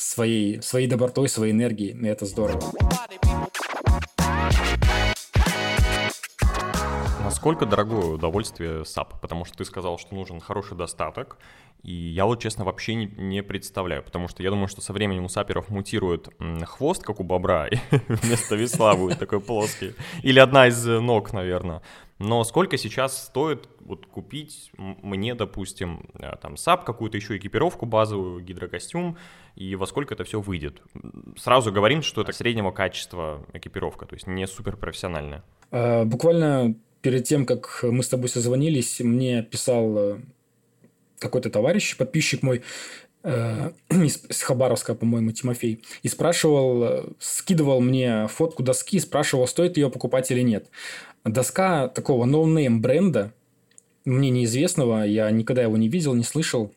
своей, 0.00 0.62
своей 0.62 0.86
добротой, 0.86 1.28
своей 1.28 1.52
энергией, 1.52 1.92
и 1.92 2.06
это 2.06 2.24
здорово. 2.26 2.62
Насколько 7.22 7.66
дорогое 7.66 8.06
удовольствие 8.06 8.84
САП? 8.84 9.20
Потому 9.20 9.44
что 9.44 9.58
ты 9.58 9.64
сказал, 9.64 9.98
что 9.98 10.14
нужен 10.14 10.40
хороший 10.40 10.76
достаток, 10.76 11.38
и 11.82 11.92
я 11.92 12.26
вот, 12.26 12.42
честно, 12.42 12.64
вообще 12.64 12.94
не, 12.94 13.06
не 13.06 13.42
представляю, 13.42 14.02
потому 14.02 14.28
что 14.28 14.42
я 14.42 14.50
думаю, 14.50 14.68
что 14.68 14.80
со 14.80 14.92
временем 14.92 15.24
у 15.24 15.28
саперов 15.28 15.70
мутирует 15.70 16.28
хвост, 16.64 17.02
как 17.02 17.20
у 17.20 17.22
бобра, 17.22 17.68
и 17.70 17.78
вместо 17.90 18.56
весла 18.56 18.94
будет 18.94 19.18
такой 19.18 19.40
плоский. 19.40 19.94
Или 20.22 20.38
одна 20.38 20.66
из 20.66 20.84
ног, 20.84 21.32
наверное. 21.32 21.82
Но 22.20 22.44
сколько 22.44 22.76
сейчас 22.76 23.24
стоит 23.24 23.66
вот 23.80 24.04
купить 24.04 24.70
мне, 24.76 25.34
допустим, 25.34 26.10
э, 26.18 26.32
там 26.42 26.58
САП, 26.58 26.84
какую-то 26.84 27.16
еще 27.16 27.38
экипировку 27.38 27.86
базовую, 27.86 28.42
гидрокостюм, 28.42 29.16
и 29.56 29.74
во 29.74 29.86
сколько 29.86 30.12
это 30.12 30.24
все 30.24 30.38
выйдет? 30.38 30.82
Сразу 31.38 31.72
говорим, 31.72 32.02
что 32.02 32.20
это 32.20 32.32
среднего 32.32 32.72
качества 32.72 33.46
экипировка, 33.54 34.04
то 34.04 34.14
есть 34.16 34.26
не 34.26 34.46
суперпрофессиональная. 34.46 35.42
А, 35.70 36.04
буквально 36.04 36.74
перед 37.00 37.24
тем, 37.24 37.46
как 37.46 37.80
мы 37.84 38.02
с 38.02 38.08
тобой 38.08 38.28
созвонились, 38.28 39.00
мне 39.00 39.42
писал 39.42 39.96
э, 39.98 40.18
какой-то 41.18 41.48
товарищ, 41.48 41.96
подписчик 41.96 42.42
мой, 42.42 42.60
э, 43.22 43.70
из 43.90 44.42
Хабаровска, 44.42 44.94
по-моему, 44.94 45.32
Тимофей, 45.32 45.82
и 46.02 46.08
спрашивал, 46.08 47.14
скидывал 47.18 47.80
мне 47.80 48.28
фотку 48.28 48.62
доски, 48.62 48.98
спрашивал, 48.98 49.46
стоит 49.46 49.78
ее 49.78 49.88
покупать 49.88 50.30
или 50.30 50.42
нет. 50.42 50.68
Доска 51.24 51.88
такого 51.88 52.24
no-name 52.24 52.80
бренда, 52.80 53.32
мне 54.04 54.30
неизвестного, 54.30 55.02
я 55.04 55.30
никогда 55.30 55.62
его 55.62 55.76
не 55.76 55.88
видел, 55.88 56.14
не 56.14 56.24
слышал. 56.24 56.72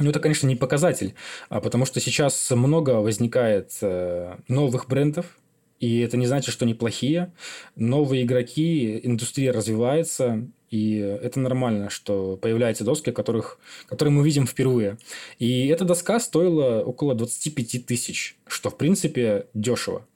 Ну, 0.00 0.08
это, 0.08 0.20
конечно, 0.20 0.46
не 0.46 0.56
показатель, 0.56 1.14
а 1.50 1.60
потому 1.60 1.84
что 1.84 2.00
сейчас 2.00 2.50
много 2.50 3.00
возникает 3.00 3.72
э, 3.82 4.36
новых 4.48 4.88
брендов, 4.88 5.38
и 5.80 5.98
это 6.00 6.16
не 6.16 6.26
значит, 6.26 6.52
что 6.52 6.64
они 6.64 6.74
плохие. 6.74 7.32
Новые 7.76 8.22
игроки, 8.22 9.00
индустрия 9.02 9.52
развивается, 9.52 10.48
и 10.70 10.94
это 10.96 11.38
нормально, 11.40 11.90
что 11.90 12.38
появляются 12.38 12.84
доски, 12.84 13.10
которых, 13.10 13.58
которые 13.86 14.14
мы 14.14 14.24
видим 14.24 14.46
впервые. 14.46 14.96
И 15.38 15.66
эта 15.66 15.84
доска 15.84 16.18
стоила 16.20 16.82
около 16.82 17.14
25 17.14 17.84
тысяч, 17.84 18.38
что, 18.46 18.70
в 18.70 18.78
принципе, 18.78 19.48
дешево. 19.52 20.06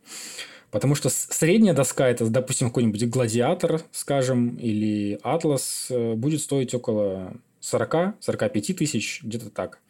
Потому 0.77 0.95
что 0.95 1.09
средняя 1.09 1.75
доска, 1.75 2.07
это, 2.07 2.29
допустим, 2.29 2.69
какой-нибудь 2.69 3.09
гладиатор, 3.09 3.81
скажем, 3.93 4.57
или 4.57 5.19
атлас, 5.23 5.87
э, 5.89 6.13
будет 6.13 6.43
стоить 6.43 6.75
около 6.75 7.33
40-45 7.63 8.75
тысяч, 8.75 9.23
где-то 9.23 9.49
так 9.49 9.81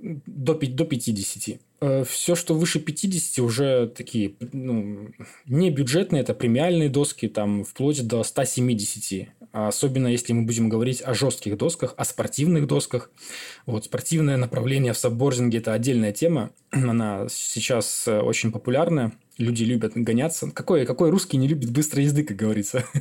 до, 0.00 0.54
до 0.54 0.84
50. 0.86 1.60
Э, 1.80 2.04
Все, 2.08 2.34
что 2.34 2.54
выше 2.54 2.80
50, 2.80 3.44
уже 3.44 3.88
такие 3.88 4.34
ну, 4.52 5.10
не 5.46 5.70
бюджетные, 5.70 6.22
это 6.22 6.32
премиальные 6.34 6.88
доски, 6.88 7.28
там 7.28 7.64
вплоть 7.64 8.06
до 8.06 8.22
170. 8.22 9.28
Особенно 9.52 10.06
если 10.06 10.32
мы 10.32 10.42
будем 10.42 10.68
говорить 10.68 11.02
о 11.02 11.14
жестких 11.14 11.56
досках, 11.56 11.94
о 11.96 12.04
спортивных 12.04 12.66
досках. 12.66 13.10
Вот 13.66 13.86
спортивное 13.86 14.36
направление 14.36 14.92
в 14.92 14.98
саббординге– 14.98 15.58
это 15.60 15.72
отдельная 15.72 16.12
тема. 16.12 16.50
Она 16.70 17.26
сейчас 17.30 18.08
э, 18.08 18.20
очень 18.20 18.52
популярная. 18.52 19.12
Люди 19.38 19.64
любят 19.64 19.92
гоняться. 19.94 20.50
Какой, 20.50 20.86
какой 20.86 21.10
русский 21.10 21.36
не 21.36 21.48
любит 21.48 21.70
быстрой 21.70 22.04
езды, 22.04 22.24
как 22.24 22.36
говорится? 22.36 22.84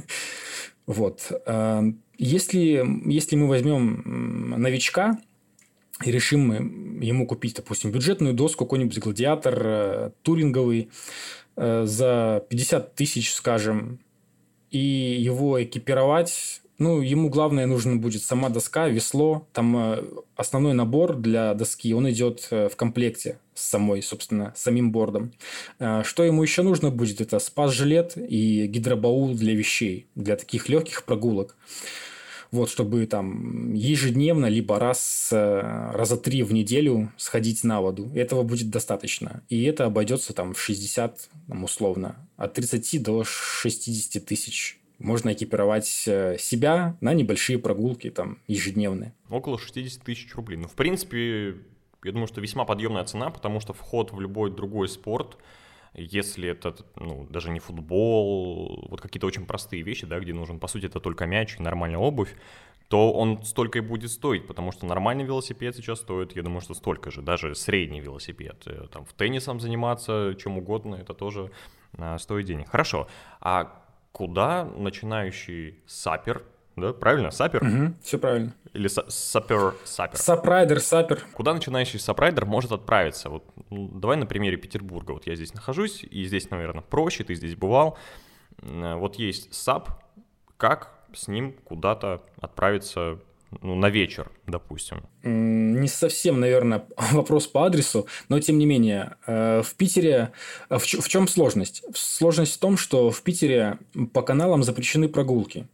Вот. 0.88 1.32
Э, 1.48 1.82
если, 2.20 2.86
если 3.12 3.36
мы 3.36 3.48
возьмем 3.48 4.54
новичка, 4.62 5.18
и 6.04 6.12
решим 6.12 6.48
мы 6.48 6.56
ему 7.06 7.26
купить, 7.26 7.56
допустим, 7.56 7.92
бюджетную 7.92 8.34
доску, 8.34 8.66
какой-нибудь 8.66 9.00
гладиатор 9.00 9.62
э, 9.64 10.12
туринговый 10.24 10.90
э, 11.56 11.86
за 11.86 12.44
50 12.50 12.96
тысяч, 12.96 13.34
скажем, 13.34 14.00
и 14.72 14.78
его 14.78 15.64
экипировать, 15.64 16.62
ну, 16.78 17.00
ему 17.00 17.30
главное 17.30 17.66
нужно 17.66 17.96
будет 17.96 18.24
сама 18.24 18.50
доска, 18.50 18.90
весло, 18.90 19.48
там 19.54 19.78
э, 19.78 20.04
основной 20.36 20.74
набор 20.74 21.16
для 21.16 21.54
доски, 21.54 21.94
он 21.94 22.10
идет 22.10 22.50
в 22.52 22.72
комплекте 22.76 23.40
с 23.54 23.62
самой, 23.62 24.02
собственно, 24.02 24.52
самим 24.58 24.92
бордом. 24.92 25.32
Что 25.78 26.26
ему 26.26 26.44
еще 26.44 26.62
нужно 26.62 26.90
будет? 26.90 27.22
Это 27.22 27.40
спас-жилет 27.40 28.18
и 28.18 28.68
гидробаул 28.68 29.34
для 29.34 29.56
вещей, 29.56 30.08
для 30.16 30.36
таких 30.36 30.68
легких 30.68 31.06
прогулок 31.06 31.56
вот, 32.52 32.70
чтобы 32.70 33.06
там 33.06 33.74
ежедневно, 33.74 34.48
либо 34.48 34.80
раз, 34.80 35.30
э, 35.32 35.92
раза 35.94 36.18
три 36.18 36.44
в 36.44 36.54
неделю 36.54 37.12
сходить 37.18 37.64
на 37.64 37.82
воду. 37.82 38.10
Этого 38.16 38.44
будет 38.44 38.70
достаточно. 38.70 39.44
И 39.50 39.64
это 39.64 39.86
обойдется 39.86 40.34
там 40.34 40.54
в 40.54 40.60
60, 40.60 41.30
там, 41.48 41.64
условно, 41.64 42.16
от 42.38 42.54
30 42.54 43.02
до 43.02 43.24
60 43.24 44.26
тысяч. 44.26 44.80
Можно 45.00 45.34
экипировать 45.34 46.04
э, 46.08 46.38
себя 46.40 46.98
на 47.02 47.14
небольшие 47.14 47.60
прогулки 47.60 48.10
там 48.10 48.40
ежедневные. 48.48 49.14
Около 49.30 49.60
60 49.60 50.04
тысяч 50.04 50.34
рублей. 50.36 50.58
Ну, 50.58 50.68
в 50.68 50.74
принципе, 50.74 51.56
я 52.04 52.12
думаю, 52.12 52.28
что 52.28 52.40
весьма 52.40 52.66
подъемная 52.66 53.04
цена, 53.04 53.30
потому 53.30 53.60
что 53.60 53.74
вход 53.74 54.14
в 54.14 54.20
любой 54.20 54.56
другой 54.56 54.88
спорт– 54.88 55.38
если 55.96 56.50
это, 56.50 56.76
ну, 56.96 57.26
даже 57.30 57.50
не 57.50 57.60
футбол, 57.60 58.88
вот 58.90 59.02
какие-то 59.02 59.28
очень 59.28 59.46
простые 59.46 59.82
вещи, 59.82 60.06
да, 60.06 60.20
где 60.20 60.34
нужен, 60.34 60.60
по 60.60 60.68
сути, 60.68 60.86
это 60.86 61.00
только 61.00 61.26
мяч 61.26 61.58
и 61.58 61.64
нормальная 61.64 62.00
обувь, 62.00 62.36
то 62.88 63.12
он 63.12 63.44
столько 63.44 63.80
и 63.80 63.82
будет 63.82 64.12
стоить, 64.12 64.46
потому 64.46 64.72
что 64.72 64.86
нормальный 64.86 65.24
велосипед 65.24 65.76
сейчас 65.76 66.00
стоит, 66.00 66.36
я 66.36 66.44
думаю, 66.44 66.62
что 66.62 66.74
столько 66.74 67.12
же, 67.12 67.22
даже 67.22 67.56
средний 67.56 68.02
велосипед. 68.02 68.64
Э, 68.68 68.88
там 68.92 69.06
в 69.06 69.14
теннисом 69.14 69.60
заниматься, 69.60 70.36
чем 70.40 70.58
угодно, 70.58 70.96
это 70.96 71.14
тоже 71.14 71.52
а, 71.98 72.18
стоит 72.20 72.46
денег. 72.46 72.70
Хорошо, 72.70 73.08
а 73.40 73.82
куда 74.12 74.66
начинающий 74.66 75.80
сапер 75.88 76.44
да, 76.76 76.94
правильно? 76.94 77.32
Сапер? 77.32 77.64
Угу, 77.64 77.94
все 78.04 78.18
правильно. 78.18 78.54
Или 78.74 78.88
сапер, 78.88 79.76
сапер. 79.86 80.18
Сапрайдер, 80.18 80.82
сапер. 80.82 81.24
Куда 81.34 81.54
начинающий 81.54 82.00
сапрайдер 82.00 82.46
может 82.46 82.72
отправиться? 82.72 83.30
Вот 83.30 83.44
ну, 83.70 83.88
давай 83.88 84.18
на 84.18 84.26
примере 84.26 84.58
Петербурга. 84.58 85.12
Вот 85.12 85.26
я 85.28 85.36
здесь 85.36 85.54
нахожусь, 85.54 86.04
и 86.04 86.26
здесь, 86.26 86.50
наверное, 86.50 86.82
проще, 86.82 87.24
ты 87.24 87.36
здесь 87.36 87.56
бывал. 87.56 87.98
Вот 88.62 89.16
есть 89.16 89.54
сап, 89.54 90.04
как 90.58 90.92
с 91.14 91.28
ним 91.28 91.54
куда-то 91.64 92.24
отправиться 92.42 93.20
ну, 93.62 93.76
на 93.76 93.90
вечер, 93.90 94.32
допустим? 94.48 95.04
Не 95.24 95.88
совсем, 95.88 96.40
наверное, 96.40 96.86
вопрос 97.12 97.48
по 97.48 97.66
адресу, 97.66 98.08
но 98.30 98.40
тем 98.40 98.58
не 98.58 98.66
менее, 98.66 99.16
э, 99.28 99.62
в 99.62 99.76
Питере... 99.76 100.32
В, 100.70 100.80
в 100.80 101.08
чем 101.08 101.28
сложность? 101.28 101.84
Сложность 101.94 102.56
в 102.56 102.60
том, 102.60 102.78
что 102.78 103.12
в 103.12 103.22
Питере 103.22 103.80
по 104.14 104.22
каналам 104.22 104.64
запрещены 104.64 105.08
прогулки. 105.08 105.68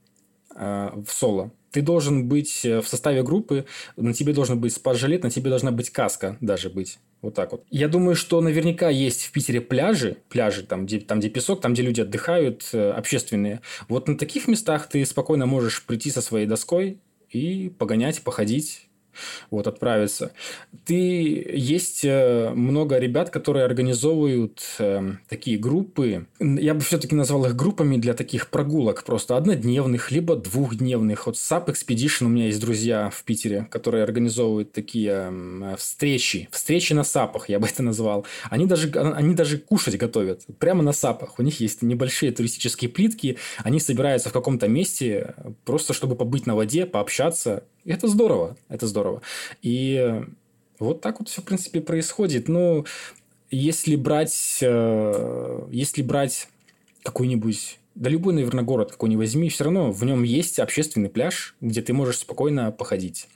Э, 0.55 0.89
в 1.05 1.11
соло. 1.11 1.51
Ты 1.71 1.81
должен 1.81 2.27
быть 2.27 2.65
э, 2.65 2.81
в 2.81 2.87
составе 2.87 3.23
группы, 3.23 3.65
на 3.95 4.13
тебе 4.13 4.33
должен 4.33 4.59
быть 4.59 4.73
спас-жилет, 4.73 5.23
на 5.23 5.29
тебе 5.29 5.49
должна 5.49 5.71
быть 5.71 5.89
каска 5.89 6.37
даже 6.41 6.69
быть. 6.69 6.99
Вот 7.21 7.35
так 7.35 7.53
вот. 7.53 7.63
Я 7.69 7.87
думаю, 7.87 8.15
что 8.15 8.41
наверняка 8.41 8.89
есть 8.89 9.23
в 9.23 9.31
Питере 9.31 9.61
пляжи, 9.61 10.17
пляжи 10.27 10.63
там, 10.63 10.85
где, 10.85 10.99
там, 10.99 11.19
где 11.19 11.29
песок, 11.29 11.61
там, 11.61 11.73
где 11.73 11.83
люди 11.83 12.01
отдыхают, 12.01 12.67
э, 12.73 12.91
общественные. 12.91 13.61
Вот 13.87 14.07
на 14.07 14.17
таких 14.17 14.47
местах 14.47 14.89
ты 14.89 15.05
спокойно 15.05 15.45
можешь 15.45 15.85
прийти 15.85 16.11
со 16.11 16.21
своей 16.21 16.47
доской 16.47 16.99
и 17.29 17.69
погонять, 17.77 18.21
походить, 18.21 18.89
вот, 19.49 19.67
отправиться. 19.67 20.31
Ты, 20.85 20.93
есть 21.53 22.03
э, 22.03 22.51
много 22.53 22.97
ребят, 22.97 23.29
которые 23.29 23.65
организовывают 23.65 24.61
э, 24.79 25.13
такие 25.29 25.57
группы. 25.57 26.25
Я 26.39 26.73
бы 26.73 26.81
все-таки 26.81 27.15
назвал 27.15 27.45
их 27.45 27.55
группами 27.55 27.97
для 27.97 28.13
таких 28.13 28.49
прогулок, 28.49 29.03
просто 29.03 29.37
однодневных, 29.37 30.11
либо 30.11 30.35
двухдневных. 30.35 31.25
Вот 31.27 31.35
SAP 31.35 31.67
Expedition 31.67 32.25
у 32.25 32.29
меня 32.29 32.45
есть 32.45 32.59
друзья 32.59 33.09
в 33.09 33.23
Питере, 33.23 33.67
которые 33.69 34.03
организовывают 34.03 34.71
такие 34.71 35.29
э, 35.31 35.75
встречи. 35.77 36.47
Встречи 36.51 36.93
на 36.93 37.03
сапах, 37.03 37.49
я 37.49 37.59
бы 37.59 37.67
это 37.67 37.83
назвал. 37.83 38.25
Они 38.49 38.65
даже, 38.65 38.91
они 38.91 39.35
даже 39.35 39.57
кушать 39.57 39.97
готовят. 39.97 40.45
Прямо 40.59 40.83
на 40.83 40.93
сапах. 40.93 41.39
У 41.39 41.43
них 41.43 41.59
есть 41.59 41.81
небольшие 41.81 42.31
туристические 42.31 42.89
плитки. 42.89 43.37
Они 43.59 43.79
собираются 43.79 44.29
в 44.29 44.33
каком-то 44.33 44.67
месте, 44.67 45.35
просто 45.65 45.93
чтобы 45.93 46.15
побыть 46.15 46.45
на 46.45 46.55
воде, 46.55 46.85
пообщаться, 46.85 47.63
это 47.85 48.07
здорово, 48.07 48.57
это 48.69 48.87
здорово. 48.87 49.21
И 49.61 50.21
вот 50.79 51.01
так 51.01 51.19
вот 51.19 51.29
все, 51.29 51.41
в 51.41 51.45
принципе, 51.45 51.81
происходит. 51.81 52.47
Ну, 52.47 52.85
если 53.49 53.95
брать, 53.95 54.59
э, 54.61 55.67
если 55.71 56.01
брать 56.01 56.47
какой-нибудь 57.03 57.79
да 57.95 58.09
любой, 58.09 58.33
наверное, 58.33 58.63
город 58.63 58.91
какой 58.91 59.09
ни 59.09 59.15
возьми, 59.15 59.49
все 59.49 59.65
равно 59.65 59.91
в 59.91 60.03
нем 60.05 60.23
есть 60.23 60.59
общественный 60.59 61.09
пляж, 61.09 61.55
где 61.59 61.81
ты 61.81 61.93
можешь 61.93 62.19
спокойно 62.19 62.71
походить. 62.71 63.27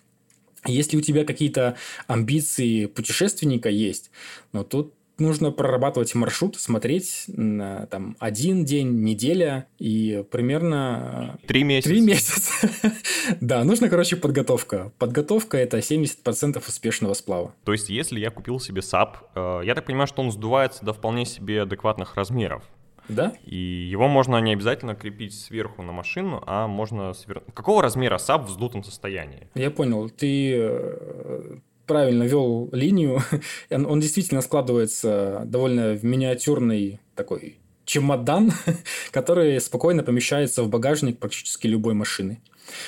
Если 0.66 0.98
у 0.98 1.02
тебя 1.02 1.26
какие-то 1.26 1.76
амбиции 2.08 2.86
путешественника 2.86 3.70
есть, 3.70 4.12
но 4.54 4.64
тут 4.64 4.94
нужно 5.18 5.52
прорабатывать 5.52 6.14
маршрут, 6.16 6.56
смотреть 6.58 7.26
на 7.28 7.86
там 7.88 8.16
один 8.20 8.66
день, 8.66 9.02
неделя 9.02 9.68
и 9.80 10.24
примерно... 10.32 11.38
Три 11.48 11.64
месяца. 11.64 11.90
Три 11.90 12.02
месяца. 12.02 12.70
да, 13.42 13.64
нужно, 13.64 13.90
короче, 13.90 14.16
подготовка. 14.16 14.92
Подготовка– 14.98 15.58
это 15.60 15.78
70% 15.78 16.64
успешного 16.68 17.14
сплава. 17.14 17.54
То 17.64 17.72
есть, 17.72 17.90
если 17.90 18.20
я 18.20 18.30
купил 18.30 18.60
себе 18.60 18.82
САП, 18.82 19.18
э, 19.36 19.62
я 19.66 19.76
так 19.76 19.86
понимаю, 19.86 20.08
что 20.08 20.22
он 20.22 20.32
сдувается 20.32 20.86
до 20.86 20.94
вполне 20.94 21.26
себе 21.26 21.64
адекватных 21.64 22.16
размеров. 22.16 22.64
Да? 23.08 23.34
И 23.46 23.56
его 23.56 24.08
можно 24.08 24.38
не 24.38 24.54
обязательно 24.54 24.96
крепить 24.96 25.34
сверху 25.34 25.84
на 25.84 25.92
машину, 25.92 26.44
а 26.46 26.68
можно 26.68 27.14
свер... 27.14 27.44
Какого 27.54 27.82
размера 27.82 28.18
САП 28.18 28.46
в 28.46 28.48
сдутом 28.48 28.84
состоянии? 28.84 29.48
Я 29.54 29.70
понял. 29.72 30.10
Ты 30.10 30.56
э, 30.58 31.58
правильно 31.86 32.24
вел 32.24 32.70
линию. 32.72 33.22
Он 33.70 34.00
действительно 34.00 34.42
складывается 34.42 35.44
довольно 35.46 35.94
в 35.94 36.04
миниатюрный 36.04 37.00
такой 37.16 37.58
чемодан, 37.86 38.52
который 39.12 39.60
спокойно 39.62 40.04
помещается 40.04 40.64
в 40.64 40.70
багажник 40.70 41.20
практически 41.20 41.68
любой 41.68 41.94
машины. 41.94 42.42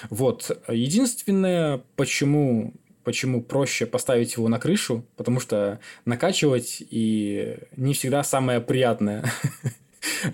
Вот. 0.09 0.51
Единственное, 0.67 1.81
почему 1.95 2.73
почему 3.03 3.41
проще 3.41 3.85
поставить 3.85 4.35
его 4.35 4.49
на 4.49 4.59
крышу, 4.59 5.05
потому 5.15 5.39
что 5.39 5.79
накачивать 6.03 6.83
и 6.89 7.57
не 7.77 7.93
всегда 7.93 8.21
самое 8.21 8.59
приятное. 8.59 9.23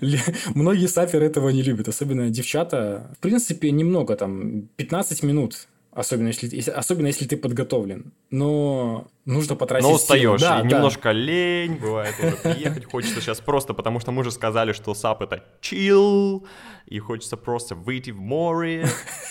Многие 0.56 0.88
саперы 0.88 1.26
этого 1.26 1.50
не 1.50 1.62
любят, 1.62 1.86
особенно 1.86 2.30
девчата. 2.30 3.14
В 3.16 3.20
принципе, 3.20 3.70
немного, 3.70 4.16
там, 4.16 4.68
15 4.74 5.22
минут 5.22 5.68
Особенно 5.94 6.28
если, 6.28 6.70
особенно 6.70 7.06
если 7.06 7.24
ты 7.24 7.36
подготовлен. 7.36 8.12
Но 8.30 9.06
нужно 9.24 9.54
потратить 9.54 9.86
Но 9.86 9.94
устаешь, 9.94 10.40
да, 10.40 10.58
и 10.58 10.62
да. 10.64 10.68
немножко 10.68 11.12
лень, 11.12 11.76
бывает 11.76 12.16
уже 12.18 12.32
приехать. 12.32 12.84
Хочется 12.84 13.20
сейчас 13.20 13.40
просто, 13.40 13.74
потому 13.74 14.00
что 14.00 14.10
мы 14.10 14.24
же 14.24 14.32
сказали, 14.32 14.72
что 14.72 14.92
САП 14.94 15.22
это 15.22 15.44
chill, 15.62 16.44
и 16.86 16.98
хочется 16.98 17.36
просто 17.36 17.76
выйти 17.76 18.10
в 18.10 18.18
море, 18.18 18.88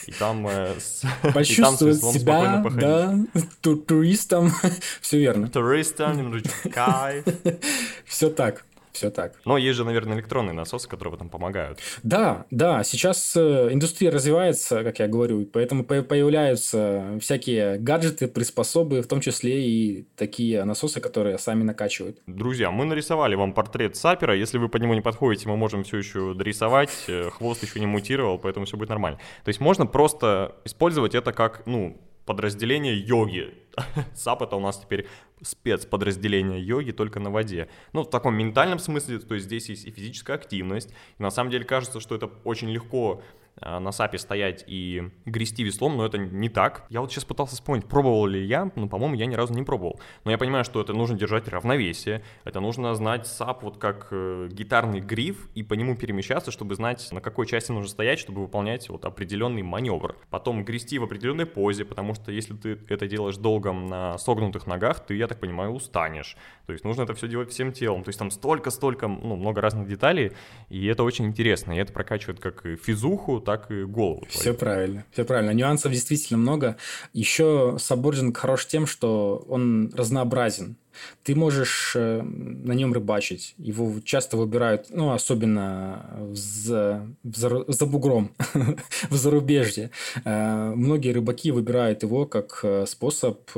и 0.07 0.13
там, 0.13 0.47
э, 0.47 0.79
с, 0.79 1.03
Почувствовать 1.33 1.97
и 1.97 2.01
там 2.01 2.13
себя, 2.13 2.63
да, 2.71 3.19
туристом, 3.61 4.51
все 5.01 5.19
верно. 5.19 5.49
Туристом, 5.49 6.15
немножечко 6.15 6.69
кайф. 6.69 7.25
Все 8.05 8.29
так. 8.29 8.65
Все 8.93 9.09
так. 9.09 9.33
Но 9.45 9.57
есть 9.57 9.77
же, 9.77 9.83
наверное, 9.83 10.15
электронные 10.15 10.53
насосы, 10.53 10.87
которые 10.87 11.11
в 11.11 11.15
этом 11.15 11.29
помогают. 11.29 11.79
Да, 12.03 12.45
да, 12.51 12.83
сейчас 12.83 13.35
э, 13.35 13.69
индустрия 13.71 14.11
развивается, 14.11 14.83
как 14.83 14.99
я 14.99 15.07
говорю, 15.07 15.45
поэтому 15.45 15.83
появляются 15.83 17.17
всякие 17.19 17.79
гаджеты, 17.79 18.27
приспособы, 18.27 19.01
в 19.01 19.07
том 19.07 19.19
числе 19.19 19.65
и 19.65 20.07
такие 20.15 20.63
насосы, 20.63 21.01
которые 21.01 21.37
сами 21.37 21.63
накачивают. 21.63 22.19
Друзья, 22.27 22.71
мы 22.71 22.85
нарисовали 22.85 23.35
вам 23.35 23.53
портрет 23.53 23.95
сапера, 23.95 24.35
если 24.35 24.57
вы 24.57 24.69
по 24.69 24.77
нему 24.77 24.93
не 24.93 25.01
подходите, 25.01 25.49
мы 25.49 25.57
можем 25.57 25.83
все 25.83 25.97
еще 25.97 26.33
дорисовать, 26.33 26.91
э, 27.07 27.29
хвост 27.31 27.63
еще 27.63 27.79
не 27.79 27.87
мутировал, 27.87 28.37
поэтому 28.37 28.65
все 28.65 28.77
будет 28.77 28.89
нормально. 28.89 29.19
То 29.43 29.49
есть 29.49 29.59
можно 29.59 29.85
просто 29.85 30.55
использовать 30.65 31.15
это 31.15 31.33
как, 31.33 31.65
ну, 31.65 31.97
подразделение 32.25 32.97
йоги. 32.97 33.53
САП 34.13 34.43
это 34.43 34.55
у 34.55 34.59
нас 34.59 34.79
теперь 34.79 35.07
спецподразделение 35.41 36.61
йоги 36.61 36.91
только 36.91 37.19
на 37.19 37.29
воде. 37.29 37.69
Ну, 37.91 38.03
в 38.03 38.09
таком 38.09 38.35
ментальном 38.35 38.79
смысле, 38.79 39.19
то 39.19 39.35
есть 39.35 39.47
здесь 39.47 39.69
есть 39.69 39.85
и 39.85 39.91
физическая 39.91 40.37
активность. 40.37 40.93
И 41.17 41.23
на 41.23 41.31
самом 41.31 41.51
деле 41.51 41.65
кажется, 41.65 41.99
что 41.99 42.15
это 42.15 42.27
очень 42.43 42.69
легко 42.69 43.21
на 43.61 43.91
сапе 43.91 44.17
стоять 44.17 44.63
и 44.67 45.11
грести 45.25 45.63
веслом, 45.63 45.97
но 45.97 46.05
это 46.05 46.17
не 46.17 46.49
так. 46.49 46.85
Я 46.89 47.01
вот 47.01 47.11
сейчас 47.11 47.25
пытался 47.25 47.55
вспомнить, 47.55 47.85
пробовал 47.85 48.25
ли 48.25 48.43
я, 48.43 48.71
но, 48.75 48.87
по-моему, 48.87 49.15
я 49.15 49.25
ни 49.25 49.35
разу 49.35 49.53
не 49.53 49.63
пробовал. 49.63 49.99
Но 50.23 50.31
я 50.31 50.37
понимаю, 50.37 50.63
что 50.63 50.81
это 50.81 50.93
нужно 50.93 51.17
держать 51.17 51.47
равновесие, 51.47 52.23
это 52.43 52.59
нужно 52.59 52.95
знать 52.95 53.27
сап 53.27 53.63
вот 53.63 53.77
как 53.77 54.07
э, 54.11 54.49
гитарный 54.51 54.99
гриф 54.99 55.49
и 55.55 55.63
по 55.63 55.75
нему 55.75 55.95
перемещаться, 55.95 56.51
чтобы 56.51 56.75
знать, 56.75 57.07
на 57.11 57.21
какой 57.21 57.45
части 57.45 57.71
нужно 57.71 57.89
стоять, 57.89 58.19
чтобы 58.19 58.41
выполнять 58.41 58.89
вот 58.89 59.05
определенный 59.05 59.61
маневр. 59.61 60.17
Потом 60.29 60.65
грести 60.65 60.97
в 60.99 61.03
определенной 61.03 61.45
позе, 61.45 61.85
потому 61.85 62.15
что 62.15 62.31
если 62.31 62.55
ты 62.55 62.79
это 62.89 63.07
делаешь 63.07 63.37
долго 63.37 63.71
на 63.71 64.17
согнутых 64.17 64.67
ногах, 64.67 65.05
ты, 65.05 65.15
я 65.15 65.27
так 65.27 65.39
понимаю, 65.39 65.71
устанешь. 65.71 66.37
То 66.65 66.73
есть 66.73 66.83
нужно 66.85 67.03
это 67.03 67.13
все 67.13 67.27
делать 67.27 67.51
всем 67.51 67.71
телом. 67.71 68.03
То 68.03 68.09
есть 68.09 68.19
там 68.19 68.31
столько-столько, 68.31 69.07
ну, 69.07 69.35
много 69.35 69.61
разных 69.61 69.87
деталей, 69.87 70.31
и 70.69 70.85
это 70.87 71.03
очень 71.03 71.25
интересно. 71.25 71.73
И 71.73 71.77
это 71.77 71.93
прокачивает 71.93 72.39
как 72.39 72.65
физуху, 72.81 73.42
так 73.43 73.69
и 73.71 73.83
голову. 73.83 74.25
Все 74.29 74.53
правильно, 74.53 75.05
все 75.11 75.23
правильно. 75.23 75.51
Нюансов 75.51 75.91
действительно 75.91 76.39
много. 76.39 76.77
Еще 77.13 77.77
саббординг 77.79 78.37
хорош 78.37 78.65
тем, 78.65 78.87
что 78.87 79.45
он 79.47 79.91
разнообразен. 79.95 80.77
Ты 81.23 81.35
можешь 81.35 81.93
э, 81.95 82.21
на 82.21 82.73
нем 82.73 82.93
рыбачить. 82.93 83.55
Его 83.57 83.99
часто 84.03 84.37
выбирают, 84.37 84.87
ну, 84.89 85.11
особенно 85.11 86.05
за, 86.33 87.07
за, 87.23 87.65
за 87.67 87.85
бугром, 87.85 88.31
в 89.09 89.15
зарубежье. 89.15 89.91
Э, 90.23 90.73
многие 90.75 91.11
рыбаки 91.11 91.51
выбирают 91.51 92.03
его 92.03 92.25
как 92.25 92.59
э, 92.63 92.85
способ 92.87 93.49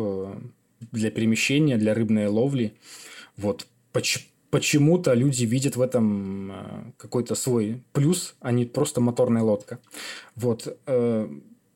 для 0.91 1.12
перемещения, 1.12 1.78
для 1.78 1.93
рыбной 1.93 2.28
ловли. 2.28 2.74
Вот. 3.38 3.67
Почему? 3.91 4.26
Почему-то 4.56 5.13
люди 5.13 5.44
видят 5.44 5.76
в 5.76 5.82
этом 5.82 6.52
э, 6.52 6.56
какой-то 6.96 7.36
свой 7.36 7.84
плюс, 7.91 8.36
а 8.39 8.54
не 8.54 8.63
просто 8.63 9.02
моторная 9.02 9.44
лодка. 9.44 9.80
Вот. 10.38 10.78
Э, 10.86 11.28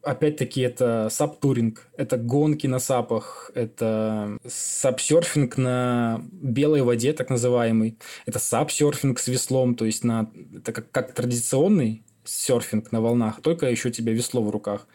опять-таки, 0.02 0.62
это 0.62 1.10
саптуринг, 1.12 1.89
это 1.98 2.15
гонки 2.15 2.68
на 2.68 2.80
сапах, 2.80 3.52
это 3.54 4.38
сапсерфинг 4.48 5.58
на 5.58 6.22
белой 6.32 6.82
воде, 6.82 7.12
так 7.12 7.30
называемый. 7.30 7.98
Это 8.26 8.39
сапсерфинг 8.39 9.20
с 9.20 9.28
веслом, 9.28 9.76
то 9.76 9.84
есть 9.84 10.06
на, 10.06 10.32
это 10.56 10.72
как, 10.72 10.89
как 10.92 11.13
традиционный 11.13 12.06
серфинг 12.24 12.94
на 12.94 13.02
волнах, 13.02 13.42
только 13.42 13.70
еще 13.70 13.89
у 13.89 13.92
тебя 13.92 14.13
весло 14.13 14.42
в 14.42 14.50
руках. 14.52 14.88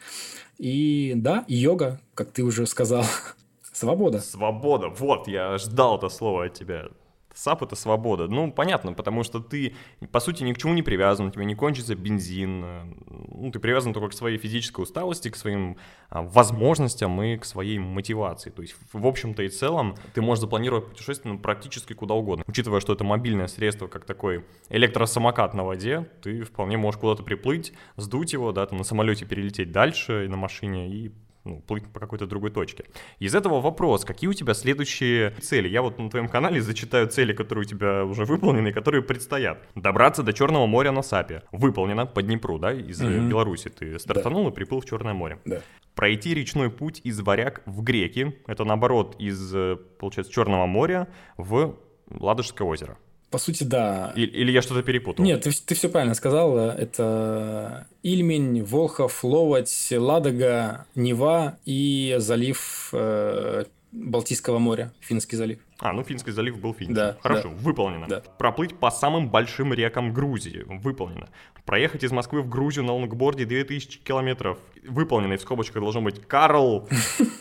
И 0.56 1.12
да, 1.16 1.44
йога, 1.48 2.00
как 2.14 2.30
ты 2.30 2.44
уже 2.44 2.66
сказал, 2.66 3.04
свобода. 3.74 4.20
Свобода, 4.20 4.88
вот, 4.88 5.28
я 5.28 5.58
ждал 5.58 5.98
это 5.98 6.08
слово 6.08 6.46
от 6.46 6.54
тебя. 6.54 6.88
САП— 7.34 7.62
это 7.64 7.76
свобода. 7.76 8.28
Ну, 8.28 8.52
понятно, 8.52 8.92
потому 8.92 9.24
что 9.24 9.40
ты, 9.40 9.74
по 10.12 10.20
сути, 10.20 10.42
ни 10.44 10.52
к 10.52 10.58
чему 10.58 10.74
не 10.74 10.82
привязан, 10.82 11.26
у 11.26 11.30
тебя 11.30 11.44
не 11.44 11.54
кончится 11.54 11.94
бензин. 11.94 12.64
Э, 12.64 12.82
ну, 13.06 13.50
ты 13.50 13.58
привязан 13.58 13.92
только 13.92 14.10
к 14.10 14.12
своей 14.14 14.38
физической 14.38 14.82
усталости, 14.82 15.30
к 15.30 15.36
своим 15.36 15.76
а, 16.10 16.22
возможностям 16.22 17.20
и 17.22 17.36
к 17.36 17.44
своей 17.44 17.78
мотивации. 17.78 18.50
То 18.50 18.62
есть, 18.62 18.76
в 18.92 19.06
общем-то 19.06 19.42
и 19.42 19.48
целом, 19.48 19.96
ты 20.14 20.22
можешь 20.22 20.42
запланировать 20.42 20.88
путешествие 20.88 21.34
ну, 21.34 21.40
практически 21.40 21.92
куда 21.92 22.14
угодно. 22.14 22.44
Учитывая, 22.46 22.80
что 22.80 22.92
это 22.92 23.04
мобильное 23.04 23.48
средство, 23.48 23.88
как 23.88 24.04
такой 24.04 24.44
электросамокат 24.68 25.54
на 25.54 25.64
воде, 25.64 26.08
ты 26.22 26.42
вполне 26.44 26.76
можешь 26.76 27.00
куда-то 27.00 27.22
приплыть, 27.22 27.72
сдуть 27.96 28.32
его, 28.32 28.52
да, 28.52 28.66
там 28.66 28.78
на 28.78 28.84
самолете 28.84 29.26
перелететь 29.26 29.72
дальше 29.72 30.28
на 30.28 30.36
машине 30.36 30.88
и 30.88 31.12
ну, 31.44 31.60
плыть 31.60 31.86
по 31.92 32.00
какой-то 32.00 32.26
другой 32.26 32.50
точке. 32.50 32.84
Из 33.18 33.34
этого 33.34 33.60
вопрос, 33.60 34.04
какие 34.04 34.28
у 34.28 34.32
тебя 34.32 34.54
следующие 34.54 35.30
цели? 35.40 35.68
Я 35.68 35.82
вот 35.82 35.98
на 35.98 36.10
твоем 36.10 36.28
канале 36.28 36.60
зачитаю 36.60 37.08
цели, 37.08 37.32
которые 37.32 37.64
у 37.64 37.68
тебя 37.68 38.04
уже 38.04 38.24
выполнены 38.24 38.68
и 38.68 38.72
которые 38.72 39.02
предстоят. 39.02 39.62
Добраться 39.74 40.22
до 40.22 40.32
Черного 40.32 40.66
моря 40.66 40.92
на 40.92 41.02
САПе. 41.02 41.42
Выполнено 41.52 42.06
по 42.06 42.22
Днепру, 42.22 42.58
да, 42.58 42.72
из 42.72 43.00
угу. 43.00 43.28
Беларуси. 43.28 43.68
Ты 43.68 43.98
стартанул 43.98 44.44
да. 44.44 44.50
и 44.50 44.54
приплыл 44.54 44.80
в 44.80 44.86
Черное 44.86 45.14
море. 45.14 45.38
Да. 45.44 45.60
Пройти 45.94 46.34
речной 46.34 46.70
путь 46.70 47.00
из 47.04 47.20
Варяг 47.20 47.62
в 47.66 47.82
Греки. 47.82 48.36
Это 48.46 48.64
наоборот 48.64 49.16
из, 49.18 49.54
получается, 49.98 50.32
Черного 50.32 50.66
моря 50.66 51.08
в 51.36 51.76
Ладожское 52.10 52.66
озеро. 52.66 52.98
По 53.34 53.38
сути, 53.38 53.64
да. 53.64 54.12
Или, 54.14 54.26
или 54.26 54.52
я 54.52 54.62
что-то 54.62 54.84
перепутал? 54.84 55.24
Нет, 55.24 55.42
ты, 55.42 55.50
ты 55.50 55.74
все 55.74 55.88
правильно 55.88 56.14
сказал. 56.14 56.56
Это 56.56 57.88
Ильмень, 58.04 58.62
Волхов, 58.62 59.24
Ловоть, 59.24 59.88
Ладога, 59.90 60.86
Нева 60.94 61.58
и 61.64 62.14
залив 62.18 62.90
э, 62.92 63.64
Балтийского 63.90 64.60
моря, 64.60 64.92
Финский 65.00 65.34
залив. 65.36 65.58
А, 65.80 65.92
ну 65.92 66.04
Финский 66.04 66.30
залив 66.30 66.60
был 66.60 66.74
финский. 66.74 66.94
Да. 66.94 67.16
Хорошо, 67.22 67.48
да. 67.48 67.56
выполнено. 67.56 68.06
Да. 68.06 68.22
Проплыть 68.38 68.78
по 68.78 68.92
самым 68.92 69.28
большим 69.28 69.74
рекам 69.74 70.14
Грузии. 70.14 70.62
Выполнено. 70.68 71.28
Проехать 71.64 72.04
из 72.04 72.12
Москвы 72.12 72.40
в 72.40 72.48
Грузию 72.48 72.84
на 72.84 72.92
лонгборде 72.92 73.46
2000 73.46 73.98
километров. 74.04 74.58
Выполнено. 74.86 75.32
И 75.32 75.38
в 75.38 75.40
скобочках 75.40 75.82
должно 75.82 76.02
быть 76.02 76.24
Карл. 76.24 76.88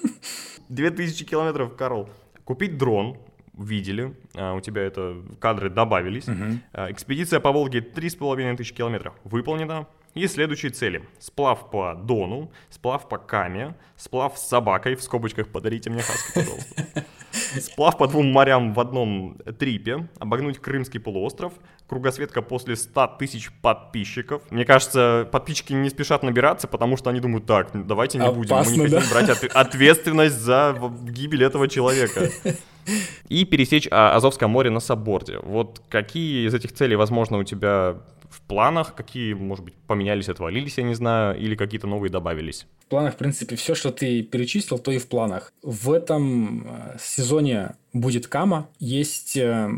2000 0.69 1.23
километров, 1.25 1.75
Карл. 1.75 2.09
Купить 2.45 2.79
дрон, 2.79 3.19
видели, 3.57 4.15
а, 4.35 4.53
у 4.53 4.61
тебя 4.61 4.81
это 4.81 5.21
кадры 5.39 5.69
добавились. 5.69 6.27
Угу. 6.27 6.89
Экспедиция 6.89 7.39
по 7.39 7.51
Волге 7.51 7.79
3,5 7.79 8.57
тысячи 8.57 8.73
километров 8.73 9.13
выполнена. 9.23 9.87
И 10.13 10.27
следующие 10.27 10.71
цели. 10.71 11.03
Сплав 11.17 11.71
по 11.71 11.95
Дону, 11.95 12.51
сплав 12.69 13.09
по 13.09 13.17
Каме, 13.17 13.75
сплав 13.97 14.37
с 14.37 14.47
собакой, 14.47 14.95
в 14.95 15.01
скобочках 15.01 15.47
подарите 15.47 15.89
мне 15.89 16.03
хаски, 16.03 16.33
пожалуйста. 16.35 17.05
Сплав 17.59 17.97
по 17.97 18.07
двум 18.07 18.31
морям 18.31 18.73
в 18.73 18.79
одном 18.79 19.37
трипе, 19.59 20.07
обогнуть 20.19 20.59
Крымский 20.59 20.99
полуостров, 20.99 21.53
кругосветка 21.87 22.41
после 22.41 22.75
100 22.75 23.15
тысяч 23.19 23.51
подписчиков. 23.61 24.41
Мне 24.51 24.65
кажется, 24.65 25.27
подписчики 25.31 25.73
не 25.73 25.89
спешат 25.89 26.23
набираться, 26.23 26.67
потому 26.67 26.97
что 26.97 27.09
они 27.09 27.19
думают, 27.19 27.45
так, 27.45 27.69
давайте 27.73 28.17
не 28.19 28.31
будем, 28.31 28.55
мы 28.55 28.71
не 28.71 28.83
хотим 28.83 28.99
да? 28.99 29.03
брать 29.09 29.29
от- 29.29 29.43
ответственность 29.55 30.39
за 30.39 30.75
гибель 31.03 31.43
этого 31.43 31.67
человека. 31.67 32.29
И 33.29 33.45
пересечь 33.45 33.87
а, 33.89 34.15
Азовское 34.15 34.49
море 34.49 34.69
на 34.69 34.81
сабборде. 34.81 35.39
Вот 35.39 35.81
какие 35.89 36.45
из 36.45 36.53
этих 36.53 36.73
целей, 36.73 36.97
возможно, 36.97 37.37
у 37.37 37.43
тебя 37.43 37.95
в 38.33 38.41
планах, 38.41 38.95
какие, 38.95 39.33
может 39.33 39.63
быть, 39.63 39.75
поменялись, 39.87 40.29
отвалились, 40.29 40.77
я 40.77 40.83
не 40.83 40.95
знаю, 40.95 41.39
или 41.39 41.55
какие-то 41.55 41.87
новые 41.87 42.09
добавились? 42.09 42.65
В 42.79 42.87
планах, 42.87 43.13
в 43.13 43.17
принципе, 43.17 43.55
все, 43.55 43.75
что 43.75 43.91
ты 43.91 44.23
перечислил, 44.23 44.79
то 44.79 44.91
и 44.91 44.97
в 44.97 45.07
планах. 45.07 45.53
В 45.61 45.91
этом 45.91 46.67
э, 46.67 46.97
сезоне 46.99 47.75
будет 47.93 48.27
Кама. 48.27 48.69
Есть, 48.79 49.37
э, 49.37 49.69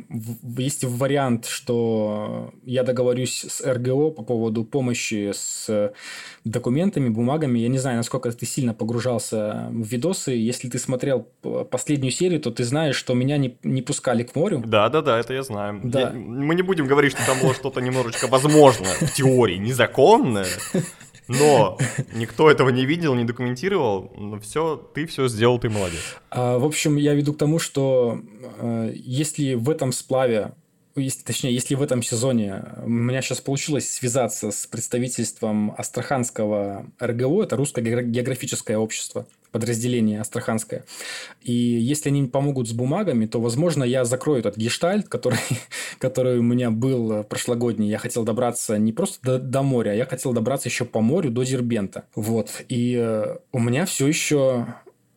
есть 0.57 0.83
вариант, 0.85 1.45
что 1.45 2.53
я 2.63 2.83
договорюсь 2.83 3.45
с 3.47 3.61
РГО 3.61 4.11
по 4.11 4.23
поводу 4.23 4.63
помощи 4.63 5.31
с 5.33 5.93
документами, 6.45 7.09
бумагами. 7.09 7.59
Я 7.59 7.67
не 7.67 7.77
знаю, 7.77 7.97
насколько 7.97 8.31
ты 8.31 8.45
сильно 8.45 8.73
погружался 8.73 9.67
в 9.69 9.85
видосы. 9.85 10.31
Если 10.31 10.69
ты 10.69 10.79
смотрел 10.79 11.27
последнюю 11.69 12.11
серию, 12.11 12.39
то 12.39 12.51
ты 12.51 12.63
знаешь, 12.63 12.95
что 12.95 13.13
меня 13.13 13.37
не, 13.37 13.57
не 13.63 13.81
пускали 13.81 14.23
к 14.23 14.33
морю. 14.35 14.63
Да, 14.65 14.89
да, 14.89 15.01
да, 15.01 15.19
это 15.19 15.33
я 15.33 15.43
знаю. 15.43 15.81
Да. 15.83 15.99
Я, 15.99 16.09
мы 16.11 16.55
не 16.55 16.61
будем 16.61 16.87
говорить, 16.87 17.11
что 17.11 17.25
там 17.25 17.39
было 17.41 17.53
что-то 17.53 17.81
немножечко 17.81 18.27
возможно 18.27 18.87
в 19.01 19.11
теории, 19.13 19.57
незаконное. 19.57 20.47
Но 21.27 21.77
никто 22.13 22.49
этого 22.49 22.69
не 22.69 22.85
видел, 22.85 23.15
не 23.15 23.23
документировал. 23.23 24.11
Но 24.15 24.39
все, 24.39 24.77
ты 24.93 25.05
все 25.05 25.27
сделал, 25.27 25.59
ты 25.59 25.69
молодец. 25.69 26.17
А, 26.29 26.57
в 26.57 26.65
общем, 26.65 26.97
я 26.97 27.13
веду 27.13 27.33
к 27.33 27.37
тому, 27.37 27.59
что 27.59 28.21
э, 28.59 28.91
если 28.95 29.55
в 29.55 29.69
этом 29.69 29.91
сплаве 29.91 30.53
если, 30.97 31.23
точнее, 31.23 31.53
если 31.53 31.75
в 31.75 31.81
этом 31.81 32.01
сезоне 32.01 32.63
у 32.83 32.89
меня 32.89 33.21
сейчас 33.21 33.41
получилось 33.41 33.89
связаться 33.89 34.51
с 34.51 34.65
представительством 34.65 35.75
Астраханского 35.77 36.89
РГО, 36.99 37.43
это 37.43 37.57
Русское 37.57 37.81
географическое 37.81 38.77
общество, 38.77 39.27
подразделение 39.55 40.19
Астраханское, 40.19 40.83
и 41.41 41.53
если 41.53 42.09
они 42.09 42.25
помогут 42.25 42.67
с 42.67 42.73
бумагами, 42.73 43.25
то, 43.25 43.39
возможно, 43.39 43.85
я 43.85 44.03
закрою 44.03 44.39
этот 44.39 44.57
гештальт, 44.57 45.07
который, 45.07 45.39
который 45.97 46.39
у 46.39 46.43
меня 46.43 46.71
был 46.71 47.23
прошлогодний. 47.23 47.87
Я 47.87 47.97
хотел 47.97 48.25
добраться 48.25 48.77
не 48.77 48.91
просто 48.91 49.19
до, 49.23 49.39
до 49.39 49.61
моря, 49.63 49.91
а 49.91 49.93
я 49.93 50.05
хотел 50.05 50.33
добраться 50.33 50.67
еще 50.67 50.83
по 50.83 50.99
морю 50.99 51.31
до 51.31 51.43
Дербента. 51.43 52.03
Вот. 52.15 52.49
И 52.67 52.97
э, 52.99 53.37
у 53.53 53.59
меня 53.59 53.85
все 53.85 54.07
еще 54.07 54.67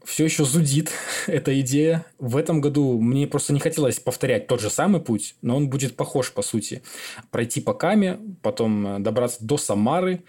все 0.04 0.24
еще 0.24 0.44
зудит 0.44 0.92
эта 1.26 1.60
идея. 1.60 2.06
В 2.20 2.36
этом 2.36 2.60
году 2.60 3.00
мне 3.00 3.26
просто 3.26 3.52
не 3.52 3.58
хотелось 3.58 3.98
повторять 3.98 4.46
тот 4.46 4.60
же 4.60 4.70
самый 4.70 5.00
путь, 5.00 5.34
но 5.42 5.56
он 5.56 5.68
будет 5.68 5.96
похож 5.96 6.32
по 6.32 6.42
сути. 6.42 6.80
Пройти 7.32 7.60
по 7.60 7.74
Каме, 7.74 8.20
потом 8.40 9.02
добраться 9.02 9.44
до 9.44 9.56
Самары 9.56 10.22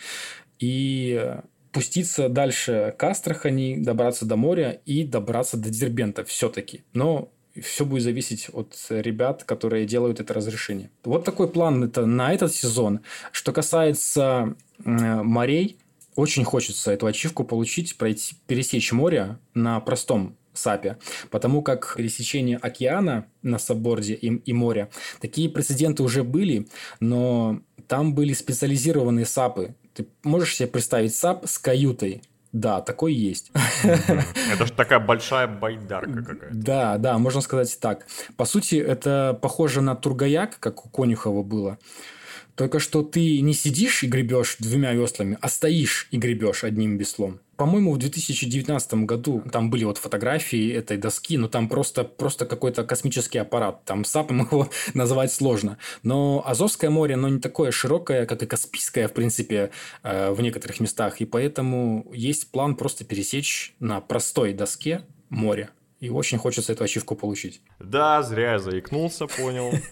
и 0.58 1.38
пуститься 1.72 2.30
дальше 2.30 2.94
к 2.98 3.04
Астрахани, 3.04 3.78
добраться 3.78 4.26
до 4.26 4.36
моря 4.36 4.82
и 4.86 5.04
добраться 5.04 5.58
до 5.58 5.70
Дербента 5.70 6.24
все-таки. 6.24 6.84
Но 6.94 7.32
все 7.62 7.86
будет 7.86 8.04
зависеть 8.04 8.50
от 8.52 8.76
ребят, 8.90 9.44
которые 9.44 9.86
делают 9.86 10.20
это 10.20 10.34
разрешение. 10.34 10.90
Вот 11.04 11.26
такой 11.26 11.50
план 11.50 11.84
это 11.84 12.06
на 12.06 12.34
этот 12.34 12.54
сезон. 12.54 13.02
Что 13.32 13.52
касается 13.52 14.56
морей, 14.86 15.78
очень 16.16 16.44
хочется 16.44 16.92
эту 16.92 17.06
ачивку 17.06 17.44
получить, 17.44 17.98
пройти, 17.98 18.36
пересечь 18.48 18.92
море 18.92 19.38
на 19.54 19.80
простом 19.80 20.36
САПе, 20.54 20.98
потому 21.30 21.62
как 21.62 21.96
пересечение 21.96 22.58
океана 22.58 23.28
на 23.42 23.60
сапборде 23.60 24.14
и, 24.16 24.28
и 24.28 24.54
моря, 24.54 24.90
такие 25.22 25.50
прецеденты 25.50 26.04
уже 26.04 26.24
были, 26.24 26.68
но 27.00 27.62
там 27.88 28.14
были 28.14 28.34
специализированные 28.34 29.26
САПы. 29.26 29.76
Ты 30.00 30.08
можешь 30.24 30.56
себе 30.56 30.70
представить 30.70 31.14
САП 31.14 31.46
с 31.46 31.60
каютой, 31.60 32.22
да, 32.54 32.80
такой 32.80 33.14
есть. 33.14 33.52
Это 33.84 34.66
же 34.66 34.72
такая 34.72 35.02
большая 35.02 35.46
байдарка 35.46 36.24
какая-то. 36.24 36.56
Да, 36.56 36.98
да, 36.98 37.18
можно 37.18 37.42
сказать 37.42 37.78
так. 37.82 38.08
По 38.38 38.46
сути, 38.46 38.76
это 38.76 39.38
похоже 39.42 39.82
на 39.82 39.98
Тургояк, 39.98 40.58
как 40.62 40.86
у 40.86 40.90
Конюхова 40.90 41.44
было. 41.44 41.78
Только 42.60 42.80
что 42.80 43.04
ты 43.04 43.40
не 43.40 43.54
сидишь 43.54 44.04
и 44.04 44.08
гребешь 44.08 44.58
двумя 44.60 44.92
веслами, 44.92 45.38
а 45.40 45.48
стоишь 45.48 46.10
и 46.12 46.18
гребешь 46.18 46.66
одним 46.66 46.98
веслом. 46.98 47.40
По-моему, 47.56 47.94
в 47.94 47.98
2019 47.98 49.06
году 49.06 49.42
там 49.50 49.70
были 49.70 49.86
вот 49.86 49.98
фотографии 49.98 50.70
этой 50.74 50.98
доски, 50.98 51.38
но 51.38 51.48
там 51.48 51.70
просто, 51.70 52.04
просто 52.04 52.46
какой-то 52.46 52.84
космический 52.84 53.38
аппарат. 53.38 53.86
Там 53.86 54.04
САПом 54.04 54.42
его 54.52 54.70
назвать 54.94 55.32
сложно. 55.32 55.78
Но 56.04 56.44
Азовское 56.46 56.90
море, 56.90 57.14
оно 57.14 57.30
не 57.30 57.40
такое 57.40 57.72
широкое, 57.72 58.26
как 58.26 58.44
и 58.44 58.46
Каспийское, 58.46 59.08
в 59.08 59.14
принципе, 59.14 59.72
э, 60.04 60.32
в 60.32 60.42
некоторых 60.42 60.82
местах. 60.82 61.22
И 61.22 61.26
поэтому 61.26 62.12
есть 62.14 62.52
план 62.52 62.76
просто 62.76 63.06
пересечь 63.06 63.74
на 63.80 64.02
простой 64.02 64.52
доске 64.52 65.04
море 65.30 65.70
и 66.00 66.10
очень 66.10 66.38
хочется 66.38 66.74
эту 66.74 66.84
ачивку 66.84 67.16
получить. 67.16 67.62
Да, 67.80 68.22
зря 68.24 68.54
я 68.54 68.60
заикнулся, 68.60 69.28
понял. 69.28 69.72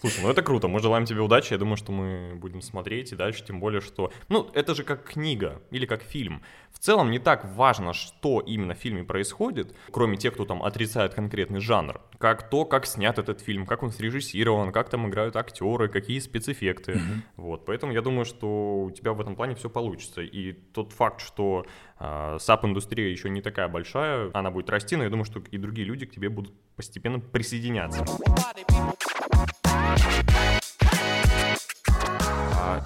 Слушай, 0.00 0.22
ну 0.22 0.30
это 0.30 0.42
круто, 0.42 0.68
мы 0.68 0.80
желаем 0.80 1.04
тебе 1.06 1.20
удачи, 1.20 1.52
я 1.52 1.58
думаю, 1.58 1.76
что 1.76 1.92
мы 1.92 2.34
будем 2.34 2.60
смотреть 2.60 3.12
и 3.12 3.16
дальше, 3.16 3.44
тем 3.44 3.60
более, 3.60 3.80
что... 3.80 4.12
Ну, 4.28 4.50
это 4.52 4.74
же 4.74 4.82
как 4.82 5.04
книга 5.04 5.62
или 5.70 5.86
как 5.86 6.02
фильм. 6.02 6.42
В 6.72 6.80
целом 6.80 7.10
не 7.10 7.20
так 7.20 7.44
важно, 7.54 7.92
что 7.92 8.40
именно 8.40 8.74
в 8.74 8.78
фильме 8.78 9.04
происходит, 9.04 9.74
кроме 9.92 10.16
тех, 10.16 10.34
кто 10.34 10.44
там 10.44 10.62
отрицает 10.62 11.14
конкретный 11.14 11.60
жанр, 11.60 12.00
как 12.18 12.50
то, 12.50 12.64
как 12.64 12.84
снят 12.86 13.16
этот 13.18 13.40
фильм, 13.40 13.66
как 13.66 13.82
он 13.82 13.92
срежиссирован, 13.92 14.72
как 14.72 14.90
там 14.90 15.08
играют 15.08 15.36
актеры, 15.36 15.88
какие 15.88 16.18
спецэффекты. 16.18 17.00
Вот, 17.36 17.64
поэтому 17.64 17.92
я 17.92 18.02
думаю, 18.02 18.24
что 18.24 18.82
у 18.82 18.90
тебя 18.90 19.12
в 19.12 19.20
этом 19.20 19.36
плане 19.36 19.54
все 19.54 19.70
получится. 19.70 20.22
И 20.22 20.52
тот 20.52 20.92
факт, 20.92 21.20
что 21.20 21.64
э, 21.98 22.38
SAP-индустрия 22.40 23.10
еще 23.10 23.30
не 23.30 23.40
такая 23.42 23.68
большая, 23.68 24.30
она 24.34 24.50
будет 24.50 24.70
расти, 24.70 24.96
но 24.96 25.04
я 25.04 25.10
думаю, 25.10 25.24
что 25.24 25.42
и 25.50 25.58
другие 25.58 25.86
люди 25.86 26.06
к 26.06 26.12
тебе 26.12 26.28
будут 26.28 26.52
постепенно 26.76 27.20
присоединяться. 27.20 28.04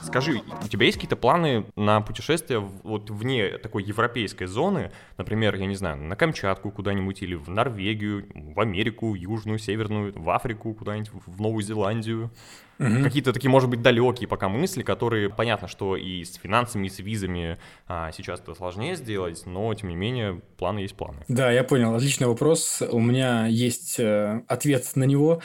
Скажи, 0.03 0.42
у 0.64 0.68
тебя 0.68 0.86
есть 0.86 0.96
какие-то 0.96 1.16
планы 1.16 1.66
на 1.76 2.01
путешествия 2.01 2.59
вот 2.59 3.11
вне 3.11 3.59
такой 3.59 3.84
европейской 3.84 4.46
зоны? 4.46 4.92
Например, 5.16 5.55
я 5.57 5.66
не 5.66 5.76
знаю, 5.76 5.96
на 5.96 6.16
Камчатку 6.16 6.70
куда-нибудь 6.70 7.22
или 7.22 7.34
в 7.34 7.49
Норвегию, 7.49 8.26
в 8.34 8.61
Америку, 8.61 9.14
Южную, 9.14 9.59
Северную, 9.59 10.12
в 10.18 10.30
Африку 10.30 10.74
куда-нибудь, 10.74 11.11
в 11.26 11.40
Новую 11.40 11.62
Зеландию? 11.62 12.30
Угу. 12.78 13.03
Какие-то 13.03 13.32
такие, 13.32 13.51
может 13.51 13.68
быть, 13.68 13.82
далекие 13.82 14.28
пока 14.28 14.49
мысли, 14.49 14.82
которые 14.82 15.30
понятно, 15.30 15.66
что 15.66 15.96
и 15.96 16.24
с 16.24 16.34
финансами, 16.34 16.86
и 16.86 16.90
с 16.90 17.01
визами 17.01 17.59
а, 17.88 18.12
сейчас 18.12 18.40
это 18.40 18.55
сложнее 18.55 18.94
сделать, 18.94 19.42
но 19.46 19.74
тем 19.74 19.88
не 19.88 19.96
менее 19.96 20.40
планы 20.57 20.80
есть 20.80 20.96
планы. 20.96 21.24
Да, 21.26 21.51
я 21.51 21.64
понял. 21.64 21.94
Отличный 21.94 22.28
вопрос. 22.28 22.82
У 22.88 23.01
меня 23.01 23.46
есть 23.46 23.99
э, 23.99 24.42
ответ 24.46 24.84
на 24.94 25.05
него 25.05 25.42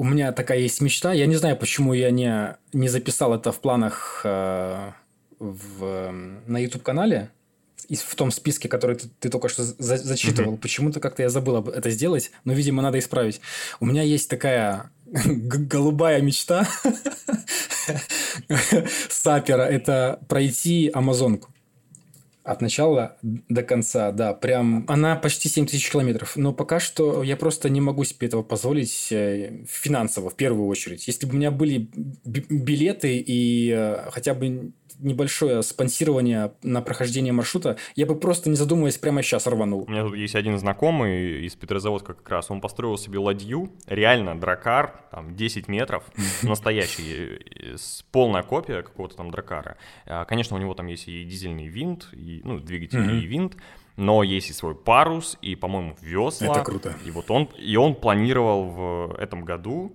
у 0.00 0.04
меня 0.04 0.32
такая 0.32 0.60
есть 0.60 0.80
мечта. 0.80 1.12
Я 1.12 1.26
не 1.26 1.36
знаю, 1.36 1.58
почему 1.58 1.92
я 1.92 2.10
не, 2.10 2.56
не 2.72 2.88
записал 2.88 3.34
это 3.34 3.52
в 3.52 3.60
планах 3.60 4.22
э, 4.24 4.92
в, 5.38 6.10
на 6.46 6.56
YouTube-канале, 6.56 7.30
в 7.90 8.14
том 8.14 8.30
списке, 8.30 8.66
который 8.66 8.96
ты, 8.96 9.10
ты 9.20 9.28
только 9.28 9.50
что 9.50 9.62
за, 9.62 9.98
зачитывал. 9.98 10.54
Mm-hmm. 10.54 10.60
Почему-то 10.62 11.00
как-то 11.00 11.22
я 11.22 11.28
забыл 11.28 11.56
об 11.56 11.68
это 11.68 11.90
сделать, 11.90 12.30
но, 12.46 12.54
видимо, 12.54 12.80
надо 12.80 12.98
исправить. 12.98 13.42
У 13.78 13.84
меня 13.84 14.00
есть 14.00 14.30
такая 14.30 14.90
голубая 15.04 16.22
мечта 16.22 16.66
сапера– 19.10 19.62
это 19.70 20.18
пройти 20.28 20.90
Амазонку. 20.94 21.52
От 22.50 22.62
начала 22.62 23.16
до 23.22 23.62
конца, 23.62 24.10
да, 24.10 24.34
прям 24.34 24.84
она 24.88 25.14
почти 25.14 25.48
7 25.48 25.66
тысяч 25.66 25.88
километров. 25.88 26.32
Но 26.34 26.52
пока 26.52 26.80
что 26.80 27.22
я 27.22 27.36
просто 27.36 27.70
не 27.70 27.80
могу 27.80 28.02
себе 28.02 28.26
этого 28.26 28.42
позволить 28.42 29.12
э, 29.12 29.64
финансово, 29.68 30.30
в 30.30 30.34
первую 30.34 30.66
очередь. 30.66 31.06
Если 31.06 31.26
бы 31.26 31.34
у 31.34 31.36
меня 31.36 31.52
были 31.52 31.88
билеты 32.24 33.22
и 33.24 33.70
э, 33.72 34.10
хотя 34.10 34.34
бы 34.34 34.72
небольшое 34.98 35.62
спонсирование 35.62 36.52
на 36.62 36.82
прохождение 36.82 37.32
маршрута, 37.32 37.76
я 37.96 38.06
бы 38.06 38.14
просто 38.14 38.50
не 38.50 38.56
задумываясь 38.56 38.98
прямо 38.98 39.22
сейчас 39.22 39.46
рванул. 39.46 39.84
У 39.86 39.90
меня 39.90 40.04
тут 40.04 40.16
есть 40.16 40.34
один 40.34 40.58
знакомый 40.58 41.46
из 41.46 41.54
Петрозаводска 41.54 42.14
как 42.14 42.28
раз, 42.28 42.50
он 42.50 42.60
построил 42.60 42.98
себе 42.98 43.18
ладью, 43.18 43.72
реально 43.86 44.38
дракар, 44.38 45.00
там 45.10 45.34
10 45.36 45.68
метров, 45.68 46.04
настоящий, 46.42 47.40
э, 47.60 47.76
полная 48.12 48.42
копия 48.42 48.82
какого-то 48.82 49.16
там 49.16 49.30
дракара. 49.30 49.76
А, 50.06 50.24
конечно, 50.24 50.56
у 50.56 50.60
него 50.60 50.74
там 50.74 50.86
есть 50.86 51.08
и 51.08 51.24
дизельный 51.24 51.66
винт, 51.66 52.08
и, 52.12 52.40
ну, 52.44 52.58
двигатель 52.58 53.00
и 53.00 53.26
винт, 53.26 53.56
но 53.96 54.22
есть 54.22 54.50
и 54.50 54.52
свой 54.52 54.74
парус, 54.74 55.36
и, 55.42 55.54
по-моему, 55.54 55.96
весла. 56.00 56.54
Это 56.54 56.64
круто. 56.64 56.94
И 57.04 57.10
вот 57.10 57.30
он, 57.30 57.50
и 57.58 57.76
он 57.76 57.94
планировал 57.94 58.64
в 58.64 59.14
этом 59.18 59.44
году 59.44 59.92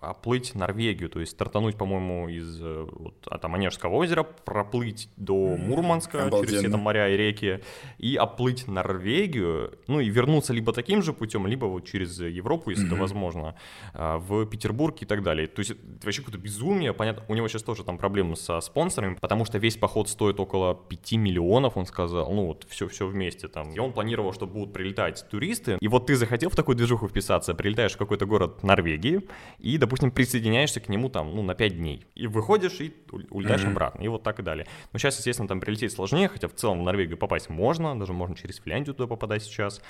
оплыть 0.00 0.54
Норвегию, 0.54 1.10
то 1.10 1.20
есть 1.20 1.32
стартануть, 1.32 1.76
по-моему, 1.76 2.28
из 2.28 2.60
э, 2.60 2.86
вот, 2.90 3.14
от 3.26 3.44
Аманежского 3.44 3.96
озера, 3.96 4.22
проплыть 4.22 5.10
до 5.16 5.56
Мурманска 5.56 6.24
Обалденно. 6.24 6.46
через 6.46 6.60
все 6.60 6.70
там 6.70 6.80
моря 6.80 7.08
и 7.08 7.16
реки, 7.16 7.60
и 7.98 8.16
оплыть 8.16 8.66
Норвегию, 8.66 9.78
ну 9.86 10.00
и 10.00 10.08
вернуться 10.08 10.54
либо 10.54 10.72
таким 10.72 11.02
же 11.02 11.12
путем, 11.12 11.46
либо 11.46 11.66
вот 11.66 11.84
через 11.84 12.18
Европу, 12.18 12.70
если 12.70 12.84
mm-hmm. 12.84 12.92
это 12.92 12.96
возможно, 12.96 13.54
а, 13.92 14.18
в 14.18 14.46
Петербург 14.46 14.96
и 15.02 15.04
так 15.04 15.22
далее. 15.22 15.46
То 15.46 15.60
есть 15.60 15.72
это 15.72 15.80
вообще 16.02 16.22
какое-то 16.22 16.42
безумие, 16.42 16.94
понятно, 16.94 17.24
у 17.28 17.34
него 17.34 17.46
сейчас 17.48 17.62
тоже 17.62 17.84
там 17.84 17.98
проблемы 17.98 18.36
со 18.36 18.58
спонсорами, 18.62 19.18
потому 19.20 19.44
что 19.44 19.58
весь 19.58 19.76
поход 19.76 20.08
стоит 20.08 20.40
около 20.40 20.74
5 20.74 21.12
миллионов, 21.12 21.76
он 21.76 21.84
сказал, 21.84 22.32
ну 22.32 22.46
вот 22.46 22.66
все, 22.70 22.88
все 22.88 23.06
вместе 23.06 23.48
там. 23.48 23.70
И 23.72 23.78
он 23.78 23.92
планировал, 23.92 24.32
что 24.32 24.46
будут 24.46 24.72
прилетать 24.72 25.26
туристы, 25.30 25.76
и 25.78 25.88
вот 25.88 26.06
ты 26.06 26.16
захотел 26.16 26.48
в 26.48 26.56
такую 26.56 26.76
движуху 26.76 27.06
вписаться, 27.06 27.54
прилетаешь 27.54 27.92
в 27.92 27.98
какой-то 27.98 28.24
город 28.24 28.62
Норвегии, 28.62 29.20
и, 29.58 29.76
допустим, 29.76 29.89
присоединяешься 29.90 30.80
к 30.80 30.88
нему 30.88 31.08
там, 31.08 31.34
ну, 31.34 31.42
на 31.42 31.54
5 31.54 31.76
дней. 31.76 32.06
И 32.14 32.26
выходишь, 32.26 32.80
и 32.80 32.94
улетаешь 33.30 33.62
mm-hmm. 33.62 33.70
обратно, 33.70 34.02
и 34.02 34.08
вот 34.08 34.22
так 34.22 34.40
и 34.40 34.42
далее. 34.42 34.66
Но 34.92 34.98
сейчас, 34.98 35.16
естественно, 35.16 35.48
там 35.48 35.60
прилететь 35.60 35.92
сложнее, 35.92 36.28
хотя 36.28 36.48
в 36.48 36.54
целом 36.54 36.80
в 36.80 36.82
Норвегию 36.82 37.18
попасть 37.18 37.48
можно, 37.48 37.98
даже 37.98 38.12
можно 38.12 38.36
через 38.36 38.56
Финляндию 38.56 38.94
туда 38.94 39.06
попадать 39.06 39.42
сейчас. 39.42 39.82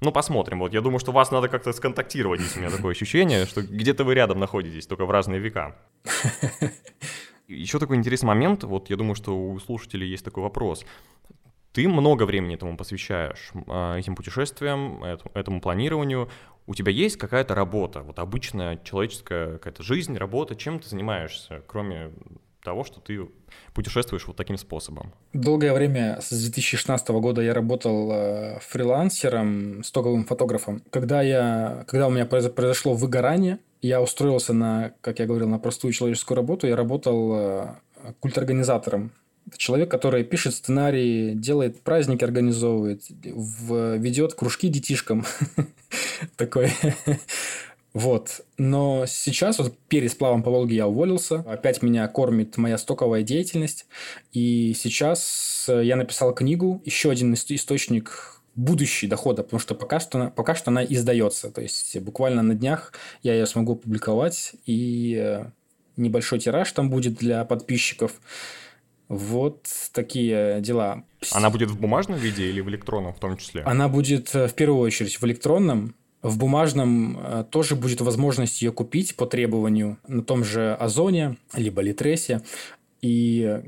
Ну, 0.00 0.12
посмотрим. 0.12 0.60
Вот 0.60 0.74
я 0.74 0.82
думаю, 0.82 0.98
что 0.98 1.12
вас 1.12 1.30
надо 1.30 1.48
как-то 1.48 1.72
сконтактировать, 1.72 2.40
если 2.40 2.58
у 2.58 2.62
меня 2.62 2.70
такое 2.70 2.92
ощущение, 2.92 3.46
что 3.46 3.62
где-то 3.62 4.04
вы 4.04 4.14
рядом 4.14 4.38
находитесь, 4.38 4.86
только 4.86 5.06
в 5.06 5.10
разные 5.10 5.40
века. 5.40 5.76
Еще 7.48 7.78
такой 7.78 7.96
интересный 7.96 8.26
момент, 8.26 8.64
вот 8.64 8.90
я 8.90 8.96
думаю, 8.96 9.14
что 9.14 9.38
у 9.38 9.58
слушателей 9.60 10.08
есть 10.08 10.24
такой 10.24 10.42
вопрос. 10.42 10.84
Ты 11.72 11.88
много 11.88 12.24
времени 12.24 12.54
этому 12.54 12.76
посвящаешь, 12.76 13.52
а, 13.68 13.96
этим 13.96 14.16
путешествиям, 14.16 15.04
этому 15.04 15.60
планированию 15.60 16.28
у 16.66 16.74
тебя 16.74 16.92
есть 16.92 17.16
какая-то 17.16 17.54
работа, 17.54 18.02
вот 18.02 18.18
обычная 18.18 18.78
человеческая 18.82 19.52
какая-то 19.54 19.82
жизнь, 19.82 20.16
работа, 20.16 20.56
чем 20.56 20.80
ты 20.80 20.88
занимаешься, 20.88 21.62
кроме 21.66 22.10
того, 22.66 22.82
что 22.82 23.00
ты 23.00 23.28
путешествуешь 23.74 24.26
вот 24.26 24.36
таким 24.36 24.56
способом? 24.56 25.12
Долгое 25.32 25.72
время, 25.72 26.18
с 26.20 26.30
2016 26.30 27.08
года 27.10 27.40
я 27.40 27.54
работал 27.54 28.10
э, 28.12 28.58
фрилансером, 28.60 29.84
стоковым 29.84 30.24
фотографом. 30.24 30.82
Когда, 30.90 31.22
я, 31.22 31.84
когда 31.86 32.08
у 32.08 32.10
меня 32.10 32.26
произошло 32.26 32.94
выгорание, 32.94 33.60
я 33.82 34.02
устроился 34.02 34.52
на, 34.52 34.94
как 35.00 35.20
я 35.20 35.26
говорил, 35.26 35.48
на 35.48 35.60
простую 35.60 35.92
человеческую 35.92 36.36
работу. 36.36 36.66
Я 36.66 36.74
работал 36.74 37.34
э, 37.36 37.66
культорганизатором 38.18 39.12
человек, 39.56 39.90
который 39.90 40.24
пишет 40.24 40.54
сценарии, 40.54 41.34
делает 41.34 41.80
праздники, 41.82 42.24
организовывает, 42.24 43.02
ведет 43.08 44.34
кружки 44.34 44.68
детишкам. 44.68 45.24
Такой. 46.36 46.72
Вот. 47.92 48.42
Но 48.58 49.06
сейчас, 49.06 49.58
вот 49.58 49.76
перед 49.88 50.12
сплавом 50.12 50.42
по 50.42 50.50
Волге 50.50 50.76
я 50.76 50.86
уволился. 50.86 51.36
Опять 51.46 51.80
меня 51.80 52.06
кормит 52.08 52.58
моя 52.58 52.76
стоковая 52.76 53.22
деятельность. 53.22 53.86
И 54.32 54.74
сейчас 54.76 55.64
я 55.68 55.96
написал 55.96 56.34
книгу. 56.34 56.82
Еще 56.84 57.10
один 57.10 57.32
источник 57.32 58.36
будущий 58.56 59.06
дохода, 59.06 59.42
потому 59.42 59.60
что 59.60 59.74
пока 59.74 60.00
что, 60.00 60.32
пока 60.34 60.54
что 60.54 60.70
она 60.70 60.82
издается. 60.84 61.50
То 61.50 61.60
есть 61.60 61.98
буквально 62.00 62.42
на 62.42 62.54
днях 62.54 62.92
я 63.22 63.34
ее 63.34 63.46
смогу 63.46 63.76
публиковать, 63.76 64.52
и 64.64 65.14
э, 65.18 65.44
небольшой 65.96 66.38
тираж 66.38 66.72
там 66.72 66.90
будет 66.90 67.14
для 67.14 67.44
подписчиков. 67.44 68.20
Вот 69.08 69.66
такие 69.92 70.60
дела. 70.60 71.04
Она 71.32 71.50
будет 71.50 71.70
в 71.70 71.80
бумажном 71.80 72.18
виде 72.18 72.48
или 72.48 72.60
в 72.60 72.68
электронном 72.68 73.14
в 73.14 73.20
том 73.20 73.36
числе? 73.36 73.62
Она 73.62 73.88
будет 73.88 74.34
э, 74.34 74.48
в 74.48 74.54
первую 74.54 74.80
очередь 74.80 75.20
в 75.20 75.24
электронном. 75.24 75.94
В 76.22 76.38
бумажном 76.38 77.18
э, 77.18 77.44
тоже 77.48 77.76
будет 77.76 78.00
возможность 78.00 78.62
ее 78.62 78.72
купить 78.72 79.14
по 79.14 79.26
требованию 79.26 79.98
на 80.08 80.22
том 80.22 80.44
же 80.44 80.74
Озоне, 80.74 81.36
либо 81.54 81.82
Литресе. 81.82 82.42
И 83.00 83.62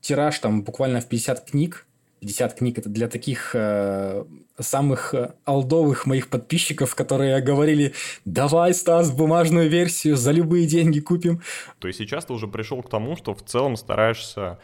тираж 0.00 0.38
там 0.38 0.62
буквально 0.62 1.00
в 1.00 1.06
50 1.06 1.50
книг. 1.50 1.86
50 2.20 2.54
книг 2.54 2.78
это 2.78 2.88
для 2.88 3.08
таких 3.08 3.50
э, 3.54 4.24
самых 4.58 5.14
э, 5.14 5.34
алдовых 5.44 6.06
моих 6.06 6.28
подписчиков, 6.28 6.94
которые 6.94 7.40
говорили, 7.40 7.94
давай, 8.24 8.74
Стас, 8.74 9.10
бумажную 9.10 9.68
версию, 9.68 10.16
за 10.16 10.32
любые 10.32 10.66
деньги 10.66 11.00
купим. 11.00 11.42
То 11.78 11.88
есть 11.88 11.98
сейчас 11.98 12.26
ты 12.26 12.32
уже 12.32 12.48
пришел 12.48 12.82
к 12.82 12.88
тому, 12.88 13.16
что 13.16 13.34
в 13.34 13.42
целом 13.42 13.76
стараешься 13.76 14.58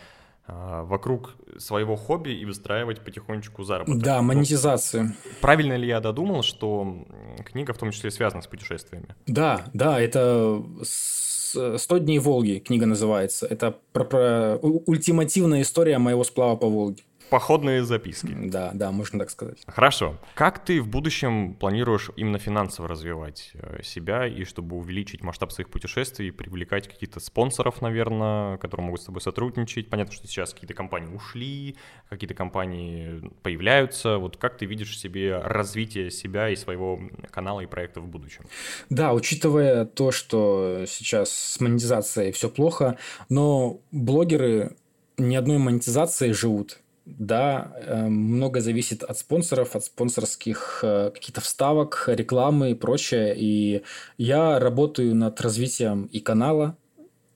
э, 0.47 0.83
вокруг 0.85 1.37
своего 1.59 1.97
хобби 1.97 2.31
и 2.31 2.45
выстраивать 2.45 3.01
потихонечку 3.01 3.65
заработок. 3.65 4.03
Да, 4.03 4.23
монетизацию. 4.23 5.15
Правильно 5.41 5.77
ли 5.77 5.87
я 5.87 6.01
додумал, 6.01 6.43
что 6.43 7.07
книга 7.45 7.73
в 7.73 7.79
том 7.79 7.93
числе 7.93 8.11
связана 8.11 8.43
с 8.43 8.47
путешествиями? 8.47 9.15
Да, 9.27 9.65
да, 9.73 10.01
это 10.01 10.63
100 10.77 11.99
дней 11.99 12.19
Волги 12.19 12.59
книга 12.59 12.87
называется. 12.87 13.47
Это 13.47 13.77
про, 13.93 14.05
про 14.05 14.57
ультимативная 14.57 15.63
история 15.63 15.99
моего 15.99 16.25
сплава 16.25 16.57
по 16.57 16.69
Волге. 16.69 17.03
Походные 17.31 17.85
записки. 17.85 18.35
Да, 18.35 18.71
да, 18.75 18.93
можно 18.93 19.19
так 19.19 19.31
сказать. 19.31 19.63
Хорошо. 19.67 20.19
Как 20.35 20.65
ты 20.65 20.81
в 20.81 20.89
будущем 20.89 21.55
планируешь 21.55 22.11
именно 22.17 22.39
финансово 22.39 22.89
развивать 22.89 23.53
э, 23.55 23.83
себя 23.83 24.27
и 24.27 24.45
чтобы 24.45 24.77
увеличить 24.77 25.23
масштаб 25.23 25.51
своих 25.53 25.71
путешествий, 25.71 26.31
привлекать 26.31 26.89
каких-то 26.89 27.21
спонсоров, 27.21 27.83
наверное, 27.83 28.59
которые 28.59 28.87
могут 28.87 29.03
с 29.03 29.05
тобой 29.05 29.21
сотрудничать? 29.21 29.91
Понятно, 29.91 30.13
что 30.13 30.27
сейчас 30.27 30.53
какие-то 30.53 30.75
компании 30.75 31.15
ушли, 31.15 31.77
какие-то 32.09 32.35
компании 32.35 33.33
появляются. 33.43 34.19
Вот 34.19 34.37
как 34.37 34.57
ты 34.57 34.67
видишь 34.67 34.99
себе 34.99 35.39
развитие 35.39 36.11
себя 36.11 36.51
и 36.51 36.57
своего 36.57 37.01
канала 37.31 37.61
и 37.61 37.67
проекта 37.67 38.01
в 38.01 38.07
будущем? 38.07 38.45
Да, 38.91 39.13
учитывая 39.13 39.87
то, 39.87 40.13
что 40.13 40.85
сейчас 40.87 41.31
с 41.31 41.61
монетизацией 41.61 42.33
все 42.33 42.49
плохо, 42.49 42.99
но 43.29 43.81
блогеры 43.91 44.77
ни 45.17 45.37
одной 45.37 45.59
монетизации 45.59 46.33
живут 46.33 46.81
да, 47.07 47.73
э, 47.77 48.09
много 48.09 48.61
зависит 48.61 49.03
от 49.03 49.19
спонсоров, 49.19 49.77
от 49.77 49.85
спонсорских 49.85 50.81
э, 50.83 51.11
каких-то 51.13 51.41
вставок, 51.41 52.05
рекламы 52.07 52.71
и 52.71 52.75
прочее. 52.75 53.35
И 53.37 53.83
я 54.17 54.59
работаю 54.59 55.15
над 55.15 55.41
развитием 55.41 56.05
и 56.07 56.21
канала, 56.21 56.77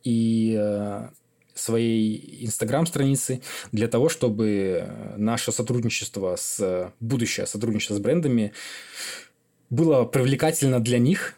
и 0.04 0.56
э, 0.58 1.08
своей 1.54 2.46
инстаграм-страницы 2.46 3.42
для 3.72 3.88
того, 3.88 4.08
чтобы 4.08 4.88
наше 5.16 5.52
сотрудничество 5.52 6.36
с 6.36 6.92
будущее 7.00 7.46
сотрудничество 7.46 7.94
с 7.94 7.98
брендами 7.98 8.52
было 9.68 10.04
привлекательно 10.04 10.80
для 10.80 10.98
них. 10.98 11.34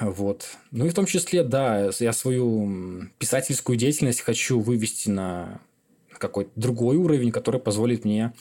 Вот. 0.00 0.48
Ну 0.72 0.84
и 0.84 0.90
в 0.90 0.94
том 0.94 1.06
числе, 1.06 1.42
да, 1.42 1.90
я 2.00 2.12
свою 2.12 3.08
писательскую 3.18 3.78
деятельность 3.78 4.20
хочу 4.20 4.60
вывести 4.60 5.08
на 5.08 5.60
какой-то 6.18 6.50
другой 6.56 6.96
уровень, 6.96 7.30
который 7.30 7.60
позволит 7.60 8.04
мне 8.04 8.32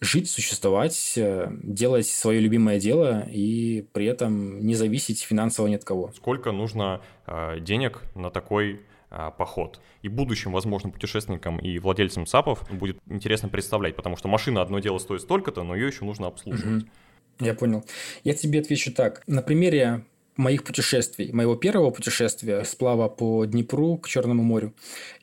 жить, 0.00 0.30
существовать, 0.30 1.14
э, 1.16 1.48
делать 1.62 2.06
свое 2.06 2.40
любимое 2.40 2.78
дело 2.78 3.26
и 3.30 3.86
при 3.92 4.06
этом 4.06 4.64
не 4.64 4.74
зависеть 4.74 5.22
финансово 5.22 5.66
ни 5.66 5.74
от 5.74 5.84
кого. 5.84 6.12
Сколько 6.16 6.52
нужно 6.52 7.00
э, 7.26 7.60
денег 7.60 8.02
на 8.14 8.30
такой 8.30 8.80
э, 9.10 9.30
поход? 9.36 9.80
И 10.02 10.08
будущим, 10.08 10.52
возможно, 10.52 10.90
путешественникам 10.90 11.58
и 11.58 11.78
владельцам 11.78 12.26
САПов 12.26 12.68
будет 12.70 12.98
интересно 13.08 13.48
представлять, 13.48 13.96
потому 13.96 14.16
что 14.16 14.28
машина 14.28 14.62
одно 14.62 14.78
дело 14.78 14.98
стоит 14.98 15.22
столько-то, 15.22 15.62
но 15.62 15.74
ее 15.74 15.86
еще 15.86 16.04
нужно 16.04 16.26
обслуживать. 16.26 16.82
Угу. 16.82 16.90
Я 17.40 17.54
понял. 17.54 17.84
Я 18.22 18.34
тебе 18.34 18.60
отвечу 18.60 18.92
так. 18.92 19.22
На 19.26 19.42
примере 19.42 20.04
моих 20.36 20.64
путешествий, 20.64 21.32
моего 21.32 21.54
первого 21.54 21.90
путешествия, 21.90 22.64
сплава 22.64 23.08
по 23.08 23.44
Днепру 23.44 23.96
к 23.98 24.08
Черному 24.08 24.42
морю, 24.42 24.74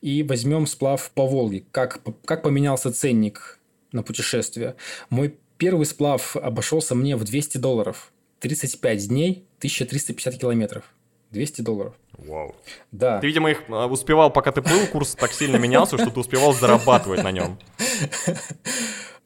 и 0.02 0.24
возьмем 0.24 0.68
сплав 0.68 1.12
по 1.12 1.28
Волге. 1.28 1.66
Как, 1.72 2.02
как 2.26 2.44
поменялся 2.44 2.92
ценник 2.92 3.60
на 3.92 4.04
путешествие? 4.04 4.76
Мой 5.10 5.36
первый 5.58 5.86
сплав 5.86 6.36
обошелся 6.36 6.96
мне 6.96 7.16
в 7.16 7.24
200 7.24 7.58
долларов. 7.58 8.12
35 8.40 9.08
дней, 9.08 9.46
1350 9.60 10.40
километров. 10.40 10.86
200 11.32 11.62
долларов. 11.62 11.94
Вау. 12.18 12.56
Да. 12.92 13.20
Ты, 13.20 13.28
видимо, 13.28 13.52
их 13.52 13.64
а, 13.70 13.88
успевал, 13.88 14.32
пока 14.32 14.52
ты 14.52 14.62
плыл, 14.62 14.86
курс 14.92 15.16
так 15.16 15.32
сильно 15.32 15.58
менялся, 15.58 15.98
что 15.98 16.10
ты 16.10 16.20
успевал 16.20 16.54
зарабатывать 16.54 17.24
на 17.24 17.32
нем. 17.32 17.58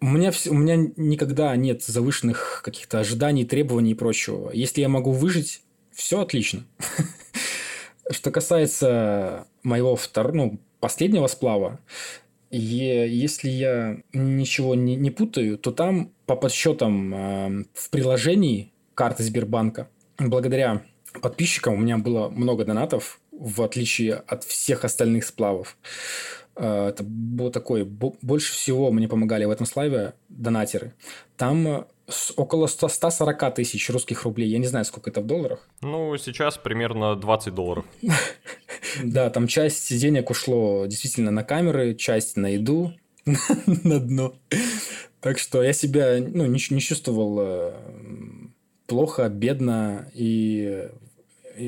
У 0.02 0.08
меня, 0.08 0.32
у 0.50 0.54
меня 0.54 0.92
никогда 0.98 1.56
нет 1.56 1.82
завышенных 1.82 2.62
каких-то 2.64 3.00
ожиданий, 3.00 3.46
требований 3.46 3.92
и 3.92 3.96
прочего. 3.96 4.52
Если 4.54 4.82
я 4.82 4.90
могу 4.90 5.12
выжить, 5.12 5.62
все 5.96 6.22
отлично. 6.22 6.66
Что 8.12 8.30
касается 8.30 9.48
моего 9.64 9.96
второго, 9.96 10.36
ну, 10.36 10.60
последнего 10.80 11.26
сплава, 11.28 11.80
и 12.52 13.08
если 13.10 13.50
я 13.50 13.98
ничего 14.14 14.76
не, 14.76 14.96
не 14.96 15.10
путаю, 15.10 15.58
то 15.58 15.72
там 15.72 16.12
по 16.26 16.36
подсчетам 16.36 17.14
э, 17.14 17.66
в 17.74 17.90
приложении 17.90 18.72
карты 18.94 19.24
Сбербанка, 19.24 19.90
благодаря 20.20 20.84
подписчикам 21.22 21.74
у 21.74 21.78
меня 21.78 21.98
было 21.98 22.30
много 22.30 22.66
донатов, 22.66 23.20
в 23.32 23.62
отличие 23.62 24.16
от 24.16 24.44
всех 24.44 24.86
остальных 24.86 25.26
сплавов. 25.26 25.78
Э, 26.56 26.90
это 26.90 27.04
было 27.04 27.52
такое, 27.52 27.84
больше 27.84 28.54
всего 28.54 28.92
мне 28.92 29.08
помогали 29.08 29.46
в 29.46 29.50
этом 29.50 29.66
слайве 29.66 30.14
донатеры. 30.30 30.94
Там 31.38 31.88
около 32.36 32.68
100, 32.68 32.88
140 32.88 33.56
тысяч 33.56 33.90
русских 33.90 34.24
рублей. 34.24 34.50
Я 34.50 34.60
не 34.60 34.68
знаю, 34.68 34.86
сколько 34.86 35.10
это 35.10 35.22
в 35.22 35.26
долларах. 35.26 35.68
Ну, 35.82 36.16
сейчас 36.18 36.58
примерно 36.58 37.16
20 37.16 37.54
долларов. 37.54 37.86
Да, 39.04 39.30
там 39.30 39.48
часть 39.48 40.00
денег 40.00 40.30
ушло 40.30 40.86
действительно 40.86 41.30
на 41.30 41.44
камеры, 41.44 41.96
часть 41.96 42.38
на 42.38 42.54
еду, 42.54 42.94
на 43.66 44.00
дно. 44.00 44.36
Так 45.20 45.38
что 45.38 45.62
я 45.62 45.74
себя 45.74 46.18
ну, 46.20 46.46
не, 46.46 46.62
не 46.70 46.80
чувствовал 46.80 47.38
э, 47.42 47.74
плохо, 48.88 49.28
бедно 49.28 50.10
и 50.14 50.88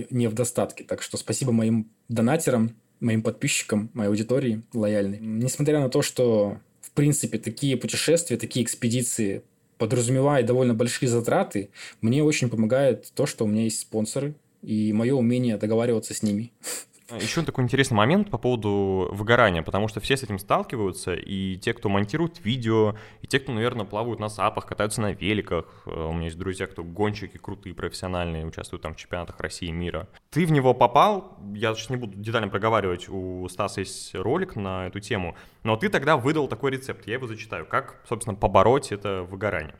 не 0.10 0.28
в 0.28 0.34
достатке. 0.34 0.84
Так 0.84 1.02
что 1.02 1.18
спасибо 1.18 1.52
моим 1.52 1.90
донатерам, 2.08 2.76
моим 3.00 3.22
подписчикам, 3.22 3.90
моей 3.94 4.10
аудитории 4.10 4.64
лояльной. 4.74 5.20
Несмотря 5.20 5.80
на 5.80 5.90
то, 5.90 6.02
что 6.02 6.60
в 6.82 6.92
принципе 6.92 7.38
такие 7.38 7.78
путешествия, 7.78 8.38
такие 8.38 8.64
экспедиции 8.64 9.44
подразумевая 9.78 10.44
довольно 10.44 10.74
большие 10.74 11.10
затраты, 11.10 11.70
мне 12.02 12.24
очень 12.24 12.50
помогает 12.50 13.12
то, 13.14 13.26
что 13.26 13.46
у 13.46 13.48
меня 13.48 13.64
есть 13.64 13.80
спонсоры 13.80 14.36
и 14.62 14.92
мое 14.94 15.14
умение 15.14 15.58
договариваться 15.58 16.14
с 16.14 16.24
ними. 16.24 16.52
Еще 17.10 17.42
такой 17.44 17.64
интересный 17.64 17.96
момент 17.96 18.30
по 18.30 18.38
поводу 18.38 19.08
выгорания, 19.14 19.62
потому 19.62 19.88
что 19.88 20.02
все 20.02 20.18
с 20.18 20.24
этим 20.24 20.38
сталкиваются, 20.40 21.14
и 21.14 21.56
те, 21.56 21.74
кто 21.74 21.88
монтирует 21.88 22.44
видео, 22.44 22.96
и 23.22 23.28
те, 23.28 23.40
кто, 23.40 23.54
наверное, 23.54 23.86
плавают 23.86 24.20
на 24.20 24.28
сапах, 24.28 24.66
катаются 24.66 25.00
на 25.00 25.14
великах. 25.14 25.84
Э, 25.86 26.08
у 26.10 26.12
меня 26.12 26.26
есть 26.26 26.38
друзья, 26.38 26.68
кто 26.68 26.84
гонщики 26.84 27.38
крутые, 27.38 27.74
профессиональные, 27.74 28.46
участвуют 28.46 28.82
там 28.82 28.94
в 28.94 28.98
чемпионатах 28.98 29.40
России 29.40 29.70
и 29.70 29.72
мира. 29.72 30.10
Ты 30.32 30.46
в 30.46 30.52
него 30.52 30.74
попал, 30.74 31.38
я 31.54 31.74
сейчас 31.76 31.90
не 31.92 31.96
буду 31.96 32.18
детально 32.18 32.50
проговаривать, 32.50 33.08
у 33.08 33.48
Стаса 33.48 33.80
есть 33.80 34.14
ролик 34.14 34.58
на 34.58 34.88
эту 34.88 35.00
тему, 35.00 35.38
но 35.64 35.78
ты 35.78 35.88
тогда 35.88 36.18
выдал 36.18 36.50
такой 36.50 36.72
рецепт, 36.72 37.08
я 37.08 37.14
его 37.14 37.26
зачитаю, 37.26 37.66
как, 37.66 38.02
собственно, 38.08 38.36
побороть 38.36 38.92
это 38.92 39.24
выгорание. 39.24 39.76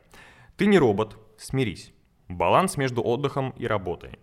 Ты 0.56 0.64
не 0.64 0.78
робот, 0.78 1.18
смирись. 1.36 1.92
Баланс 2.28 2.78
между 2.78 3.02
отдыхом 3.02 3.50
и 3.50 3.66
работой. 3.66 4.18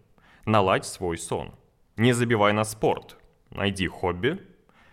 Наладь 0.46 0.86
свой 0.86 1.20
сон– 1.20 1.54
не 1.98 2.14
забивай 2.14 2.54
на 2.54 2.64
спорт. 2.64 3.18
Найди 3.52 3.88
хобби 3.88 4.40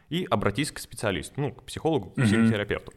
и 0.09 0.27
обратись 0.31 0.71
к 0.71 0.79
специалисту, 0.79 1.41
ну, 1.41 1.53
к 1.53 1.63
психологу, 1.65 2.11
к 2.11 2.23
психотерапевту. 2.23 2.93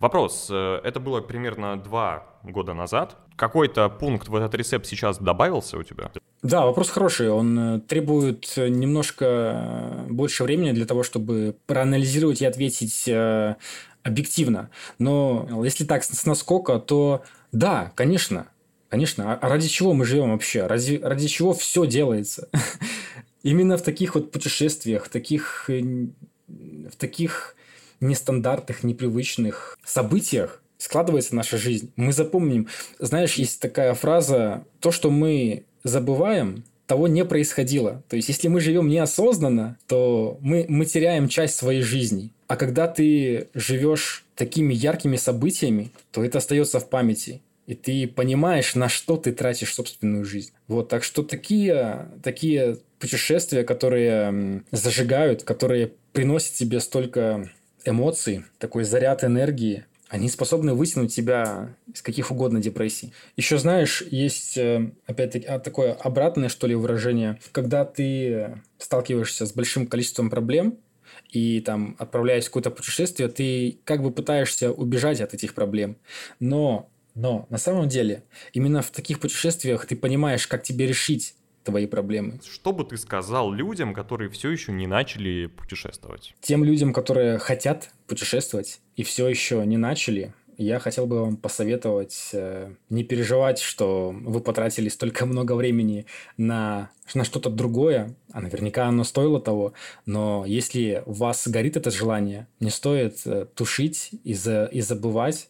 Вопрос. 0.00 0.48
Э, 0.50 0.80
это 0.82 0.98
было 0.98 1.20
примерно 1.20 1.78
два 1.78 2.26
года 2.42 2.72
назад. 2.72 3.16
Какой-то 3.36 3.90
пункт 3.90 4.28
в 4.28 4.34
этот 4.34 4.54
рецепт 4.54 4.86
сейчас 4.86 5.18
добавился 5.18 5.76
у 5.76 5.82
тебя? 5.82 6.10
Да, 6.42 6.64
вопрос 6.64 6.88
хороший. 6.88 7.28
Он 7.28 7.58
э, 7.58 7.80
требует 7.80 8.54
немножко 8.56 9.24
э, 9.26 10.06
больше 10.08 10.44
времени 10.44 10.72
для 10.72 10.86
того, 10.86 11.02
чтобы 11.02 11.54
проанализировать 11.66 12.40
и 12.40 12.46
ответить 12.46 13.08
объективно. 14.02 14.70
Но 14.98 15.62
если 15.62 15.84
так 15.84 16.02
с 16.02 16.24
наскока, 16.24 16.78
то 16.78 17.22
да, 17.52 17.92
конечно, 17.94 18.46
конечно. 18.88 19.34
А 19.34 19.48
ради 19.48 19.68
чего 19.68 19.92
мы 19.92 20.06
живем 20.06 20.32
вообще? 20.32 20.66
Ради, 20.66 20.98
ради 21.02 21.28
чего 21.28 21.52
все 21.52 21.86
делается? 21.86 22.48
Именно 23.42 23.76
в 23.78 23.82
таких 23.82 24.14
вот 24.14 24.30
путешествиях, 24.30 25.08
таких, 25.08 25.68
э, 25.68 25.80
в 26.48 26.96
таких 26.96 27.56
нестандартных, 28.00 28.82
непривычных 28.82 29.78
событиях 29.84 30.62
складывается 30.78 31.34
наша 31.34 31.58
жизнь. 31.58 31.92
Мы 31.96 32.12
запомним. 32.12 32.68
Знаешь, 32.98 33.34
есть 33.34 33.60
такая 33.60 33.94
фраза, 33.94 34.64
то, 34.80 34.90
что 34.90 35.10
мы 35.10 35.64
забываем, 35.84 36.64
того 36.86 37.06
не 37.06 37.24
происходило. 37.24 38.02
То 38.08 38.16
есть, 38.16 38.28
если 38.28 38.48
мы 38.48 38.60
живем 38.60 38.88
неосознанно, 38.88 39.78
то 39.86 40.38
мы, 40.40 40.66
мы 40.68 40.86
теряем 40.86 41.28
часть 41.28 41.54
своей 41.54 41.82
жизни. 41.82 42.32
А 42.48 42.56
когда 42.56 42.88
ты 42.88 43.48
живешь 43.54 44.24
такими 44.34 44.74
яркими 44.74 45.16
событиями, 45.16 45.92
то 46.10 46.24
это 46.24 46.38
остается 46.38 46.80
в 46.80 46.88
памяти. 46.88 47.42
И 47.68 47.76
ты 47.76 48.08
понимаешь, 48.08 48.74
на 48.74 48.88
что 48.88 49.16
ты 49.16 49.30
тратишь 49.30 49.72
собственную 49.72 50.24
жизнь. 50.24 50.50
Вот, 50.66 50.88
так 50.88 51.04
что 51.04 51.22
такие, 51.22 52.08
такие 52.24 52.78
путешествия, 53.00 53.64
которые 53.64 54.62
зажигают, 54.70 55.42
которые 55.42 55.92
приносят 56.12 56.54
тебе 56.54 56.80
столько 56.80 57.50
эмоций, 57.84 58.44
такой 58.58 58.84
заряд 58.84 59.24
энергии, 59.24 59.84
они 60.08 60.28
способны 60.28 60.74
вытянуть 60.74 61.14
тебя 61.14 61.76
из 61.92 62.02
каких 62.02 62.32
угодно 62.32 62.60
депрессий. 62.60 63.12
Еще 63.36 63.58
знаешь, 63.58 64.02
есть 64.10 64.58
э, 64.58 64.90
опять-таки 65.06 65.46
а, 65.46 65.60
такое 65.60 65.92
обратное, 65.92 66.48
что 66.48 66.66
ли, 66.66 66.74
выражение, 66.74 67.38
когда 67.52 67.84
ты 67.84 68.60
сталкиваешься 68.78 69.46
с 69.46 69.52
большим 69.52 69.86
количеством 69.86 70.28
проблем, 70.28 70.78
и 71.30 71.60
там, 71.60 71.94
отправляясь 71.98 72.44
в 72.44 72.46
какое-то 72.48 72.72
путешествие, 72.72 73.28
ты 73.28 73.78
как 73.84 74.02
бы 74.02 74.10
пытаешься 74.10 74.72
убежать 74.72 75.20
от 75.20 75.32
этих 75.32 75.54
проблем. 75.54 75.96
Но, 76.40 76.90
но 77.14 77.46
на 77.48 77.58
самом 77.58 77.88
деле, 77.88 78.24
именно 78.52 78.82
в 78.82 78.90
таких 78.90 79.20
путешествиях 79.20 79.86
ты 79.86 79.94
понимаешь, 79.94 80.48
как 80.48 80.64
тебе 80.64 80.88
решить 80.88 81.34
твои 81.64 81.86
проблемы. 81.86 82.40
Что 82.44 82.72
бы 82.72 82.84
ты 82.84 82.96
сказал 82.96 83.52
людям, 83.52 83.94
которые 83.94 84.30
все 84.30 84.50
еще 84.50 84.72
не 84.72 84.86
начали 84.86 85.46
путешествовать? 85.46 86.34
Тем 86.40 86.64
людям, 86.64 86.92
которые 86.92 87.38
хотят 87.38 87.90
путешествовать 88.06 88.80
и 88.96 89.02
все 89.02 89.28
еще 89.28 89.64
не 89.66 89.76
начали, 89.76 90.32
я 90.62 90.78
хотел 90.78 91.06
бы 91.06 91.20
вам 91.20 91.36
посоветовать 91.38 92.30
э, 92.34 92.74
не 92.90 93.02
переживать, 93.02 93.60
что 93.60 94.14
вы 94.14 94.40
потратили 94.40 94.90
столько 94.90 95.24
много 95.24 95.54
времени 95.54 96.04
на, 96.36 96.90
на 97.14 97.24
что-то 97.24 97.48
другое, 97.48 98.14
а 98.30 98.42
наверняка 98.42 98.86
оно 98.86 99.04
стоило 99.04 99.40
того, 99.40 99.72
но 100.04 100.44
если 100.46 101.02
у 101.06 101.12
вас 101.12 101.48
горит 101.48 101.78
это 101.78 101.90
желание, 101.90 102.46
не 102.60 102.68
стоит 102.68 103.22
э, 103.24 103.46
тушить 103.54 104.10
и, 104.22 104.34
за, 104.34 104.66
и 104.66 104.82
забывать 104.82 105.48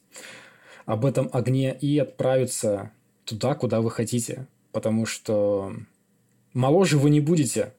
об 0.87 1.05
этом 1.05 1.29
огне 1.33 1.77
и 1.77 1.99
отправиться 1.99 2.93
туда, 3.25 3.57
куда 3.57 3.81
вы 3.81 3.91
хотите, 3.91 4.47
потому 4.71 5.07
что 5.07 5.75
моложе 6.53 6.99
вы 6.99 7.11
не 7.11 7.21
будете. 7.21 7.73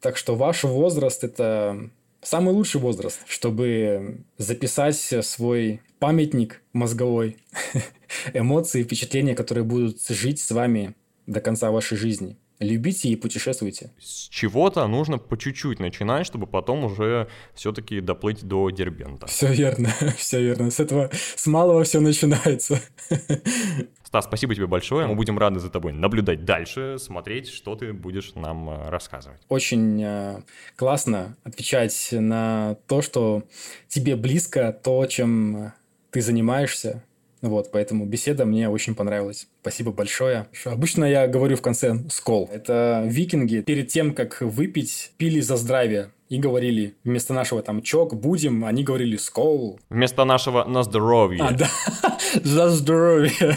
Так 0.00 0.16
что 0.16 0.36
ваш 0.36 0.64
возраст– 0.64 1.24
это 1.24 1.90
самый 2.22 2.54
лучший 2.54 2.80
возраст, 2.80 3.20
чтобы 3.26 4.24
записать 4.36 4.96
свой 4.96 5.80
памятник 5.98 6.62
мозговой, 6.72 7.38
эмоции, 8.32 8.82
впечатления, 8.82 9.34
которые 9.34 9.64
будут 9.64 10.06
жить 10.08 10.40
с 10.40 10.50
вами 10.50 10.94
до 11.26 11.40
конца 11.40 11.70
вашей 11.70 11.96
жизни. 11.96 12.36
Любите 12.60 13.08
и 13.08 13.16
путешествуйте. 13.16 13.92
С 14.00 14.28
чего-то 14.28 14.86
нужно 14.88 15.18
по 15.18 15.38
чуть-чуть 15.38 15.78
начинать, 15.78 16.26
чтобы 16.26 16.46
потом 16.46 16.84
уже 16.84 17.28
все-таки 17.54 18.00
доплыть 18.00 18.42
до 18.42 18.70
Дербента. 18.70 19.26
Все 19.26 19.52
верно, 19.52 19.92
все 20.16 20.42
верно. 20.42 20.70
С 20.70 20.80
этого, 20.80 21.10
с 21.12 21.46
малого 21.46 21.84
все 21.84 22.00
начинается. 22.00 22.80
Стас, 24.02 24.24
спасибо 24.24 24.54
тебе 24.54 24.66
большое. 24.66 25.06
Мы 25.06 25.14
будем 25.14 25.38
рады 25.38 25.60
за 25.60 25.70
тобой 25.70 25.92
наблюдать 25.92 26.44
дальше, 26.44 26.96
смотреть, 26.98 27.48
что 27.48 27.76
ты 27.76 27.92
будешь 27.92 28.34
нам 28.34 28.70
э, 28.70 28.88
рассказывать. 28.88 29.40
Очень 29.48 30.02
э, 30.02 30.42
классно 30.76 31.36
отвечать 31.44 32.08
на 32.10 32.76
то, 32.86 33.02
что 33.02 33.44
тебе 33.86 34.16
близко, 34.16 34.72
то, 34.72 35.04
чем 35.06 35.74
ты 36.10 36.22
занимаешься, 36.22 37.04
вот, 37.42 37.70
поэтому 37.70 38.04
беседа 38.06 38.44
мне 38.44 38.68
очень 38.68 38.94
понравилась. 38.94 39.48
Спасибо 39.60 39.92
большое. 39.92 40.48
Обычно 40.64 41.04
я 41.04 41.28
говорю 41.28 41.56
в 41.56 41.62
конце 41.62 41.98
«скол». 42.10 42.48
Это 42.52 43.04
викинги 43.06 43.60
перед 43.60 43.88
тем, 43.88 44.14
как 44.14 44.40
выпить, 44.40 45.12
пили 45.16 45.40
за 45.40 45.56
здравие. 45.56 46.10
И 46.28 46.38
говорили, 46.38 46.94
вместо 47.04 47.32
нашего 47.32 47.62
там 47.62 47.80
чок, 47.80 48.14
будем, 48.14 48.66
они 48.66 48.84
говорили 48.84 49.16
скол. 49.16 49.80
Вместо 49.88 50.24
нашего 50.24 50.64
на 50.64 50.82
здоровье. 50.82 51.42
А, 51.42 51.52
да, 51.52 51.70
за 52.44 52.68
здоровье. 52.68 53.56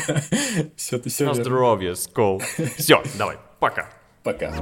Все, 0.78 0.98
ты 0.98 1.10
все 1.10 1.26
На 1.26 1.34
здоровье, 1.34 1.96
скол. 1.96 2.42
Все, 2.78 3.04
давай, 3.18 3.38
пока. 3.60 3.90
Пока. 4.24 4.54